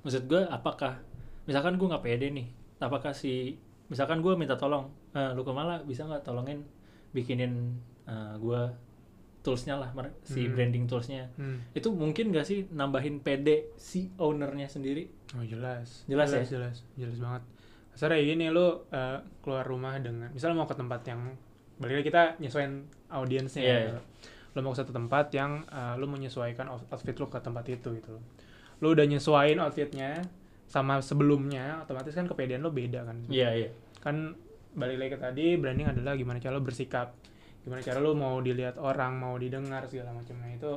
maksud 0.00 0.24
gue 0.24 0.42
apakah 0.44 1.00
misalkan 1.44 1.74
gue 1.74 1.86
nggak 1.86 2.02
pede 2.02 2.28
nih, 2.28 2.46
apakah 2.78 3.10
si 3.10 3.56
misalkan 3.86 4.18
gue 4.18 4.34
minta 4.34 4.54
tolong, 4.54 4.86
eh, 5.12 5.32
lu 5.32 5.42
kemala 5.42 5.80
bisa 5.80 6.04
nggak 6.04 6.22
tolongin 6.22 6.66
bikinin 7.10 7.78
gue 8.36 8.62
toolsnya 9.40 9.78
lah, 9.78 9.94
si 10.22 10.42
Hmm. 10.42 10.52
branding 10.52 10.84
toolsnya. 10.84 11.30
Hmm. 11.34 11.62
Itu 11.70 11.94
mungkin 11.94 12.30
gak 12.30 12.44
sih 12.44 12.66
nambahin 12.68 13.18
pede 13.18 13.70
si 13.76 14.10
ownernya 14.16 14.66
sendiri? 14.66 15.06
Oh 15.32 15.42
jelas. 15.42 16.02
Jelas 16.04 16.28
ya? 16.28 16.42
Jelas, 16.42 16.82
jelas 16.92 17.16
banget. 17.16 17.42
Kasarnya 17.90 18.26
gini 18.26 18.50
lu 18.50 18.84
eh, 18.90 19.18
keluar 19.40 19.62
rumah 19.62 19.96
dengan 19.96 20.28
misalnya 20.28 20.58
mau 20.58 20.66
ke 20.66 20.74
tempat 20.74 21.00
yang 21.04 21.30
balik 21.76 22.00
lagi 22.00 22.06
kita 22.08 22.22
nyesuaiin 22.40 22.74
audiensnya 23.08 23.62
Iya, 23.62 23.72
ya. 23.72 23.80
iya. 23.92 24.00
Lu 24.56 24.64
mau 24.64 24.72
ke 24.72 24.80
satu 24.80 24.92
tempat 24.92 25.28
yang 25.32 25.64
eh, 25.68 25.94
lu 26.00 26.08
menyesuaikan 26.08 26.66
out- 26.66 26.88
outfit 26.88 27.12
lu 27.12 27.26
ke 27.28 27.38
tempat 27.38 27.64
itu 27.68 27.88
gitu. 27.92 28.16
Lu 28.80 28.92
udah 28.92 29.04
nyesuaiin 29.04 29.60
outfitnya 29.60 30.24
sama 30.66 30.98
sebelumnya, 30.98 31.84
otomatis 31.84 32.10
kan 32.10 32.26
kepedean 32.26 32.64
lu 32.64 32.72
beda 32.72 33.04
kan. 33.04 33.16
Iya 33.28 33.50
iya. 33.54 33.70
Kan 34.00 34.34
balik 34.76 34.96
lagi 34.98 35.10
ke 35.14 35.18
tadi 35.20 35.46
branding 35.56 35.88
adalah 35.88 36.16
gimana 36.16 36.40
cara 36.40 36.56
lu 36.56 36.64
bersikap. 36.64 37.12
Gimana 37.62 37.80
cara 37.80 37.98
lu 38.00 38.12
mau 38.14 38.38
dilihat 38.40 38.76
orang, 38.78 39.16
mau 39.16 39.34
didengar 39.36 39.84
segala 39.86 40.14
macamnya 40.14 40.54
itu 40.54 40.72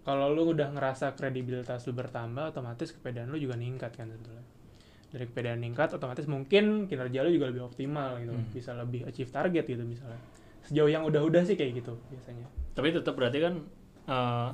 kalau 0.00 0.32
lu 0.32 0.56
udah 0.56 0.72
ngerasa 0.72 1.12
kredibilitas 1.12 1.84
lu 1.84 1.92
bertambah 1.92 2.56
otomatis 2.56 2.88
kepedean 2.96 3.28
lu 3.28 3.36
juga 3.36 3.52
ningkat 3.60 3.92
kan 3.92 4.08
sebetulnya 4.08 4.40
dari 5.10 5.24
kepedean 5.24 5.58
ningkat 5.58 5.90
otomatis 5.90 6.24
mungkin 6.24 6.86
kinerja 6.86 7.20
lu 7.20 7.30
juga 7.30 7.46
lebih 7.46 7.62
optimal 7.64 8.16
gitu 8.16 8.30
Hmm. 8.30 8.46
bisa 8.48 8.70
lebih 8.72 9.02
achieve 9.04 9.28
target 9.28 9.64
gitu 9.64 9.82
misalnya 9.82 10.20
sejauh 10.62 10.86
yang 10.86 11.02
udah-udah 11.02 11.42
sih 11.42 11.54
kayak 11.54 11.76
gitu 11.76 11.98
biasanya 12.08 12.46
Tapi 12.70 12.88
tetap 12.90 13.12
berarti 13.12 13.38
kan 13.38 13.54
eh, 14.06 14.48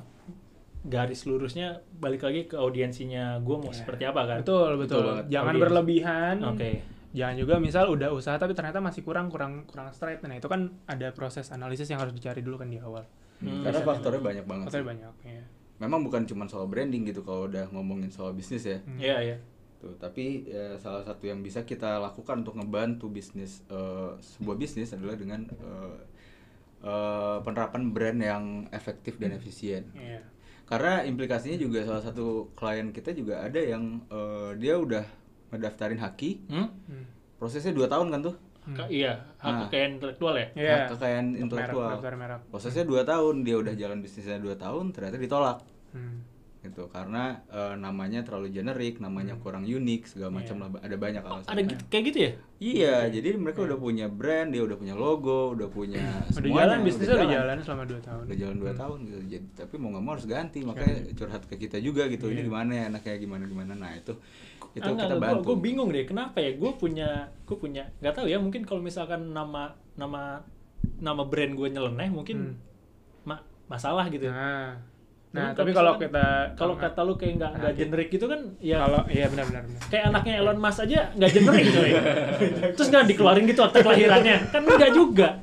garis 0.82 1.24
lurusnya 1.24 1.68
balik 1.94 2.22
lagi 2.22 2.44
ke 2.44 2.54
audiensinya 2.54 3.36
gue 3.38 3.56
mau 3.56 3.68
Iya. 3.68 3.76
seperti 3.76 4.04
apa 4.04 4.22
kan? 4.24 4.38
betul 4.40 4.70
Betul 4.72 4.78
betul, 4.78 5.02
banget. 5.04 5.24
jangan 5.28 5.46
Audiens. 5.50 5.62
berlebihan 5.62 6.36
Oke. 6.46 6.70
jangan 7.12 7.34
juga 7.34 7.54
misal 7.58 7.84
udah 7.86 8.08
usaha 8.10 8.36
tapi 8.36 8.52
ternyata 8.52 8.78
masih 8.78 9.02
kurang 9.02 9.26
kurang 9.26 9.64
kurang 9.64 9.90
straight 9.90 10.20
nah 10.20 10.32
itu 10.32 10.46
kan 10.46 10.60
ada 10.84 11.10
proses 11.10 11.48
analisis 11.48 11.86
yang 11.86 11.98
harus 11.98 12.12
dicari 12.12 12.40
dulu 12.40 12.56
kan 12.56 12.68
di 12.68 12.78
awal 12.78 13.04
Hmm. 13.36 13.60
karena 13.60 13.80
faktornya 13.82 14.22
banyak 14.22 14.44
banget 14.44 14.64
Faktornya 14.64 14.80
sih. 14.80 14.90
banyak 14.94 15.14
ya 15.28 15.42
memang 15.78 16.00
bukan 16.02 16.22
cuma 16.24 16.44
soal 16.46 16.64
branding 16.64 17.04
gitu 17.04 17.20
kalau 17.20 17.44
udah 17.44 17.68
ngomongin 17.68 18.08
soal 18.08 18.32
bisnis 18.32 18.64
ya 18.64 18.80
Hmm. 18.80 18.96
Iya 18.96 19.16
iya. 19.22 19.36
Tuh, 19.86 19.94
tapi 19.96 20.42
ya, 20.44 20.74
salah 20.76 21.00
satu 21.00 21.22
yang 21.24 21.38
bisa 21.40 21.62
kita 21.62 22.02
lakukan 22.02 22.42
untuk 22.42 22.54
ngebantu 22.54 23.06
bisnis 23.06 23.62
eh, 23.68 24.10
sebuah 24.18 24.56
bisnis 24.56 24.90
adalah 24.90 25.14
dengan 25.14 25.46
eh, 25.46 25.96
eh, 26.82 27.36
penerapan 27.40 27.82
brand 27.88 28.18
yang 28.18 28.44
efektif 28.70 29.14
dan 29.16 29.30
efisien. 29.32 29.86
Iya. 29.92 30.26
Karena 30.66 31.02
implikasinya 31.02 31.54
juga 31.56 31.86
salah 31.86 32.02
satu 32.02 32.50
klien 32.52 32.90
kita 32.90 33.14
juga 33.14 33.40
ada 33.40 33.58
yang 33.58 34.02
eh, 34.04 34.58
dia 34.58 34.74
udah 34.74 35.06
ngedaftarin 35.46 35.96
haki, 35.96 36.42
Hmm? 36.48 36.66
Hmm. 36.84 37.06
prosesnya 37.38 37.70
dua 37.70 37.86
tahun 37.86 38.10
kan 38.10 38.20
tuh, 38.24 38.34
Ka- 38.66 38.90
iya, 38.90 39.14
hak 39.38 39.46
Nah. 39.46 39.60
kekayaan 39.62 39.92
intelektual 39.94 40.34
ya? 40.34 40.46
Iya. 40.52 40.74
hak 40.74 40.98
kekayaan 40.98 41.26
intelektual. 41.38 41.86
merek, 41.86 42.02
daftar 42.02 42.14
merek. 42.18 42.40
Prosesnya 42.50 42.82
dua 42.82 43.02
tahun, 43.06 43.34
dia 43.40 43.56
udah 43.56 43.74
jalan 43.74 43.98
bisnisnya 44.02 44.42
dua 44.42 44.58
tahun, 44.58 44.90
ternyata 44.90 45.16
ditolak. 45.16 45.62
Hmm. 45.94 46.18
Gitu. 46.66 46.86
Karena 46.88 47.38
eh, 47.46 47.74
namanya 47.74 48.20
terlalu 48.20 48.50
generik 48.50 48.98
namanya 48.98 49.34
kurang 49.36 49.62
unik 49.62 50.02
segala 50.06 50.30
macam 50.34 50.56
lah 50.58 50.68
ada 50.78 50.96
banyak 50.96 51.22
alasan 51.22 51.48
Ada 51.48 51.62
gitu- 51.64 51.86
kayak 51.86 52.04
gitu 52.04 52.18
ya? 52.20 52.32
iya 52.56 52.96
jadi 53.06 53.36
mereka 53.36 53.60
udah 53.62 53.76
punya 53.76 54.08
brand 54.08 54.48
dia 54.48 54.64
udah 54.64 54.74
punya 54.74 54.94
logo 54.94 55.52
udah 55.52 55.68
punya 55.68 56.00
Udah 56.32 56.48
jalan 56.48 56.78
bisnisnya 56.80 57.14
udah 57.14 57.28
jalan. 57.30 57.56
selama 57.60 57.84
2 57.84 58.00
tahun. 58.00 58.22
udah 58.24 58.36
jalan 58.36 58.56
dua 58.56 58.72
tahun 58.72 58.98
gitu 59.02 59.20
jadi 59.28 59.44
tapi 59.54 59.74
mau 59.76 59.88
nggak 59.92 60.00
mau 60.00 60.12
harus 60.12 60.24
ganti 60.26 60.58
makanya 60.60 60.96
curhat 61.12 61.42
ke 61.44 61.54
kita 61.58 61.76
juga 61.78 62.08
gitu 62.08 62.26
ini 62.26 62.42
gimana 62.42 62.72
ya 62.72 62.84
enaknya 62.88 63.14
gimana 63.18 63.44
gimana? 63.44 63.72
Nah 63.74 63.92
itu 63.92 64.16
itu 64.72 64.84
Ah, 64.84 64.92
kita 64.94 65.16
bantu. 65.16 65.44
Gue 65.46 65.58
bingung 65.58 65.88
deh, 65.88 66.04
kenapa 66.04 66.36
ya? 66.36 66.52
Gue 66.52 66.68
punya, 66.70 67.08
gue 67.44 67.56
punya, 67.56 67.88
nggak 67.98 68.12
tahu 68.14 68.26
ya. 68.26 68.36
Mungkin 68.36 68.60
kalau 68.62 68.80
misalkan 68.80 69.32
nama 69.32 69.72
nama 69.92 70.44
nama 70.96 71.22
brand 71.24 71.52
gue 71.52 71.68
nyeleneh, 71.70 72.08
mungkin 72.08 72.60
ma- 73.22 73.40
masalah 73.66 74.08
gitu. 74.08 74.28
Nah, 74.28 74.76
nah 75.36 75.52
tapi 75.52 75.70
kalau 75.70 76.00
kita 76.00 76.56
kalau 76.56 76.74
kata 76.74 77.00
lu 77.02 77.14
kayak 77.14 77.36
nggak 77.36 77.52
nggak 77.52 77.64
Nah, 77.66 77.76
generik 77.76 78.08
gitu 78.08 78.24
kan, 78.24 78.40
ya 78.56 78.80
kalau 78.80 79.04
iya 79.06 79.26
benar-benar 79.28 79.62
benar. 79.62 79.80
kayak 79.86 80.04
anaknya 80.08 80.34
Elon 80.40 80.56
Musk 80.56 80.80
aja 80.82 81.00
nggak 81.12 81.30
generik 81.30 81.64
coy. 81.68 81.90
Terus 82.80 82.88
nggak 82.88 83.04
dikeluarin 83.06 83.44
gitu 83.44 83.60
akte 83.60 83.78
kelahirannya, 83.80 84.36
kan 84.48 84.62
nggak 84.64 84.92
juga. 84.96 85.28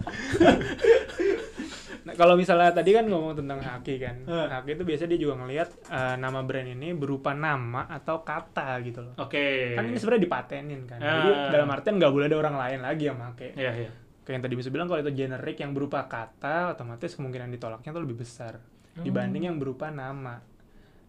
Nah, 2.03 2.19
kalau 2.19 2.35
misalnya 2.35 2.67
tadi 2.75 2.91
kan 2.91 3.07
ngomong 3.07 3.31
tentang 3.39 3.63
haki 3.63 3.95
kan. 3.95 4.27
Eh. 4.27 4.47
Haki 4.51 4.75
itu 4.75 4.83
biasanya 4.83 5.15
dia 5.15 5.21
juga 5.23 5.39
ngelihat 5.39 5.69
eh, 5.87 6.15
nama 6.19 6.43
brand 6.43 6.67
ini 6.67 6.91
berupa 6.91 7.31
nama 7.31 7.87
atau 7.87 8.27
kata 8.27 8.75
gitu 8.83 8.99
loh. 8.99 9.15
Oke. 9.23 9.71
Kan 9.71 9.87
ini 9.87 9.95
sebenarnya 9.95 10.27
dipatenin 10.27 10.83
kan. 10.83 10.99
Ah. 10.99 11.23
Jadi 11.23 11.29
dalam 11.55 11.71
artian 11.71 11.95
nggak 11.95 12.11
boleh 12.11 12.27
ada 12.27 12.37
orang 12.37 12.55
lain 12.59 12.79
lagi 12.83 13.07
yang 13.07 13.15
make. 13.15 13.55
Iya 13.55 13.71
iya. 13.87 13.91
Kayak 14.19 14.35
yang 14.35 14.43
tadi 14.43 14.55
bisa 14.59 14.67
bilang 14.67 14.87
kalau 14.87 14.99
itu 14.99 15.15
generik 15.15 15.55
yang 15.59 15.71
berupa 15.71 16.03
kata, 16.03 16.75
otomatis 16.75 17.15
kemungkinan 17.15 17.55
ditolaknya 17.55 17.95
tuh 17.95 18.03
lebih 18.03 18.19
besar 18.19 18.59
Hmm. 18.93 19.03
dibanding 19.05 19.49
yang 19.49 19.57
berupa 19.57 19.89
nama. 19.89 20.37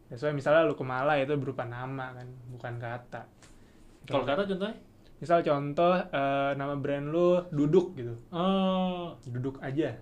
Ya, 0.09 0.21
soalnya 0.21 0.41
misalnya 0.41 0.69
lu 0.69 0.77
kemala 0.77 1.17
itu 1.21 1.33
berupa 1.37 1.65
nama 1.65 2.13
kan, 2.13 2.29
bukan 2.53 2.75
kata. 2.81 3.23
Kalau 4.05 4.25
kata 4.25 4.45
contohnya? 4.45 4.77
Misal 5.21 5.41
contoh 5.41 5.93
eh, 5.97 6.53
nama 6.57 6.75
brand 6.77 7.09
lu 7.09 7.41
duduk 7.49 7.97
gitu. 7.97 8.15
Oh. 8.29 9.17
Duduk 9.25 9.57
aja. 9.65 9.97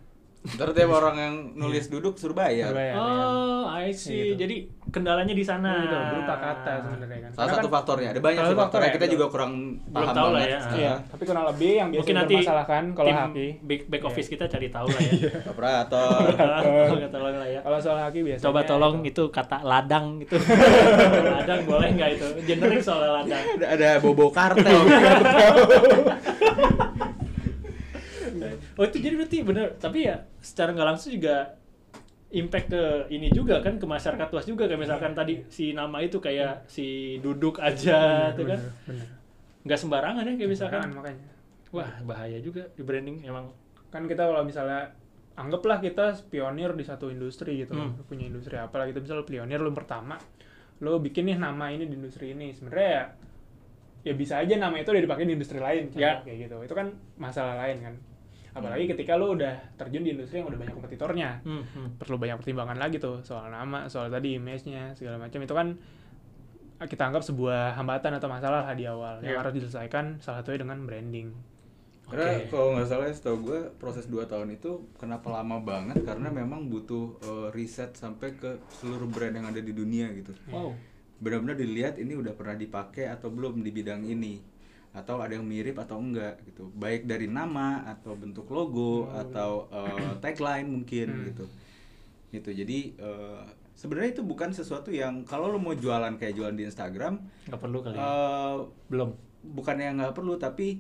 Ntar 0.45 0.68
tiap 0.70 0.90
orang 0.90 1.16
yang 1.16 1.34
nulis 1.55 1.86
duduk 1.86 2.14
suruh 2.14 2.34
bayar 2.34 2.70
Bayar, 2.70 2.93
ya. 2.93 2.95
Oh, 2.97 3.62
I 3.68 3.90
see. 3.90 4.11
Gitu. 4.28 4.43
Jadi 4.43 4.57
kendalanya 4.88 5.30
di 5.30 5.40
sana. 5.40 5.70
Nah, 5.70 5.80
gitu, 5.80 5.97
berupa 6.12 6.34
kata 6.36 6.72
sebenarnya 6.82 7.18
kan. 7.20 7.30
salah 7.30 7.38
Karena 7.38 7.55
satu 7.55 7.62
kan- 7.62 7.72
faktornya 7.72 8.09
ada 8.09 8.20
banyak 8.20 8.36
sih 8.36 8.45
satu 8.45 8.59
faktornya 8.59 8.66
faktor 8.84 8.99
kita 8.99 9.07
ya, 9.07 9.12
juga 9.12 9.26
kurang 9.28 9.53
belum 9.84 9.95
paham 10.03 10.12
tahu 10.12 10.26
lah 10.26 10.32
banget 10.34 10.51
ya. 10.51 10.61
Iya, 10.74 10.95
tapi 11.07 11.22
kurang 11.22 11.45
lebih 11.47 11.70
yang 11.72 11.88
biasa 11.88 12.01
Mungkin 12.03 12.16
nanti 12.16 12.34
dipermasalahkan 12.34 12.82
kalau 12.93 13.07
tim 13.07 13.16
haki. 13.16 13.47
back, 13.62 13.80
back 13.86 14.03
Iya. 14.03 14.09
office 14.09 14.28
kita 14.28 14.45
cari 14.47 14.68
tahu 14.68 14.86
lah 14.90 15.01
ya. 15.01 15.30
operator 15.45 16.18
Tolong 16.34 17.01
tolong 17.09 17.36
lah 17.36 17.49
ya. 17.49 17.61
Kalau 17.62 17.78
soal 17.78 17.99
haki 18.01 18.18
biasanya 18.20 18.45
Coba 18.45 18.61
tolong 18.64 18.95
itu 19.03 19.22
kata 19.28 19.57
ladang 19.62 20.07
gitu. 20.18 20.34
ladang 21.38 21.61
boleh 21.64 21.88
nggak 21.93 22.11
itu? 22.12 22.26
Generik 22.45 22.82
soal 22.82 23.01
ladang. 23.14 23.43
ada, 23.55 23.66
ada 23.70 23.88
bobo 23.97 24.26
kartel 24.28 24.82
Oh 28.82 28.84
itu 28.84 28.98
jadi 28.98 29.14
berarti 29.14 29.38
bener. 29.40 29.78
Tapi 29.78 29.98
ya 30.02 30.26
secara 30.42 30.74
nggak 30.74 30.88
langsung 30.90 31.14
juga 31.14 31.54
impact 32.32 32.66
ke 32.66 32.82
ini 33.12 33.28
juga 33.30 33.60
kan 33.60 33.76
ke 33.76 33.84
masyarakat 33.84 34.26
luas 34.26 34.42
juga 34.42 34.64
kayak 34.64 34.80
misalkan 34.80 35.12
tadi 35.12 35.44
si 35.46 35.70
nama 35.70 36.00
itu 36.00 36.16
kayak 36.18 36.64
si 36.66 37.16
duduk 37.20 37.60
aja 37.60 38.32
tuh 38.32 38.48
kan 38.48 38.56
Bener, 38.56 38.72
bener. 38.88 39.06
nggak 39.62 39.78
sembarangan 39.78 40.24
ya 40.24 40.34
kayak 40.34 40.50
misalkan 40.50 40.80
Jangan, 40.80 40.96
makanya. 40.96 41.28
wah 41.70 41.92
bahaya 42.02 42.40
juga 42.40 42.64
di 42.72 42.82
branding 42.82 43.22
emang 43.22 43.52
Kan 43.92 44.08
kita 44.08 44.24
kalau 44.24 44.40
misalnya 44.42 44.96
anggaplah 45.36 45.76
kita 45.76 46.16
pionir 46.26 46.72
di 46.72 46.80
satu 46.80 47.12
industri 47.12 47.60
gitu, 47.60 47.76
Hmm. 47.76 47.92
Punya 48.08 48.24
industri 48.24 48.56
apa 48.56 48.80
lah 48.80 48.88
gitu, 48.88 49.04
misalnya 49.04 49.28
pionir 49.28 49.60
lu 49.60 49.68
pertama, 49.70 50.16
lu 50.80 50.96
bikin 50.96 51.28
nih 51.28 51.36
nama 51.36 51.68
ini 51.68 51.84
di 51.84 52.00
industri 52.00 52.32
ini, 52.32 52.56
sebenarnya 52.56 52.88
ya, 52.88 53.02
ya 54.02 54.12
bisa 54.16 54.40
aja 54.40 54.56
nama 54.56 54.72
itu 54.76 54.88
udah 54.88 55.04
dipakai 55.04 55.28
di 55.28 55.36
industri 55.36 55.60
lain, 55.60 55.92
Ya. 55.92 56.24
kayak 56.24 56.48
gitu. 56.48 56.56
Itu 56.64 56.72
kan 56.72 56.96
masalah 57.20 57.60
lain 57.60 57.84
kan. 57.84 57.94
Apalagi 58.53 58.84
ketika 58.84 59.16
lu 59.16 59.32
udah 59.32 59.57
terjun 59.80 60.05
di 60.05 60.12
industri 60.12 60.38
yang 60.38 60.48
udah 60.53 60.61
banyak 60.61 60.74
kompetitornya. 60.76 61.40
hmm, 61.40 61.62
hmm. 61.64 61.88
perlu 61.96 62.16
banyak 62.20 62.36
pertimbangan 62.36 62.76
lagi 62.76 63.00
tuh 63.00 63.24
soal 63.24 63.48
nama, 63.48 63.88
soal 63.88 64.12
tadi 64.12 64.36
image-nya 64.36 64.92
segala 64.92 65.16
macam 65.16 65.40
itu 65.40 65.55
kan 65.57 65.68
kita 66.82 67.03
anggap 67.07 67.22
sebuah 67.22 67.78
hambatan 67.78 68.18
atau 68.18 68.26
masalah 68.26 68.66
lah 68.66 68.74
di 68.74 68.84
awal 68.84 69.22
yang 69.22 69.38
Iya. 69.38 69.40
harus 69.40 69.55
diselesaikan 69.55 70.18
salah 70.18 70.42
satunya 70.42 70.66
dengan 70.66 70.82
branding. 70.82 71.30
Karena 72.03 72.42
Oke. 72.42 72.50
kalau 72.50 72.74
nggak 72.74 72.88
salah 72.90 73.07
ya, 73.09 73.14
setahu 73.14 73.36
gue 73.46 73.61
proses 73.78 74.05
2 74.11 74.26
tahun 74.26 74.53
itu 74.53 74.90
kenapa 74.98 75.30
lama 75.30 75.62
banget 75.62 76.03
karena 76.03 76.28
memang 76.28 76.66
butuh 76.68 77.16
eh, 77.22 77.48
riset 77.55 77.94
sampai 77.94 78.34
ke 78.34 78.59
seluruh 78.68 79.07
brand 79.09 79.32
yang 79.32 79.46
ada 79.46 79.62
di 79.62 79.70
dunia 79.72 80.11
gitu. 80.12 80.34
wow 80.50 80.74
Benar-benar 81.22 81.55
dilihat 81.55 82.03
ini 82.03 82.18
udah 82.18 82.34
pernah 82.34 82.59
dipakai 82.59 83.07
atau 83.07 83.30
belum 83.30 83.62
di 83.62 83.70
bidang 83.70 84.03
ini 84.03 84.42
atau 84.93 85.18
ada 85.18 85.32
yang 85.32 85.43
mirip 85.43 85.76
atau 85.76 85.97
enggak 85.97 86.40
gitu. 86.45 86.68
Baik 86.72 87.05
dari 87.05 87.24
nama 87.24 87.80
atau 87.88 88.12
bentuk 88.12 88.45
logo 88.47 89.09
atau 89.09 89.66
eh, 89.68 90.12
tagline 90.22 90.68
mungkin 90.68 91.07
Hmm. 91.09 91.24
gitu. 91.28 91.45
Gitu. 92.30 92.51
Jadi 92.55 92.78
eh, 92.95 93.43
sebenarnya 93.72 94.11
itu 94.12 94.22
bukan 94.22 94.53
sesuatu 94.53 94.88
yang 94.88 95.24
kalau 95.24 95.49
lo 95.49 95.57
mau 95.57 95.72
jualan 95.72 96.12
kayak 96.14 96.32
jualan 96.32 96.53
di 96.53 96.64
Instagram 96.64 97.18
nggak 97.49 97.57
perlu 97.59 97.78
kali 97.80 97.97
ya. 97.97 98.05
eh 98.05 98.55
belum 98.86 99.09
bukannya 99.43 99.88
nggak 99.97 100.12
perlu 100.12 100.36
tapi 100.36 100.76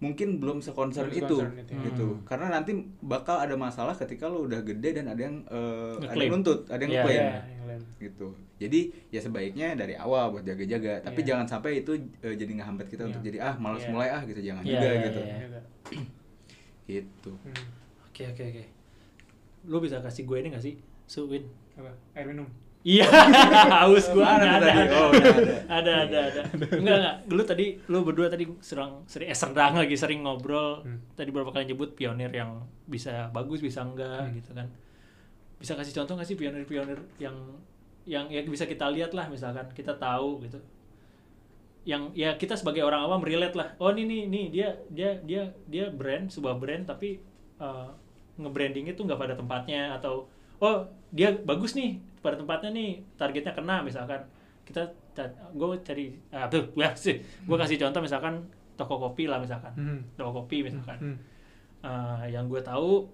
mungkin 0.00 0.40
belum 0.40 0.58
sekonser 0.58 1.06
itu, 1.08 1.22
itu, 1.22 1.36
ya. 1.38 1.76
gitu 1.84 2.08
Hmm. 2.10 2.24
karena 2.24 2.46
nanti 2.50 2.72
bakal 3.00 3.36
ada 3.36 3.52
masalah 3.52 3.92
ketika 3.92 4.24
lo 4.24 4.42
udah 4.42 4.60
gede 4.60 4.96
dan 4.96 5.06
ada 5.06 5.20
yang 5.20 5.44
eh, 5.44 5.92
ada 6.02 6.16
yang 6.16 6.32
nuntut 6.34 6.64
ada 6.66 6.80
yang 6.80 6.90
Iya, 6.90 6.98
ngeklaim 6.98 7.20
Iya, 7.20 7.30
yang 7.52 7.66
lain. 7.66 7.82
gitu 7.98 8.26
jadi 8.56 8.80
ya 9.08 9.20
sebaiknya 9.20 9.68
dari 9.74 9.94
awal 9.94 10.32
buat 10.32 10.42
jaga-jaga 10.42 11.00
tapi 11.00 11.20
Iya. 11.20 11.28
jangan 11.28 11.46
sampai 11.46 11.70
itu 11.78 11.92
eh, 12.18 12.32
jadi 12.34 12.52
ngehambat 12.54 12.86
kita 12.86 13.02
Iya. 13.02 13.08
untuk 13.08 13.22
jadi 13.22 13.38
ah 13.38 13.54
malas 13.54 13.82
Iya. 13.82 13.90
mulai 13.90 14.08
ah 14.08 14.22
gitu 14.22 14.40
jangan 14.42 14.62
Iya, 14.64 14.72
juga 14.72 14.86
iya, 14.86 15.00
gitu 15.02 15.20
iya. 15.20 15.36
Juga. 15.38 15.60
gitu 16.88 17.32
Hmm. 17.38 17.64
oke 18.02 18.22
oke 18.26 18.42
oke 18.46 18.64
lu 19.62 19.76
bisa 19.78 20.00
kasih 20.00 20.24
gue 20.24 20.36
ini 20.38 20.48
nggak 20.48 20.64
sih 20.64 20.74
suwin 21.04 21.44
Apa? 21.72 21.92
Air 22.14 22.26
minum. 22.26 22.48
Iya, 22.80 23.04
haus 23.76 24.08
gua 24.08 24.40
ada, 24.40 24.56
ada, 24.56 24.68
tadi? 24.72 24.88
Oh, 24.88 25.08
udah 25.12 25.32
ada. 25.36 25.52
ada, 25.68 25.92
ada, 26.08 26.18
ada. 26.32 26.42
Enggak, 26.72 26.96
enggak. 26.96 27.16
Lu 27.28 27.42
tadi, 27.44 27.66
lu 27.92 27.98
berdua 28.00 28.32
tadi 28.32 28.48
sering, 28.64 29.04
sering, 29.04 29.28
eh 29.28 29.36
serdang 29.36 29.76
lagi 29.76 29.92
sering 30.00 30.24
ngobrol. 30.24 30.80
Hmm. 30.80 30.96
Tadi 31.12 31.28
beberapa 31.28 31.52
kali 31.52 31.68
nyebut 31.68 31.92
pionir 31.92 32.32
yang 32.32 32.64
bisa 32.88 33.28
bagus, 33.36 33.60
bisa 33.60 33.84
enggak, 33.84 34.32
Hmm. 34.32 34.32
gitu 34.32 34.50
kan. 34.56 34.66
Bisa 35.60 35.76
kasih 35.76 35.92
contoh 35.92 36.16
nggak 36.16 36.28
sih 36.28 36.40
pionir-pionir 36.40 36.96
yang 37.20 37.36
yang 38.08 38.32
ya 38.32 38.40
bisa 38.48 38.64
kita 38.64 38.88
lihat 38.88 39.12
lah 39.12 39.28
misalkan 39.28 39.68
kita 39.76 39.92
tahu 40.00 40.40
gitu 40.40 40.56
yang 41.84 42.12
ya 42.16 42.36
kita 42.36 42.56
sebagai 42.56 42.80
orang 42.80 43.04
awam 43.04 43.20
relate 43.20 43.56
lah 43.56 43.76
oh 43.76 43.92
ini 43.92 44.08
nih 44.08 44.22
nih 44.28 44.44
dia 44.48 44.68
dia 44.88 45.10
dia 45.20 45.42
dia 45.68 45.84
brand 45.92 46.28
sebuah 46.28 46.56
brand 46.60 46.88
tapi 46.88 47.20
uh, 47.60 47.92
nge-brandingnya 48.40 48.96
tuh 48.96 49.04
nggak 49.04 49.20
pada 49.20 49.34
tempatnya 49.36 49.96
atau 49.96 50.28
oh 50.64 50.88
dia 51.12 51.32
bagus 51.44 51.76
nih 51.76 52.00
pada 52.20 52.36
tempatnya 52.36 52.70
nih 52.70 52.90
targetnya 53.14 53.52
kena 53.52 53.80
misalkan 53.80 54.20
kita 54.62 54.86
gue 55.50 55.66
cari 55.82 56.06
ah 56.30 56.46
tuh 56.46 56.70
ya 56.74 56.94
sih 56.94 57.16
gue 57.18 57.56
kasih 57.56 57.76
contoh 57.78 58.00
misalkan 58.00 58.40
toko 58.74 58.96
kopi 58.98 59.24
lah 59.24 59.36
misalkan 59.36 59.72
Hmm. 59.72 60.00
toko 60.14 60.40
kopi 60.40 60.62
misalkan 60.62 60.98
Hmm. 60.98 61.16
Uh, 61.80 62.24
yang 62.26 62.44
gue 62.44 62.60
tahu 62.60 63.08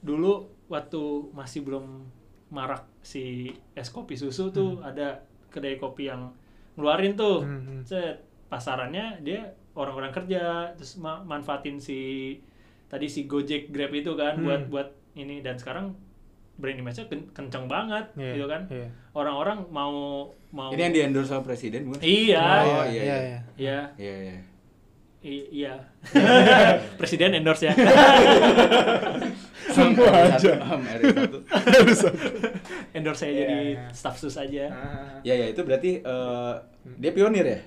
dulu 0.00 0.42
waktu 0.66 1.02
masih 1.30 1.62
belum 1.62 2.02
marak 2.50 2.82
si 3.00 3.46
es 3.72 3.86
kopi 3.88 4.14
susu 4.14 4.50
tuh 4.50 4.80
ada 4.80 5.22
kedai 5.48 5.76
kopi 5.76 6.06
yang 6.06 6.34
ngeluarin 6.74 7.14
tuh 7.14 7.42
Hmm, 7.42 7.62
hmm. 7.62 7.80
set 7.82 8.18
pasarannya 8.46 9.20
dia 9.20 9.46
orang-orang 9.72 10.10
kerja 10.10 10.42
terus 10.74 10.98
ma- 10.98 11.22
manfaatin 11.22 11.78
si 11.78 12.34
tadi 12.86 13.06
si 13.06 13.24
Gojek 13.24 13.70
Grab 13.70 13.94
itu 13.94 14.10
kan 14.12 14.34
Hmm. 14.34 14.44
buat 14.44 14.62
buat 14.66 14.88
ini 15.12 15.38
dan 15.38 15.54
sekarang 15.54 15.94
brand 16.60 16.76
image-nya 16.76 17.04
ken- 17.06 17.30
kenceng 17.30 17.64
banget 17.66 18.04
Iya, 18.14 18.32
gitu 18.36 18.46
kan 18.46 18.62
iya. 18.68 18.86
orang-orang 19.12 19.64
mau 19.68 19.92
mau 20.50 20.68
ini 20.68 20.80
yang 20.80 20.92
di 20.92 21.00
endorse 21.02 21.28
sama 21.28 21.42
presiden 21.42 21.88
bukan 21.88 22.00
iya 22.00 22.44
Oh, 22.62 22.84
iya, 22.84 23.02
iya. 23.02 23.16
iya 23.56 23.78
iya 23.96 24.14
iya 24.20 24.36
i- 25.20 25.48
iya 25.54 25.74
presiden 26.98 27.32
endorse 27.38 27.66
ya 27.66 27.74
semua 29.70 30.10
aja 30.10 30.52
RI1. 30.98 31.34
endorse 32.92 33.20
saya 33.20 33.30
Iya, 33.30 33.40
jadi 33.40 33.56
iya. 33.70 33.82
staff 33.90 34.16
sus 34.16 34.34
aja 34.34 34.64
Ah. 34.66 35.20
ya 35.22 35.34
ya 35.34 35.46
itu 35.48 35.60
berarti 35.62 36.00
eh, 36.00 36.54
dia 36.98 37.12
pionir 37.12 37.46
ya 37.46 37.60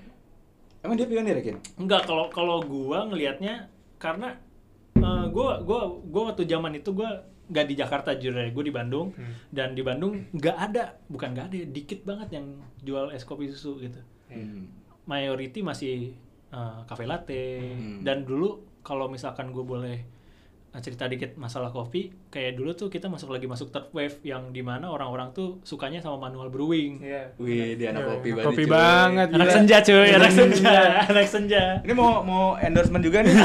emang 0.82 0.96
dia 0.96 1.08
pionir 1.08 1.32
ya 1.34 1.44
Kin? 1.44 1.58
Enggak, 1.78 2.04
kalau 2.04 2.28
kalau 2.28 2.60
gua 2.60 3.08
ngelihatnya 3.08 3.70
karena 3.96 4.36
eh, 4.94 5.26
gua 5.30 5.62
gua 5.62 5.82
gua 6.04 6.24
waktu 6.30 6.44
zaman 6.44 6.76
itu 6.76 6.92
gua 6.92 7.24
nggak 7.54 7.66
di 7.70 7.76
Jakarta 7.78 8.18
jujur 8.18 8.34
gua 8.50 8.66
di 8.66 8.74
Bandung 8.74 9.14
Hmm. 9.14 9.34
dan 9.54 9.72
di 9.72 9.86
Bandung 9.86 10.26
nggak 10.34 10.58
ada, 10.58 10.98
bukan 11.06 11.32
nggak 11.32 11.46
ada, 11.48 11.58
dikit 11.70 12.02
banget 12.02 12.42
yang 12.42 12.46
jual 12.82 13.14
es 13.14 13.22
kopi 13.24 13.46
susu 13.48 13.78
gitu. 13.80 14.02
Hmm. 14.28 14.66
Mayority 15.06 15.62
masih 15.62 16.18
eh, 16.50 16.80
cafe 16.86 17.06
latte 17.06 17.70
Hmm. 17.70 18.02
dan 18.02 18.26
dulu 18.26 18.62
kalau 18.82 19.06
misalkan 19.08 19.50
gue 19.50 19.62
boleh 19.64 20.02
cerita 20.76 21.06
dikit 21.06 21.36
masalah 21.36 21.70
kopi, 21.70 22.02
kayak 22.28 22.54
dulu 22.54 22.74
tuh 22.74 22.88
kita 22.88 23.06
masuk 23.06 23.30
lagi 23.30 23.46
masuk 23.46 23.70
third 23.70 23.92
wave 23.92 24.18
yang 24.22 24.50
di 24.50 24.60
mana 24.60 24.88
orang-orang 24.88 25.30
tuh 25.30 25.62
sukanya 25.62 26.00
sama 26.00 26.18
manual 26.20 26.48
brewing. 26.48 26.98
Iya. 27.00 27.30
Wih, 27.38 27.76
dia 27.76 27.92
anak 27.92 28.02
Iya, 28.02 28.10
kopi 28.10 28.30
banget. 28.32 28.46
kopi 28.48 28.64
cuy. 28.64 28.72
banget. 28.72 29.28
Anak 29.30 29.44
Gila. 29.44 29.54
senja 29.54 29.78
cuy, 29.80 30.08
anak 30.10 30.32
senja, 30.32 30.56
Senja. 30.56 30.80
anak 31.06 31.26
senja. 31.28 31.64
Ini 31.82 31.94
mau 31.94 32.12
mau 32.22 32.44
endorsement 32.58 33.02
juga 33.02 33.22
nih. 33.22 33.34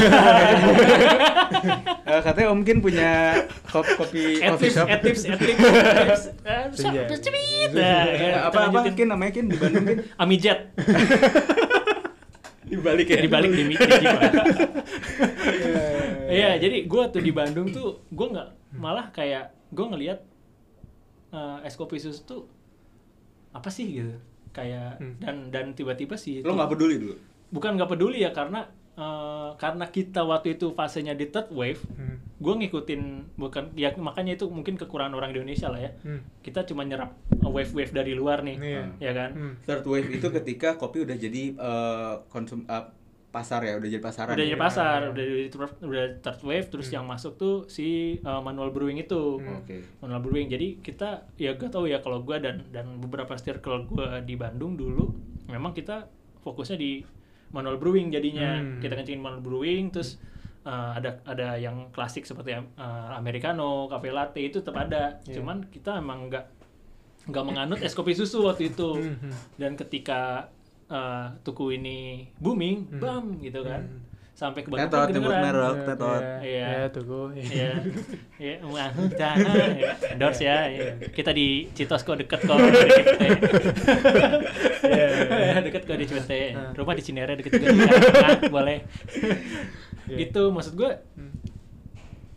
Eh, 2.08 2.20
katanya 2.24 2.48
Om 2.48 2.64
Kin 2.64 2.80
punya 2.80 3.36
kopi 3.66 3.92
kopi 3.94 4.22
coffee 4.40 4.72
Etips, 4.72 4.74
shop. 4.74 4.88
etips, 4.88 5.22
etips, 5.26 5.60
etips. 5.60 6.22
Eh, 6.40 6.64
Senja. 6.72 7.02
so- 7.04 7.20
Cemit. 7.20 7.68
Nah, 7.70 7.84
ya, 7.84 7.92
Eh, 8.08 8.32
apa 8.38 8.48
apa 8.48 8.58
lanjutin. 8.80 8.92
Kin 8.96 9.08
namanya 9.10 9.30
Kin 9.30 9.44
di 9.44 9.56
Bandung 9.58 9.84
Kin? 9.84 9.98
Amijet. 10.22 10.58
Dibalik 12.68 13.06
ya. 13.06 13.20
Dibalik 13.20 13.50
di, 13.50 13.62
di 13.66 13.76
Jiwa. 13.76 14.20
Iya, 16.28 16.50
jadi 16.58 16.84
gue 16.84 17.02
tuh 17.08 17.20
di 17.20 17.30
Bandung 17.30 17.68
tuh 17.68 18.04
gue 18.06 18.26
nggak 18.28 18.48
malah 18.74 19.08
kayak 19.08 19.48
gue 19.68 19.86
ngelihat 19.86 20.18
eh, 21.30 21.58
es 21.62 21.74
kopi 21.74 21.96
susu 21.96 22.20
tuh 22.22 22.42
apa 23.50 23.68
sih 23.68 23.86
gitu 23.94 24.16
kayak 24.50 24.96
Hmm. 24.96 25.16
dan 25.18 25.36
dan 25.48 25.66
tiba-tiba 25.72 26.14
sih 26.14 26.40
Lo 26.40 26.52
nggak 26.52 26.70
peduli 26.70 26.96
dulu. 26.98 27.14
bukan 27.48 27.74
nggak 27.74 27.90
peduli 27.90 28.20
ya 28.20 28.30
karena 28.30 28.68
eh, 28.94 29.50
karena 29.56 29.84
kita 29.86 30.20
waktu 30.22 30.54
itu 30.54 30.72
fasenya 30.72 31.12
di 31.12 31.26
third 31.26 31.48
wave 31.50 31.80
Hmm. 31.90 32.16
gue 32.38 32.54
ngikutin 32.56 33.02
bukan 33.34 33.72
ya 33.74 33.90
makanya 33.94 34.34
itu 34.34 34.46
mungkin 34.46 34.74
kekurangan 34.74 35.10
orang 35.12 35.32
Indonesia 35.32 35.66
lah 35.66 35.80
ya 35.80 35.92
Hmm. 35.98 36.20
kita 36.40 36.64
cuma 36.64 36.82
nyerap 36.82 37.12
wave 37.42 37.72
wave 37.72 37.90
dari 37.90 38.12
luar 38.12 38.40
nih 38.40 38.56
Iya. 38.58 38.84
ya 39.00 39.12
kan 39.12 39.30
Hmm. 39.32 39.54
Third 39.62 39.84
wave 39.84 40.08
itu 40.08 40.28
ketika 40.30 40.76
kopi 40.76 41.02
udah 41.02 41.16
jadi 41.16 41.42
eh, 41.52 42.14
konsum 42.28 42.64
eh, 42.64 42.84
pasar 43.28 43.60
ya, 43.60 43.76
udah 43.76 43.84
jadi 43.86 44.00
pasaran. 44.00 44.32
udah 44.32 44.40
ya. 44.40 44.48
jadi 44.48 44.58
pasar 44.58 44.98
udah 45.06 45.24
di- 45.26 45.52
udah 45.82 46.04
third 46.18 46.40
wave 46.42 46.66
terus 46.66 46.86
Hmm. 46.86 46.94
yang 46.94 47.04
masuk 47.06 47.32
tuh 47.34 47.54
si 47.66 47.86
uh, 48.20 48.40
manual 48.40 48.70
brewing 48.70 48.96
itu 48.96 49.36
Hmm. 49.36 49.60
Oke. 49.60 49.84
manual 49.98 50.20
brewing 50.20 50.48
jadi 50.48 50.78
kita 50.78 51.08
ya 51.36 51.52
gak 51.52 51.68
tahu 51.70 51.86
ya 51.86 51.98
kalau 51.98 52.20
gua 52.20 52.36
dan 52.36 52.64
dan 52.68 52.96
beberapa 52.96 53.34
circle 53.34 53.84
gua 53.86 54.20
di 54.20 54.34
Bandung 54.34 54.74
dulu 54.74 55.12
memang 55.46 55.72
kita 55.72 56.08
fokusnya 56.38 56.76
di 56.76 57.04
manual 57.48 57.76
brewing 57.76 58.08
jadinya 58.08 58.56
Hmm. 58.56 58.78
kita 58.78 58.92
kencingin 58.94 59.18
manual 59.18 59.40
brewing 59.40 59.88
terus 59.88 60.16
uh, 60.60 60.92
ada 60.94 61.20
ada 61.22 61.54
yang 61.54 61.88
klasik 61.88 62.22
seperti 62.22 62.52
uh, 62.52 62.64
americano, 63.12 63.86
cafe 63.86 64.08
latte 64.08 64.40
itu 64.42 64.58
tetap 64.58 64.76
ada 64.78 65.20
Iya. 65.22 65.36
cuman 65.36 65.64
kita 65.66 65.96
emang 65.96 66.28
nggak 66.28 66.44
nggak 67.26 67.44
menganut 67.44 67.78
es 67.78 67.92
kopi 67.92 68.12
susu 68.12 68.40
waktu 68.42 68.68
itu 68.68 68.88
Hmm, 68.90 69.16
hmm. 69.18 69.32
dan 69.54 69.72
ketika 69.74 70.48
uh, 70.88 71.30
tuku 71.40 71.74
ini 71.74 71.98
booming, 72.36 72.88
Hmm. 72.88 72.98
bam 72.98 73.24
gitu 73.38 73.60
kan. 73.62 73.80
Hmm. 73.80 74.06
Sampai 74.32 74.62
ke 74.62 74.70
Tetot, 74.70 74.86
Bandung 74.86 75.18
nyebut 75.18 75.34
kedengeran. 75.34 75.50
merek. 75.50 75.74
Iya, 75.74 75.82
tetot. 75.84 76.22
Iya. 76.22 76.66
Iya, 76.70 76.82
tuh 76.88 77.02
gue. 77.10 77.26
Iya. 77.36 77.70
Iya, 78.38 78.54
wah, 78.64 78.88
jangan. 79.12 79.68
Ya, 79.74 79.90
Endorse 80.08 80.42
ya. 80.44 80.58
ya. 80.68 80.84
Kita 81.08 81.30
di 81.32 81.46
Citos 81.72 82.02
kok 82.02 82.14
deket 82.14 82.40
kok. 82.40 82.54
Iya, 84.80 85.06
iya. 85.26 85.58
deket 85.58 85.82
kok 85.84 85.96
di 85.96 86.06
Cipete. 86.06 86.54
Nah. 86.54 86.70
Rumah 86.72 86.94
di 86.94 87.02
Cinere 87.02 87.34
deket 87.34 87.50
juga. 87.56 87.82
Nah, 87.82 88.38
boleh. 88.48 88.78
Iya. 90.06 90.16
Gitu 90.20 90.42
maksud 90.48 90.74
gue 90.74 90.90
Hmm. 91.14 91.34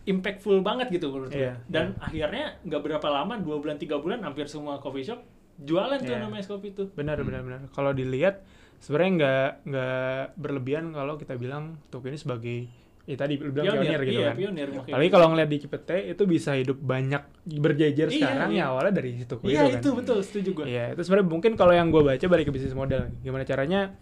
impactful 0.03 0.57
banget 0.59 0.89
gitu 0.91 1.07
menurut 1.07 1.29
gue. 1.29 1.37
Iya, 1.39 1.61
Dan 1.63 1.93
akhirnya 1.95 2.57
nggak 2.61 2.81
berapa 2.81 3.07
lama, 3.07 3.37
dua 3.37 3.57
bulan 3.57 3.77
tiga 3.77 3.95
bulan 3.95 4.19
hampir 4.19 4.49
semua 4.49 4.81
coffee 4.81 5.05
shop 5.05 5.21
jualan 5.61 5.97
tuh 5.97 6.11
Iya. 6.11 6.21
namanya 6.21 6.41
es 6.41 6.49
kopi 6.49 6.73
tuh. 6.73 6.89
Benar, 6.93 7.21
benar, 7.21 7.41
benar. 7.41 7.59
Kalau 7.69 7.91
dilihat 7.91 8.41
sebenarnya 8.77 9.11
nggak 9.13 9.49
nggak 9.69 10.19
berlebihan 10.35 10.89
kalau 10.89 11.13
kita 11.15 11.37
bilang 11.37 11.77
Toko 11.87 12.09
ini 12.09 12.17
sebagai 12.17 12.57
ya 13.01 13.17
tadi 13.17 13.33
lu 13.33 13.49
bilang 13.49 13.77
pionir, 13.77 13.97
gitu 14.01 14.13
iya, 14.13 14.29
kan. 14.31 14.35
pionir. 14.37 14.67
Tapi 14.85 15.07
kalau 15.09 15.27
ngeliat 15.29 15.49
di 15.49 15.57
Cipete 15.57 15.97
itu 16.07 16.23
bisa 16.25 16.53
hidup 16.53 16.77
banyak 16.77 17.21
berjejer 17.45 18.07
Iya, 18.07 18.15
sekarang 18.15 18.49
iya. 18.53 18.65
ya 18.65 18.71
awalnya 18.71 18.93
dari 18.93 19.09
situ 19.17 19.35
Iya 19.41 19.61
kan. 19.65 19.73
itu 19.81 19.87
betul 19.93 20.17
setuju 20.21 20.49
gue. 20.61 20.65
Iya, 20.69 20.85
itu 20.93 21.01
sebenarnya 21.01 21.27
mungkin 21.27 21.51
kalau 21.53 21.73
yang 21.73 21.89
gue 21.89 22.01
baca 22.01 22.25
balik 22.25 22.49
ke 22.49 22.53
bisnis 22.53 22.73
model. 22.73 23.09
Gimana 23.21 23.41
caranya 23.43 23.93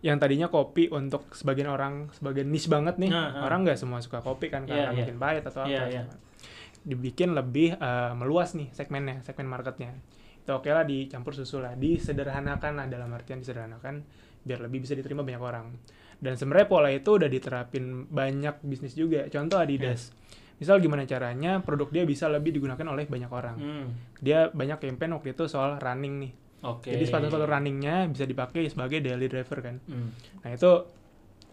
yang 0.00 0.20
tadinya 0.20 0.48
kopi 0.48 0.88
untuk 0.88 1.32
sebagian 1.32 1.68
orang 1.68 2.12
sebagian 2.12 2.48
niche 2.48 2.68
banget 2.68 2.96
nih. 2.96 3.08
Nah, 3.12 3.40
nah. 3.40 3.42
Orang 3.44 3.64
nggak 3.64 3.76
semua 3.76 4.00
suka 4.00 4.20
kopi 4.20 4.48
kan 4.48 4.64
karena 4.64 4.88
Iya, 4.88 4.88
iya. 4.88 4.96
mungkin 5.00 5.16
pahit 5.16 5.42
atau 5.44 5.60
apa. 5.64 5.70
Iya, 5.72 5.82
iya. 5.88 6.02
Dibikin 6.80 7.34
lebih 7.34 7.76
eh, 7.76 8.12
meluas 8.14 8.52
nih 8.52 8.68
segmennya, 8.72 9.20
segmen 9.20 9.48
marketnya. 9.48 9.96
Itu 10.46 10.62
oke 10.62 10.70
lah 10.70 10.86
dicampur 10.86 11.34
susu 11.34 11.58
lah, 11.58 11.74
disederhanakan 11.74 12.78
lah 12.78 12.86
dalam 12.86 13.10
artian 13.10 13.42
disederhanakan 13.42 14.06
biar 14.46 14.62
lebih 14.62 14.86
bisa 14.86 14.94
diterima 14.94 15.26
banyak 15.26 15.42
orang. 15.42 15.74
Dan 16.22 16.38
sebenarnya 16.38 16.70
pola 16.70 16.94
itu 16.94 17.18
udah 17.18 17.26
diterapin 17.26 18.06
banyak 18.06 18.62
bisnis 18.62 18.94
juga. 18.94 19.26
Contoh 19.26 19.58
Adidas. 19.58 20.14
Misal 20.62 20.78
gimana 20.78 21.02
caranya 21.02 21.58
produk 21.66 21.90
dia 21.90 22.06
bisa 22.06 22.30
lebih 22.30 22.54
digunakan 22.54 22.86
oleh 22.86 23.10
banyak 23.10 23.28
orang. 23.34 23.56
Hmm. 23.58 23.86
Dia 24.22 24.48
banyak 24.54 24.78
campaign 24.78 25.18
waktu 25.18 25.34
itu 25.34 25.50
soal 25.50 25.82
running 25.82 26.22
nih. 26.22 26.32
Oke. 26.64 26.94
Jadi 26.94 27.04
sepatu-sepatu 27.10 27.44
runningnya 27.44 28.08
bisa 28.08 28.24
dipakai 28.24 28.70
sebagai 28.70 29.02
daily 29.04 29.26
driver 29.28 29.58
kan. 29.60 29.76
Hmm. 29.84 30.14
Nah 30.46 30.50
itu 30.54 30.72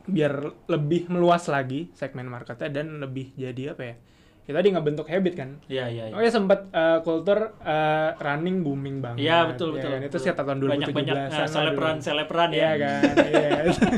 biar 0.03 0.33
lebih 0.71 1.07
meluas 1.11 1.47
lagi 1.47 1.91
segmen 1.95 2.27
marketnya 2.27 2.69
dan 2.69 3.01
lebih 3.01 3.35
jadi 3.35 3.75
apa 3.75 3.83
ya? 3.83 3.95
Ya 4.43 4.51
tadi 4.51 4.67
ngebentuk 4.69 5.07
habit 5.07 5.33
kan. 5.33 5.49
Iya 5.65 5.87
iya. 5.87 6.03
iya. 6.07 6.13
Oh 6.13 6.19
ya 6.19 6.27
sempat 6.27 6.67
eh, 6.67 6.99
kultur 6.99 7.55
eh, 7.57 8.09
running 8.17 8.59
booming 8.59 8.99
banget. 8.99 9.23
Iya 9.23 9.47
betul 9.47 9.71
Ya 9.71 9.75
betul. 9.77 9.89
kan? 9.89 9.99
Itu 9.99 10.07
betul. 10.09 10.19
sekitar 10.21 10.43
tahun 10.43 10.57
2017 10.59 10.67
banyak 10.67 10.89
banyak 10.91 11.15
uh, 11.31 11.47
selebran 11.47 11.95
selebran 11.97 12.49
Iya 12.51 12.61
ya. 12.61 12.71
kan. 12.77 13.01
Iya. 13.23 13.49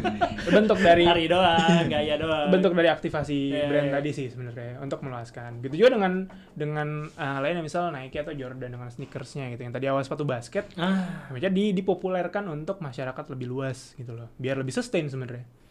bentuk 0.56 0.78
dari 0.78 1.04
Hari 1.04 1.26
doang, 1.26 1.84
gaya 1.90 2.16
doang. 2.16 2.48
bentuk 2.48 2.72
dari 2.72 2.86
aktivasi 2.88 3.40
Iya, 3.50 3.66
brand 3.66 3.90
iya. 3.90 3.96
tadi 3.98 4.10
sih 4.12 4.28
sebenarnya 4.30 4.78
untuk 4.78 5.02
meluaskan. 5.02 5.60
Gitu 5.60 5.76
juga 5.76 5.98
dengan 5.98 6.14
dengan 6.54 6.88
eh, 7.10 7.38
lainnya 7.42 7.62
misal 7.62 7.90
Nike 7.90 8.22
atau 8.22 8.32
Jordan 8.32 8.70
dengan 8.70 8.88
sneakersnya 8.88 9.50
gitu 9.50 9.62
yang 9.62 9.74
tadi 9.74 9.86
awal 9.86 10.02
sepatu 10.02 10.22
basket 10.24 10.70
Ah, 10.76 11.26
Maksudnya 11.28 11.50
di, 11.50 11.74
dipopulerkan 11.74 12.46
untuk 12.48 12.78
masyarakat 12.78 13.26
lebih 13.28 13.48
luas 13.48 13.94
gitu 13.96 14.14
loh. 14.14 14.30
Biar 14.36 14.56
lebih 14.56 14.72
sustain 14.72 15.10
sebenarnya. 15.10 15.65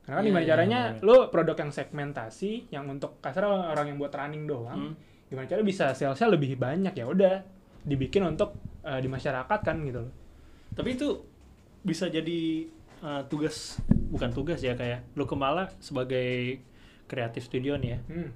Karena 0.00 0.16
kan 0.16 0.22
Iya, 0.22 0.28
gimana 0.28 0.42
iya, 0.42 0.50
caranya 0.50 0.80
iya. 0.90 1.02
lo 1.02 1.16
produk 1.28 1.56
yang 1.56 1.70
segmentasi 1.70 2.50
yang 2.68 2.84
untuk 2.86 3.18
kasar 3.18 3.44
orang 3.44 3.86
yang 3.86 3.96
buat 3.96 4.10
running 4.10 4.44
doang, 4.44 4.92
Hmm. 4.92 4.94
gimana 5.26 5.46
cara 5.46 5.60
bisa 5.60 5.92
salesnya 5.92 6.28
lebih 6.28 6.56
banyak 6.56 6.92
ya 6.92 7.04
udah 7.04 7.34
dibikin 7.82 8.24
untuk 8.24 8.52
eh, 8.80 8.98
di 8.98 9.06
masyarakat 9.06 9.60
kan 9.60 9.76
gitu 9.80 10.00
loh. 10.00 10.12
tapi 10.70 10.94
itu 10.94 11.08
bisa 11.80 12.06
jadi 12.06 12.62
uh, 13.00 13.26
tugas 13.26 13.80
bukan 14.06 14.30
tugas 14.30 14.60
ya 14.60 14.72
kayak 14.72 15.02
lu 15.12 15.24
kemala 15.24 15.66
sebagai 15.78 16.62
kreatif 17.04 17.44
studio 17.44 17.74
nih 17.74 17.90
ya. 17.90 17.98
Hmm. 18.06 18.30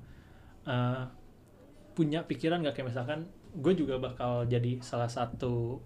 uh, 0.64 1.02
punya 1.92 2.20
pikiran 2.22 2.58
nggak 2.58 2.74
kayak 2.74 2.88
misalkan 2.90 3.24
gue 3.54 3.72
juga 3.72 3.96
bakal 3.96 4.44
jadi 4.44 4.80
salah 4.80 5.06
satu 5.06 5.78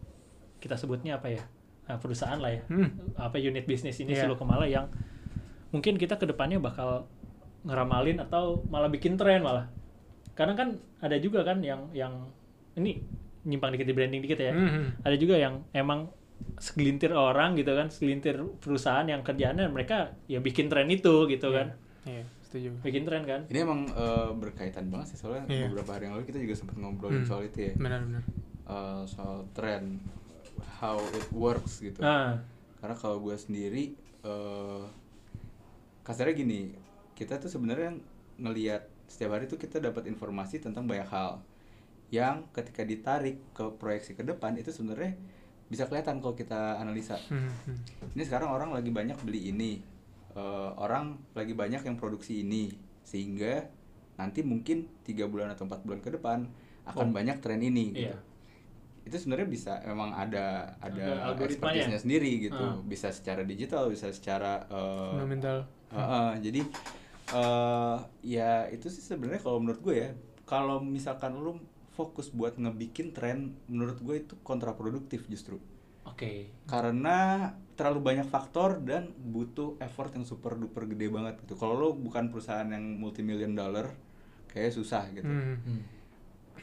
kita 0.57 0.73
sebutnya 0.75 1.17
apa 1.17 1.29
ya 1.29 1.43
uh, 1.87 1.99
perusahaan 1.99 2.37
lah 2.37 2.51
ya 2.51 2.63
Hmm. 2.65 2.89
apa 3.15 3.37
unit 3.37 3.63
bisnis 3.63 3.99
ini 3.99 4.13
Iya. 4.13 4.25
si 4.25 4.35
Kemala 4.35 4.65
yang 4.65 4.89
mungkin 5.71 5.95
kita 5.95 6.15
ke 6.15 6.25
depannya 6.25 6.59
bakal 6.59 7.05
ngeramalin 7.61 8.19
atau 8.19 8.65
malah 8.67 8.89
bikin 8.89 9.15
tren 9.15 9.41
malah 9.41 9.69
karena 10.33 10.55
kan 10.55 10.69
ada 10.99 11.17
juga 11.17 11.43
kan 11.43 11.61
yang 11.61 11.91
yang 11.93 12.31
ini 12.75 13.03
nyimpang 13.43 13.73
dikit 13.73 13.85
di 13.85 13.93
branding 13.93 14.21
dikit 14.21 14.39
ya 14.39 14.53
Hmm. 14.53 14.95
ada 15.01 15.15
juga 15.15 15.35
yang 15.37 15.65
emang 15.73 16.09
segelintir 16.57 17.11
orang 17.11 17.55
gitu 17.55 17.71
kan 17.73 17.87
segelintir 17.89 18.39
perusahaan 18.59 19.05
yang 19.05 19.21
kerjaannya 19.21 19.67
mereka 19.69 20.15
ya 20.27 20.39
bikin 20.39 20.67
tren 20.67 20.87
itu 20.87 21.27
gitu 21.27 21.51
kan 21.51 21.75
Iya, 22.05 22.25
setuju. 22.41 22.71
bikin 22.81 23.03
tren 23.05 23.23
kan 23.23 23.41
Ini 23.47 23.59
emang 23.61 23.85
eh, 23.87 24.31
berkaitan 24.33 24.89
banget 24.89 25.13
sih 25.13 25.19
soalnya 25.19 25.45
Iya. 25.47 25.69
beberapa 25.69 25.91
hari 25.93 26.07
yang 26.07 26.15
lalu 26.15 26.25
kita 26.25 26.39
juga 26.39 26.55
sempat 26.55 26.77
ngobrolin 26.77 27.21
Hmm. 27.21 27.29
soal 27.29 27.43
itu 27.45 27.59
ya. 27.61 27.73
Benar-benar. 27.75 28.23
Eh, 28.65 29.03
soal 29.05 29.45
tren 29.51 29.99
how 30.79 30.97
it 30.97 31.27
works 31.31 31.79
gitu. 31.79 31.99
nah 31.99 32.39
Karena 32.77 32.95
kalau 32.95 33.19
gue 33.19 33.35
sendiri 33.35 33.93
eh 34.21 34.83
kasarnya 36.09 36.33
gini, 36.33 36.73
kita 37.13 37.37
tuh 37.37 37.53
sebenarnya 37.53 38.01
ngelihat 38.41 38.89
setiap 39.05 39.37
hari 39.37 39.45
tuh 39.45 39.61
kita 39.61 39.77
dapat 39.77 40.09
informasi 40.09 40.65
tentang 40.65 40.89
banyak 40.89 41.05
hal 41.09 41.45
yang 42.09 42.49
ketika 42.57 42.81
ditarik 42.81 43.37
ke 43.53 43.69
proyeksi 43.77 44.17
ke 44.17 44.25
depan 44.25 44.57
itu 44.57 44.73
sebenarnya 44.73 45.13
bisa 45.69 45.85
kelihatan 45.85 46.25
kalau 46.25 46.33
kita 46.33 46.81
analisa. 46.81 47.21
Hmm. 47.29 47.53
Hmm. 47.69 47.77
Ini 48.17 48.25
sekarang 48.25 48.49
orang 48.49 48.73
lagi 48.73 48.89
banyak 48.89 49.21
beli 49.21 49.53
ini, 49.53 49.73
Eh, 50.39 50.71
orang 50.79 51.19
lagi 51.35 51.51
banyak 51.51 51.83
yang 51.83 51.97
produksi 51.99 52.47
ini, 52.47 52.71
sehingga 53.03 53.67
nanti 54.21 54.47
mungkin 54.47 54.87
tiga 55.03 55.27
bulan 55.27 55.51
atau 55.51 55.67
empat 55.67 55.83
bulan 55.83 55.99
ke 55.99 56.15
depan 56.15 56.47
akan 56.87 57.07
Oh. 57.11 57.15
banyak 57.17 57.43
tren 57.43 57.59
ini. 57.59 57.91
Gitu. 57.91 58.07
Iya. 58.07 58.17
Itu 59.03 59.17
sebenarnya 59.19 59.49
bisa 59.51 59.73
memang 59.83 60.15
ada 60.15 60.79
Ada 60.79 61.35
ada 61.35 61.99
sendiri 61.99 62.45
gitu, 62.45 62.61
Ah. 62.61 62.79
bisa 62.87 63.11
secara 63.11 63.43
digital, 63.43 63.91
bisa 63.91 64.15
secara 64.15 64.63
eh, 64.71 65.11
Fundamental. 65.17 65.59
Heeh, 65.93 66.31
jadi 66.45 66.61
eh 67.29 67.99
ya 68.25 68.65
itu 68.73 68.89
sih 68.89 69.05
sebenarnya 69.05 69.45
kalau 69.45 69.61
menurut 69.61 69.81
gue 69.85 69.95
ya 70.01 70.11
kalau 70.49 70.81
misalkan 70.81 71.37
lu 71.37 71.61
fokus 71.93 72.33
buat 72.33 72.57
ngebikin 72.57 73.13
tren 73.13 73.53
menurut 73.69 74.01
gue 74.01 74.25
itu 74.25 74.35
kontraproduktif 74.41 75.29
justru 75.29 75.61
oke 76.09 76.49
karena 76.65 77.53
terlalu 77.77 78.01
banyak 78.01 78.27
faktor 78.33 78.81
dan 78.81 79.13
butuh 79.13 79.77
effort 79.85 80.17
yang 80.17 80.25
super 80.25 80.57
duper 80.57 80.89
gede 80.89 81.13
banget 81.13 81.37
gitu 81.45 81.61
kalau 81.61 81.77
lu 81.77 81.89
bukan 81.93 82.33
perusahaan 82.33 82.65
yang 82.65 82.97
multi 82.97 83.21
million 83.21 83.53
dollar 83.53 83.93
kayak 84.49 84.73
susah 84.73 85.05
gitu. 85.13 85.29
Hmm. 85.29 85.85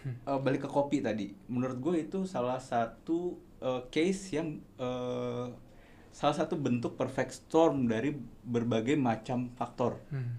Eh, 0.06 0.40
balik 0.42 0.66
ke 0.66 0.70
kopi 0.70 1.02
tadi, 1.02 1.34
menurut 1.50 1.78
gue 1.82 1.96
itu 2.06 2.30
salah 2.30 2.62
satu 2.62 3.42
eh, 3.58 3.82
case 3.90 4.38
yang 4.38 4.62
eh, 4.78 5.48
salah 6.14 6.36
satu 6.36 6.54
bentuk 6.58 6.94
perfect 6.94 7.34
storm 7.46 7.90
dari 7.90 8.14
berbagai 8.46 8.96
macam 8.96 9.50
faktor. 9.52 9.98
Hmm. 10.08 10.38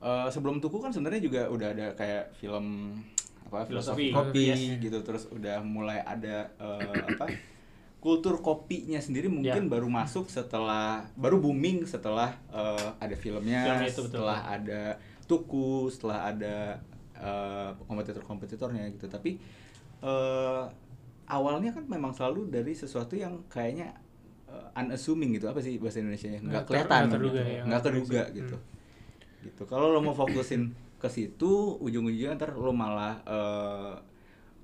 Eh, 0.00 0.28
sebelum 0.28 0.58
Tuku 0.58 0.80
kan 0.80 0.88
sebenarnya 0.88 1.20
juga 1.20 1.40
udah 1.46 1.68
ada 1.70 1.86
kayak 1.92 2.32
film 2.34 2.96
apa 3.44 3.66
Filosofi. 3.66 4.08
kopi 4.10 4.48
Yes. 4.48 4.80
gitu 4.80 4.98
terus 5.02 5.28
udah 5.28 5.60
mulai 5.60 6.00
ada 6.00 6.48
eh, 6.54 6.94
apa 7.10 7.28
kultur 7.98 8.40
kopinya 8.40 8.96
sendiri 8.96 9.28
mungkin 9.28 9.66
Ya. 9.66 9.68
baru 9.68 9.90
masuk 9.90 10.30
setelah 10.30 11.04
baru 11.14 11.36
booming 11.36 11.84
setelah 11.84 12.32
eh, 12.48 12.88
ada 12.96 13.12
filmnya 13.12 13.60
Film 13.60 13.80
itu, 13.82 14.00
betul. 14.00 14.24
setelah 14.24 14.38
ada 14.46 14.82
Tuku 15.26 15.92
setelah 15.92 16.18
ada 16.26 16.56
eh, 17.12 17.70
kompetitor-kompetitornya 17.84 18.88
gitu 18.90 19.04
tapi 19.04 19.36
eh, 20.00 20.62
awalnya 21.26 21.70
kan 21.70 21.84
memang 21.84 22.16
selalu 22.16 22.48
dari 22.48 22.72
sesuatu 22.72 23.12
yang 23.12 23.44
kayaknya 23.46 23.92
unassuming 24.72 25.34
gitu 25.34 25.46
apa 25.46 25.58
sih 25.58 25.76
bahasa 25.76 25.98
Indonesia 25.98 26.28
nya 26.28 26.40
nggak 26.40 26.64
kelihatan 26.64 26.98
nggak 27.00 27.12
terduga 27.12 27.40
gitu. 27.40 27.50
ya, 27.50 27.62
nggak 27.64 27.82
terduga 27.82 28.20
terduga. 28.22 28.36
gitu 28.36 28.56
Hmm. 28.60 29.42
gitu 29.42 29.62
kalau 29.64 29.86
lo 29.88 30.00
mau 30.00 30.12
fokusin 30.12 30.62
ke 30.96 31.08
situ 31.08 31.50
ujung-ujungnya 31.78 32.36
ntar 32.36 32.52
lo 32.52 32.70
malah 32.70 33.24
eh, 33.24 33.94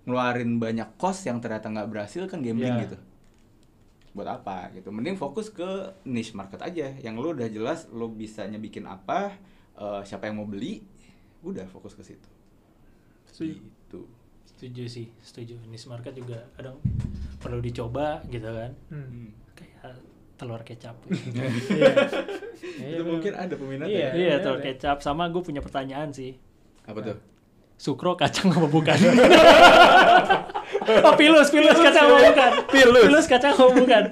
ngeluarin 0.05 0.57
banyak 0.57 0.95
cost 0.95 1.24
yang 1.24 1.41
ternyata 1.41 1.66
nggak 1.66 1.89
berhasil 1.89 2.22
kan 2.24 2.39
gambling 2.41 2.70
Ya. 2.72 2.84
gitu 2.84 2.97
buat 4.12 4.28
apa 4.30 4.72
gitu 4.72 4.89
mending 4.89 5.14
fokus 5.14 5.49
ke 5.49 5.64
niche 6.03 6.32
market 6.32 6.57
aja 6.59 6.89
yang 6.97 7.16
lo 7.16 7.32
udah 7.32 7.49
jelas 7.49 7.84
lo 7.91 8.09
bisanya 8.09 8.57
bikin 8.57 8.84
apa 8.84 9.32
eh, 9.74 10.03
siapa 10.03 10.26
yang 10.26 10.37
mau 10.37 10.47
beli 10.47 10.80
udah 11.43 11.64
fokus 11.66 11.93
ke 11.93 12.03
situ 12.03 12.28
Setuju. 13.26 13.57
gitu 13.57 14.03
Setuju 14.47 14.84
sih, 14.89 15.12
setuju. 15.20 15.53
Niche 15.68 15.84
market 15.84 16.16
juga 16.16 16.41
kadang 16.57 16.80
perlu 17.37 17.61
dicoba 17.61 18.24
gitu 18.26 18.49
kan. 18.49 18.72
Hmm. 18.89 19.28
Telur 20.37 20.61
kecap. 20.62 20.95
itu 22.76 23.03
mungkin 23.03 23.32
ada 23.32 23.55
peminat 23.57 23.89
Iya. 23.89 23.99
ya 23.99 24.09
Iya, 24.12 24.12
iya, 24.12 24.34
telur 24.45 24.61
iya. 24.61 24.64
kecap 24.72 25.01
sama 25.01 25.32
gue 25.32 25.41
punya 25.41 25.64
pertanyaan 25.64 26.12
sih. 26.12 26.37
apa 26.87 27.01
tuh 27.03 27.18
Sukro 27.76 28.16
kacang 28.16 28.49
apa 28.49 28.64
bukan? 28.72 28.97
oh, 31.05 31.12
pilus, 31.20 31.53
pilus 31.53 31.76
kacang 31.76 32.09
apa 32.09 32.18
bukan? 32.32 32.51
Pilus. 32.72 33.24
kacang 33.28 33.53
apa 33.53 33.68
bukan? 33.68 34.05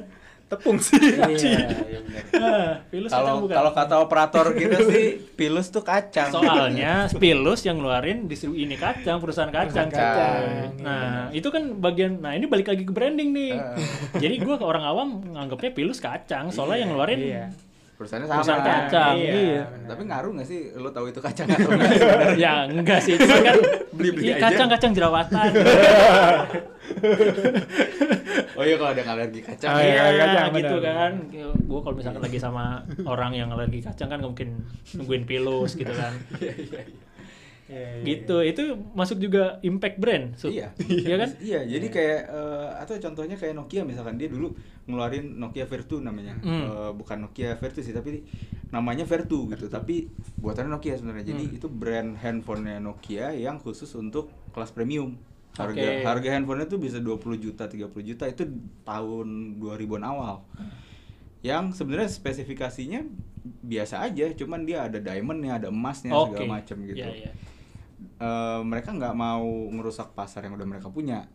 Tepung 0.55 0.79
sih. 0.79 0.97
iya 0.97 1.59
iya 1.61 2.01
Ah, 2.35 2.83
pilus 2.87 3.09
kacang 3.09 3.21
kalau 3.21 3.35
bukan. 3.41 3.55
kalau 3.55 3.71
kata 3.73 3.95
operator 4.01 4.47
kita 4.53 4.79
sih 4.91 5.05
pilus 5.33 5.67
tuh 5.69 5.83
kacang 5.83 6.31
Soalnya 6.31 7.07
pilus 7.13 7.63
yang 7.63 7.77
ngeluarin 7.77 8.25
distribu 8.25 8.55
ini 8.55 8.75
kacang, 8.75 9.19
perusahaan 9.19 9.49
kacang. 9.49 9.87
Kacang. 9.87 10.43
Nah, 10.79 11.31
itu 11.31 11.47
kan 11.49 11.63
bagian 11.77 12.19
nah 12.19 12.33
ini 12.33 12.45
balik 12.45 12.67
lagi 12.67 12.83
ke 12.83 12.91
branding 12.91 13.31
nih. 13.31 13.53
Ah. 13.53 13.75
Jadi 14.15 14.35
gua 14.39 14.55
ke 14.55 14.65
orang 14.65 14.85
awam 14.85 15.09
nganggapnya 15.29 15.71
pilus 15.73 15.99
kacang, 15.99 16.49
soalnya 16.49 16.79
yang 16.81 16.91
ngeluarin 16.91 17.21
Iya. 17.21 17.47
perusahaannya 17.95 18.27
sama 18.27 18.37
perusahaan 18.37 18.65
kacang. 18.65 19.15
Iya. 19.17 19.33
Iya. 19.33 19.63
tapi 19.85 20.03
ngaruh 20.05 20.31
nggak 20.33 20.49
sih 20.49 20.61
lo 20.75 20.91
tahu 20.91 21.07
itu 21.09 21.21
kacang 21.21 21.47
atau 21.47 21.71
enggak 21.71 21.91
ya 22.37 22.55
enggak 22.67 22.99
sih, 23.01 23.15
cuma 23.15 23.39
kan 23.41 23.57
Beli-beli 23.93 24.25
iya, 24.25 24.35
aja. 24.35 24.43
kacang-kacang 24.45 24.93
jerawatan. 24.93 25.49
oh 28.57 28.63
iya 28.63 28.77
kalau 28.77 28.91
ada 28.91 29.01
yang 29.01 29.13
alergi 29.13 29.41
kacang 29.41 29.71
Ah, 29.71 29.81
Iya, 29.81 29.93
iya, 30.11 30.25
kacang, 30.25 30.51
gitu 30.55 30.77
kan. 30.79 31.13
Gue 31.61 31.81
kalau 31.81 31.95
misalkan 31.95 32.23
lagi 32.23 32.39
sama 32.39 32.65
orang 33.03 33.33
yang 33.33 33.49
alergi 33.51 33.81
kacang 33.81 34.09
kan 34.09 34.21
mungkin 34.21 34.63
nungguin 34.93 35.25
pilus 35.25 35.75
gitu 35.75 35.91
kan. 35.91 36.13
Iya, 37.65 37.81
iya, 37.97 38.05
gitu. 38.05 38.45
Itu 38.45 38.63
masuk 38.93 39.17
juga 39.19 39.57
impact 39.61 39.97
brand. 39.97 40.37
Su. 40.37 40.53
iya 40.53 40.77
Iya 40.77 41.17
kan? 41.17 41.29
iya 41.41 41.65
jadi 41.65 41.87
kayak 41.89 42.21
eh, 42.29 42.69
atau 42.77 43.01
contohnya 43.01 43.41
kayak 43.41 43.57
Nokia 43.57 43.89
misalkan 43.89 44.21
dia 44.21 44.29
dulu 44.29 44.53
ngeluarin 44.85 45.41
Nokia 45.41 45.65
Vertu 45.65 45.97
namanya 45.99 46.37
Hmm. 46.37 46.61
Eh, 46.61 46.93
bukan 46.93 47.25
Nokia 47.25 47.57
Vertu 47.57 47.81
sih 47.81 47.97
tapi 47.97 48.21
namanya 48.69 49.09
Vertu 49.09 49.49
gitu 49.49 49.73
tapi 49.73 50.13
buatannya 50.37 50.77
Nokia 50.77 51.01
sebenarnya 51.01 51.33
jadi 51.33 51.41
Hmm. 51.43 51.57
itu 51.57 51.67
brand 51.67 52.11
handphonenya 52.15 52.85
Nokia 52.85 53.33
yang 53.33 53.57
khusus 53.57 53.89
untuk 53.97 54.29
kelas 54.53 54.69
premium 54.69 55.17
harga 55.55 55.79
Oke. 55.81 56.03
harga 56.03 56.29
handphonenya 56.31 56.67
tuh 56.67 56.79
bisa 56.79 56.99
20 56.99 57.15
juta 57.41 57.65
30 57.65 57.87
juta 58.05 58.25
itu 58.27 58.43
tahun 58.83 59.27
2000-an 59.57 60.03
awal 60.05 60.43
yang 61.41 61.71
sebenarnya 61.71 62.09
spesifikasinya 62.09 63.05
biasa 63.61 64.03
aja 64.03 64.33
cuman 64.35 64.65
dia 64.65 64.83
ada 64.83 64.99
diamondnya 64.99 65.57
ada 65.57 65.69
emasnya 65.69 66.11
Oke. 66.11 66.35
segala 66.35 66.59
macam 66.59 66.77
gitu 66.83 66.99
Iya, 66.99 67.11
iya. 67.15 67.33
Eh, 68.17 68.61
mereka 68.63 68.91
nggak 68.91 69.13
mau 69.13 69.45
ngerusak 69.69 70.13
pasar 70.13 70.43
yang 70.43 70.55
udah 70.55 70.67
mereka 70.67 70.89
punya 70.89 71.29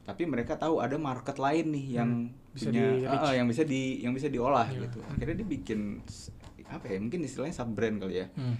tapi 0.00 0.24
mereka 0.24 0.54
tahu 0.54 0.78
ada 0.78 0.94
market 0.94 1.36
lain 1.36 1.70
nih 1.70 1.86
yang 1.92 2.10
Hmm, 2.30 2.34
bisa 2.50 2.66
punya 2.66 2.82
di 2.88 3.04
eh, 3.04 3.34
yang 3.34 3.46
bisa 3.46 3.62
di 3.62 3.82
yang 4.00 4.12
bisa 4.12 4.26
diolah 4.26 4.66
Iya. 4.66 4.86
gitu 4.86 4.98
akhirnya 5.04 5.34
dia 5.36 5.48
bikin 5.48 5.80
apa 6.66 6.86
ya 6.86 6.98
mungkin 6.98 7.20
istilahnya 7.20 7.54
sub 7.56 7.70
brand 7.70 7.98
kali 7.98 8.14
ya 8.16 8.26
Hmm. 8.30 8.54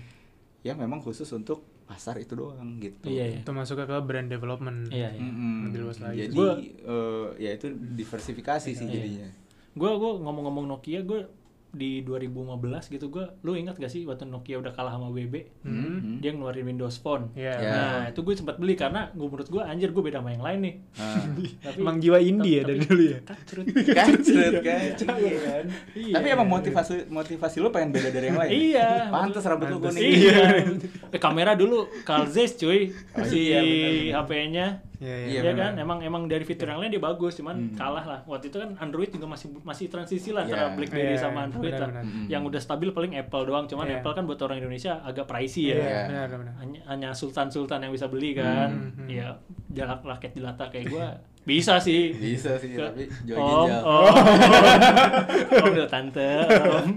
yang 0.63 0.77
memang 0.77 0.99
khusus 0.99 1.27
untuk 1.31 1.63
pasar 1.91 2.15
itu 2.17 2.33
doang 2.33 2.79
gitu 2.79 3.03
Iya, 3.05 3.25
iya. 3.29 3.39
Itu 3.43 3.51
masuk 3.51 3.83
ke 3.83 3.99
brand 4.01 4.29
development. 4.29 4.87
Iya, 4.89 5.11
iya. 5.11 5.21
Mm-mm. 5.21 5.67
Lebih 5.67 5.79
luas 5.83 5.99
lagi. 5.99 6.23
jadi 6.23 6.31
Gua- 6.33 6.55
eh, 6.63 7.27
ya 7.41 7.51
itu 7.53 7.67
diversifikasi 7.75 8.71
sih 8.71 8.79
Iya. 8.81 8.95
jadinya 8.95 9.29
Gue 9.73 9.91
gua 9.93 10.13
ngomong-ngomong 10.17 10.67
Nokia, 10.69 11.03
gue 11.03 11.27
di 11.71 12.03
2015 12.03 12.51
gitu 12.89 13.07
gue, 13.09 13.25
lu 13.41 13.55
ingat 13.55 13.75
gak 13.75 13.87
sih 13.87 14.03
waktu 14.03 14.25
Nokia 14.25 14.59
udah 14.59 14.71
kalah 14.71 14.93
sama 14.93 15.07
WB, 15.09 15.63
Hmm. 15.63 16.19
dia 16.19 16.31
ngeluarin 16.31 16.67
Windows 16.67 16.99
Phone. 16.99 17.31
Iya. 17.33 17.55
Ya. 17.55 17.71
Nah 17.71 18.03
itu 18.09 18.21
gue 18.21 18.35
sempat 18.35 18.57
beli 18.57 18.75
karena 18.75 19.09
gue 19.11 19.23
menurut 19.23 19.47
gue 19.47 19.61
anjir 19.61 19.89
gue 19.89 20.01
beda 20.01 20.19
sama 20.19 20.31
yang 20.31 20.41
lain 20.41 20.59
nih. 20.61 20.75
Nah, 20.93 21.25
Tapi 21.65 21.79
Emang 21.79 21.97
jiwa 21.97 22.19
indie 22.19 22.53
ya 22.53 22.63
dari 22.65 22.81
dulu 22.81 23.03
ya? 23.07 23.19
kacrut. 23.23 23.65
kacret 23.99 24.53
kan 24.61 24.81
Iya 25.17 25.39
kan? 25.41 25.65
Iya. 25.95 26.15
tapi 26.17 26.27
emang 26.29 26.49
motivasi 26.51 26.95
motivasi 27.07 27.57
lo 27.59 27.71
pengen 27.71 27.91
beda 27.91 28.11
dari 28.11 28.27
yang 28.27 28.39
lain 28.39 28.51
Iya. 28.51 28.89
pantas 29.09 29.45
rambut 29.45 29.69
Pantes. 29.71 29.95
kuning 29.95 30.11
Iya. 30.11 30.39
Eh, 31.15 31.19
kamera 31.19 31.55
dulu 31.55 31.87
Carl 32.03 32.27
Zeiss 32.27 32.55
cuy. 32.55 32.91
Oh, 33.13 33.23
si 33.23 33.49
iya, 33.49 33.63
HP-nya. 34.17 34.90
Iya, 35.01 35.17
Iya, 35.17 35.27
Iya 35.27 35.41
benar. 35.47 35.57
kan, 35.57 35.73
emang 35.79 35.99
emang 36.01 36.23
dari 36.25 36.45
fitur 36.45 36.69
yang 36.69 36.77
lain 36.77 36.91
dia 36.91 37.01
bagus, 37.01 37.33
cuman 37.35 37.57
Hmm. 37.57 37.73
kalah 37.73 38.05
lah. 38.05 38.21
Waktu 38.23 38.47
itu 38.47 38.57
kan 38.57 38.77
Android 38.77 39.09
juga 39.09 39.25
masih 39.25 39.49
masih 39.61 39.89
transisi 39.89 40.29
lah 40.29 40.45
antara 40.45 40.69
Iya. 40.69 40.77
BlackBerry 40.77 41.09
Iya, 41.11 41.19
sama 41.19 41.39
Android 41.43 41.73
lah. 41.73 41.89
benar-benar. 41.89 42.05
Mm-mm. 42.05 42.27
Yang 42.27 42.43
udah 42.47 42.61
stabil 42.61 42.89
paling 42.91 43.13
Apple 43.15 43.45
doang, 43.45 43.65
cuman 43.65 43.87
Iya. 43.87 43.97
Apple 43.99 44.13
kan 44.13 44.25
buat 44.25 44.37
orang 44.39 44.57
Indonesia 44.59 45.01
agak 45.01 45.25
pricey 45.25 45.65
ya. 45.67 45.75
Iya, 45.75 46.01
benar 46.07 46.27
benar. 46.37 46.55
Hanya, 46.59 46.81
hanya 46.87 47.09
sultan-sultan 47.11 47.81
yang 47.81 47.91
bisa 47.91 48.07
beli 48.07 48.31
kan. 48.33 48.69
Hmm, 48.69 48.93
hmm. 48.95 49.09
Ya, 49.09 49.41
jarak 49.71 50.01
rakyat 50.03 50.33
jelata 50.33 50.69
kayak 50.69 50.87
gua 50.87 51.07
bisa 51.41 51.81
sih. 51.81 52.13
bisa 52.13 52.53
sih 52.55 52.71
Ke- 52.71 52.85
tapi 52.85 53.05
Om, 53.09 53.25
ginjal 53.25 53.81
om, 53.81 54.05
om, 55.65 55.73
om, 55.73 55.89
tante, 55.89 56.31
om. 56.45 56.89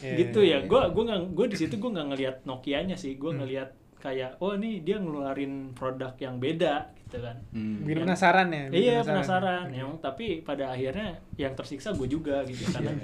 Iya, 0.00 0.14
gitu 0.16 0.40
iya, 0.40 0.56
ya. 0.56 0.58
iya. 0.58 0.58
Gua 0.64 0.88
gua 0.88 1.02
nggak 1.04 1.20
gua 1.32 1.46
di 1.46 1.56
situ 1.56 1.74
gua 1.76 1.90
nggak 1.92 2.06
ngelihat 2.08 2.36
Nokia-nya 2.44 2.94
sih. 2.94 3.16
Gua 3.16 3.32
Hmm. 3.32 3.42
ngelihat 3.42 3.74
kayak 4.00 4.40
oh 4.40 4.56
nih 4.56 4.80
dia 4.80 4.96
ngeluarin 4.96 5.76
produk 5.76 6.16
yang 6.16 6.40
beda 6.40 6.88
gitu 7.04 7.20
kan. 7.20 7.36
Hmm. 7.52 7.84
Bikin 7.84 8.02
penasaran 8.08 8.48
ya? 8.48 8.64
bikin 8.72 8.80
Iya 8.80 8.96
penasaran, 9.04 9.68
yang 9.70 9.90
tapi 10.00 10.40
pada 10.40 10.72
akhirnya 10.72 11.20
yang 11.36 11.52
tersiksa 11.52 11.92
gue 11.92 12.08
juga 12.08 12.40
gitu 12.48 12.64
karena 12.74 12.96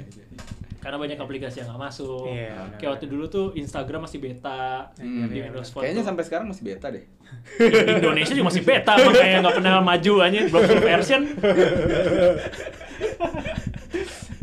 karena 0.81 1.03
banyak 1.03 1.19
aplikasi 1.19 1.61
yang 1.61 1.75
nggak 1.75 1.83
masuk. 1.91 2.31
Iya, 2.31 2.55
benar. 2.57 2.79
Kayak 2.79 2.91
waktu 2.95 3.07
dulu 3.11 3.25
tuh 3.27 3.47
Instagram 3.59 4.07
masih 4.07 4.19
beta 4.23 4.87
Hmm. 4.97 5.27
di 5.27 5.37
iya, 5.37 5.51
Windows 5.51 5.67
iya. 5.67 5.73
Phone. 5.75 5.83
Kayaknya 5.83 6.01
tuh. 6.01 6.09
sampai 6.09 6.23
sekarang 6.25 6.47
masih 6.47 6.63
beta 6.63 6.87
deh. 6.95 7.05
Di 7.59 7.93
Indonesia 8.01 8.33
juga 8.39 8.47
masih 8.55 8.63
beta, 8.63 8.93
makanya 8.95 9.39
nggak 9.43 9.57
pernah 9.59 9.75
maju 9.83 10.13
aja 10.23 10.39
belum 10.47 10.63
version 10.81 11.23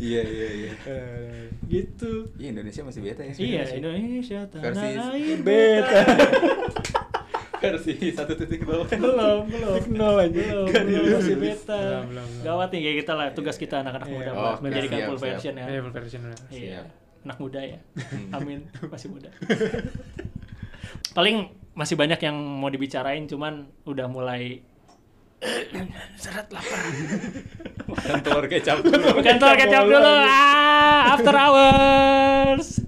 Iya 0.04 0.20
iya 0.22 0.48
iya. 0.54 0.72
Eh, 0.84 1.42
gitu. 1.66 2.28
Iya 2.36 2.48
Indonesia 2.52 2.82
masih 2.82 3.00
beta 3.00 3.22
ya. 3.22 3.32
Iya 3.32 3.62
Indonesia 3.74 4.38
tanah 4.46 4.64
Versi 4.66 4.88
air 4.92 5.38
beta. 5.46 6.00
Versi 7.64 7.94
satu 8.12 8.36
titik 8.36 8.60
nol. 8.62 8.84
belum 8.84 9.48
belum 9.48 9.82
nol 9.90 10.16
aja. 10.20 10.42
belum 10.44 10.68
belum 10.68 11.16
masih 11.16 11.36
beta 11.38 11.80
Belum, 11.80 12.04
belum, 12.12 12.26
belum. 12.28 12.44
gawat 12.44 12.68
nih 12.68 12.80
kayak 12.82 12.96
kita 13.00 13.12
lah 13.14 13.26
tugas 13.32 13.56
kita 13.56 13.80
anak-anak 13.80 14.04
Iya. 14.04 14.14
muda 14.14 14.30
buat 14.34 14.58
menjadikan 14.60 14.98
siap, 14.98 15.08
full 15.08 15.16
siap. 15.16 15.26
version 15.26 15.52
ya 15.54 15.64
Iya, 15.64 15.78
full 15.80 15.94
version. 15.94 16.20
Iya, 16.20 16.34
Siap. 16.52 16.86
anak 17.24 17.38
muda 17.38 17.60
ya. 17.62 17.78
Hmm. 17.96 18.30
Amin, 18.34 18.58
masih 18.84 19.08
muda. 19.08 19.30
Paling 21.16 21.36
masih 21.72 21.96
banyak 21.96 22.20
yang 22.20 22.36
mau 22.36 22.68
dibicarain, 22.68 23.24
cuman 23.24 23.54
udah 23.82 24.06
mulai 24.06 24.60
seret 26.16 26.48
lapar. 26.48 26.80
Makan 27.84 28.18
telur 28.24 28.46
kecap 28.48 28.78
dulu. 28.86 29.20
Kantor 29.20 29.52
kecap 29.60 29.84
dulu, 29.84 30.12
ah, 30.24 31.14
after 31.14 31.34
hours. 31.36 32.84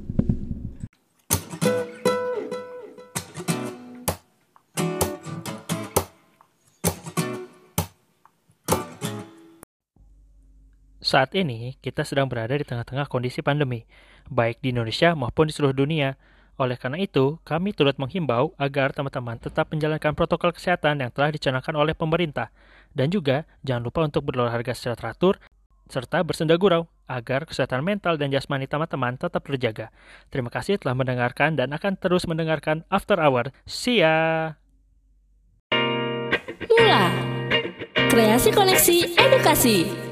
Saat 11.06 11.38
ini, 11.38 11.78
kita 11.78 12.02
sedang 12.02 12.26
berada 12.26 12.58
di 12.58 12.66
tengah-tengah 12.66 13.06
kondisi 13.06 13.38
pandemi, 13.38 13.86
baik 14.26 14.58
di 14.58 14.74
Indonesia 14.74 15.14
maupun 15.14 15.46
di 15.46 15.54
seluruh 15.54 15.86
dunia. 15.86 16.18
Oleh 16.56 16.80
karena 16.80 16.96
itu, 16.96 17.36
kami 17.44 17.76
turut 17.76 18.00
menghimbau 18.00 18.56
agar 18.56 18.96
teman-teman 18.96 19.36
tetap 19.36 19.68
menjalankan 19.68 20.16
protokol 20.16 20.56
kesehatan 20.56 21.04
yang 21.04 21.12
telah 21.12 21.28
dicanangkan 21.28 21.76
oleh 21.76 21.92
pemerintah. 21.92 22.48
Dan 22.96 23.12
juga, 23.12 23.44
jangan 23.60 23.84
lupa 23.84 24.08
untuk 24.08 24.24
berolahraga 24.24 24.72
secara 24.72 24.96
teratur, 24.96 25.36
serta 25.92 26.24
bersenda 26.24 26.56
gurau, 26.56 26.88
agar 27.06 27.44
kesehatan 27.44 27.84
mental 27.84 28.16
dan 28.16 28.32
jasmani 28.32 28.64
teman-teman 28.64 29.20
tetap 29.20 29.44
terjaga. 29.44 29.92
Terima 30.32 30.48
kasih 30.48 30.80
telah 30.80 30.96
mendengarkan 30.96 31.60
dan 31.60 31.76
akan 31.76 32.00
terus 32.00 32.24
mendengarkan 32.24 32.88
After 32.88 33.20
Hour. 33.20 33.52
See 33.68 34.00
ya! 34.00 34.56
Mula 36.66 37.04
Kreasi 38.08 38.50
Koneksi 38.50 38.96
Edukasi 39.16 40.05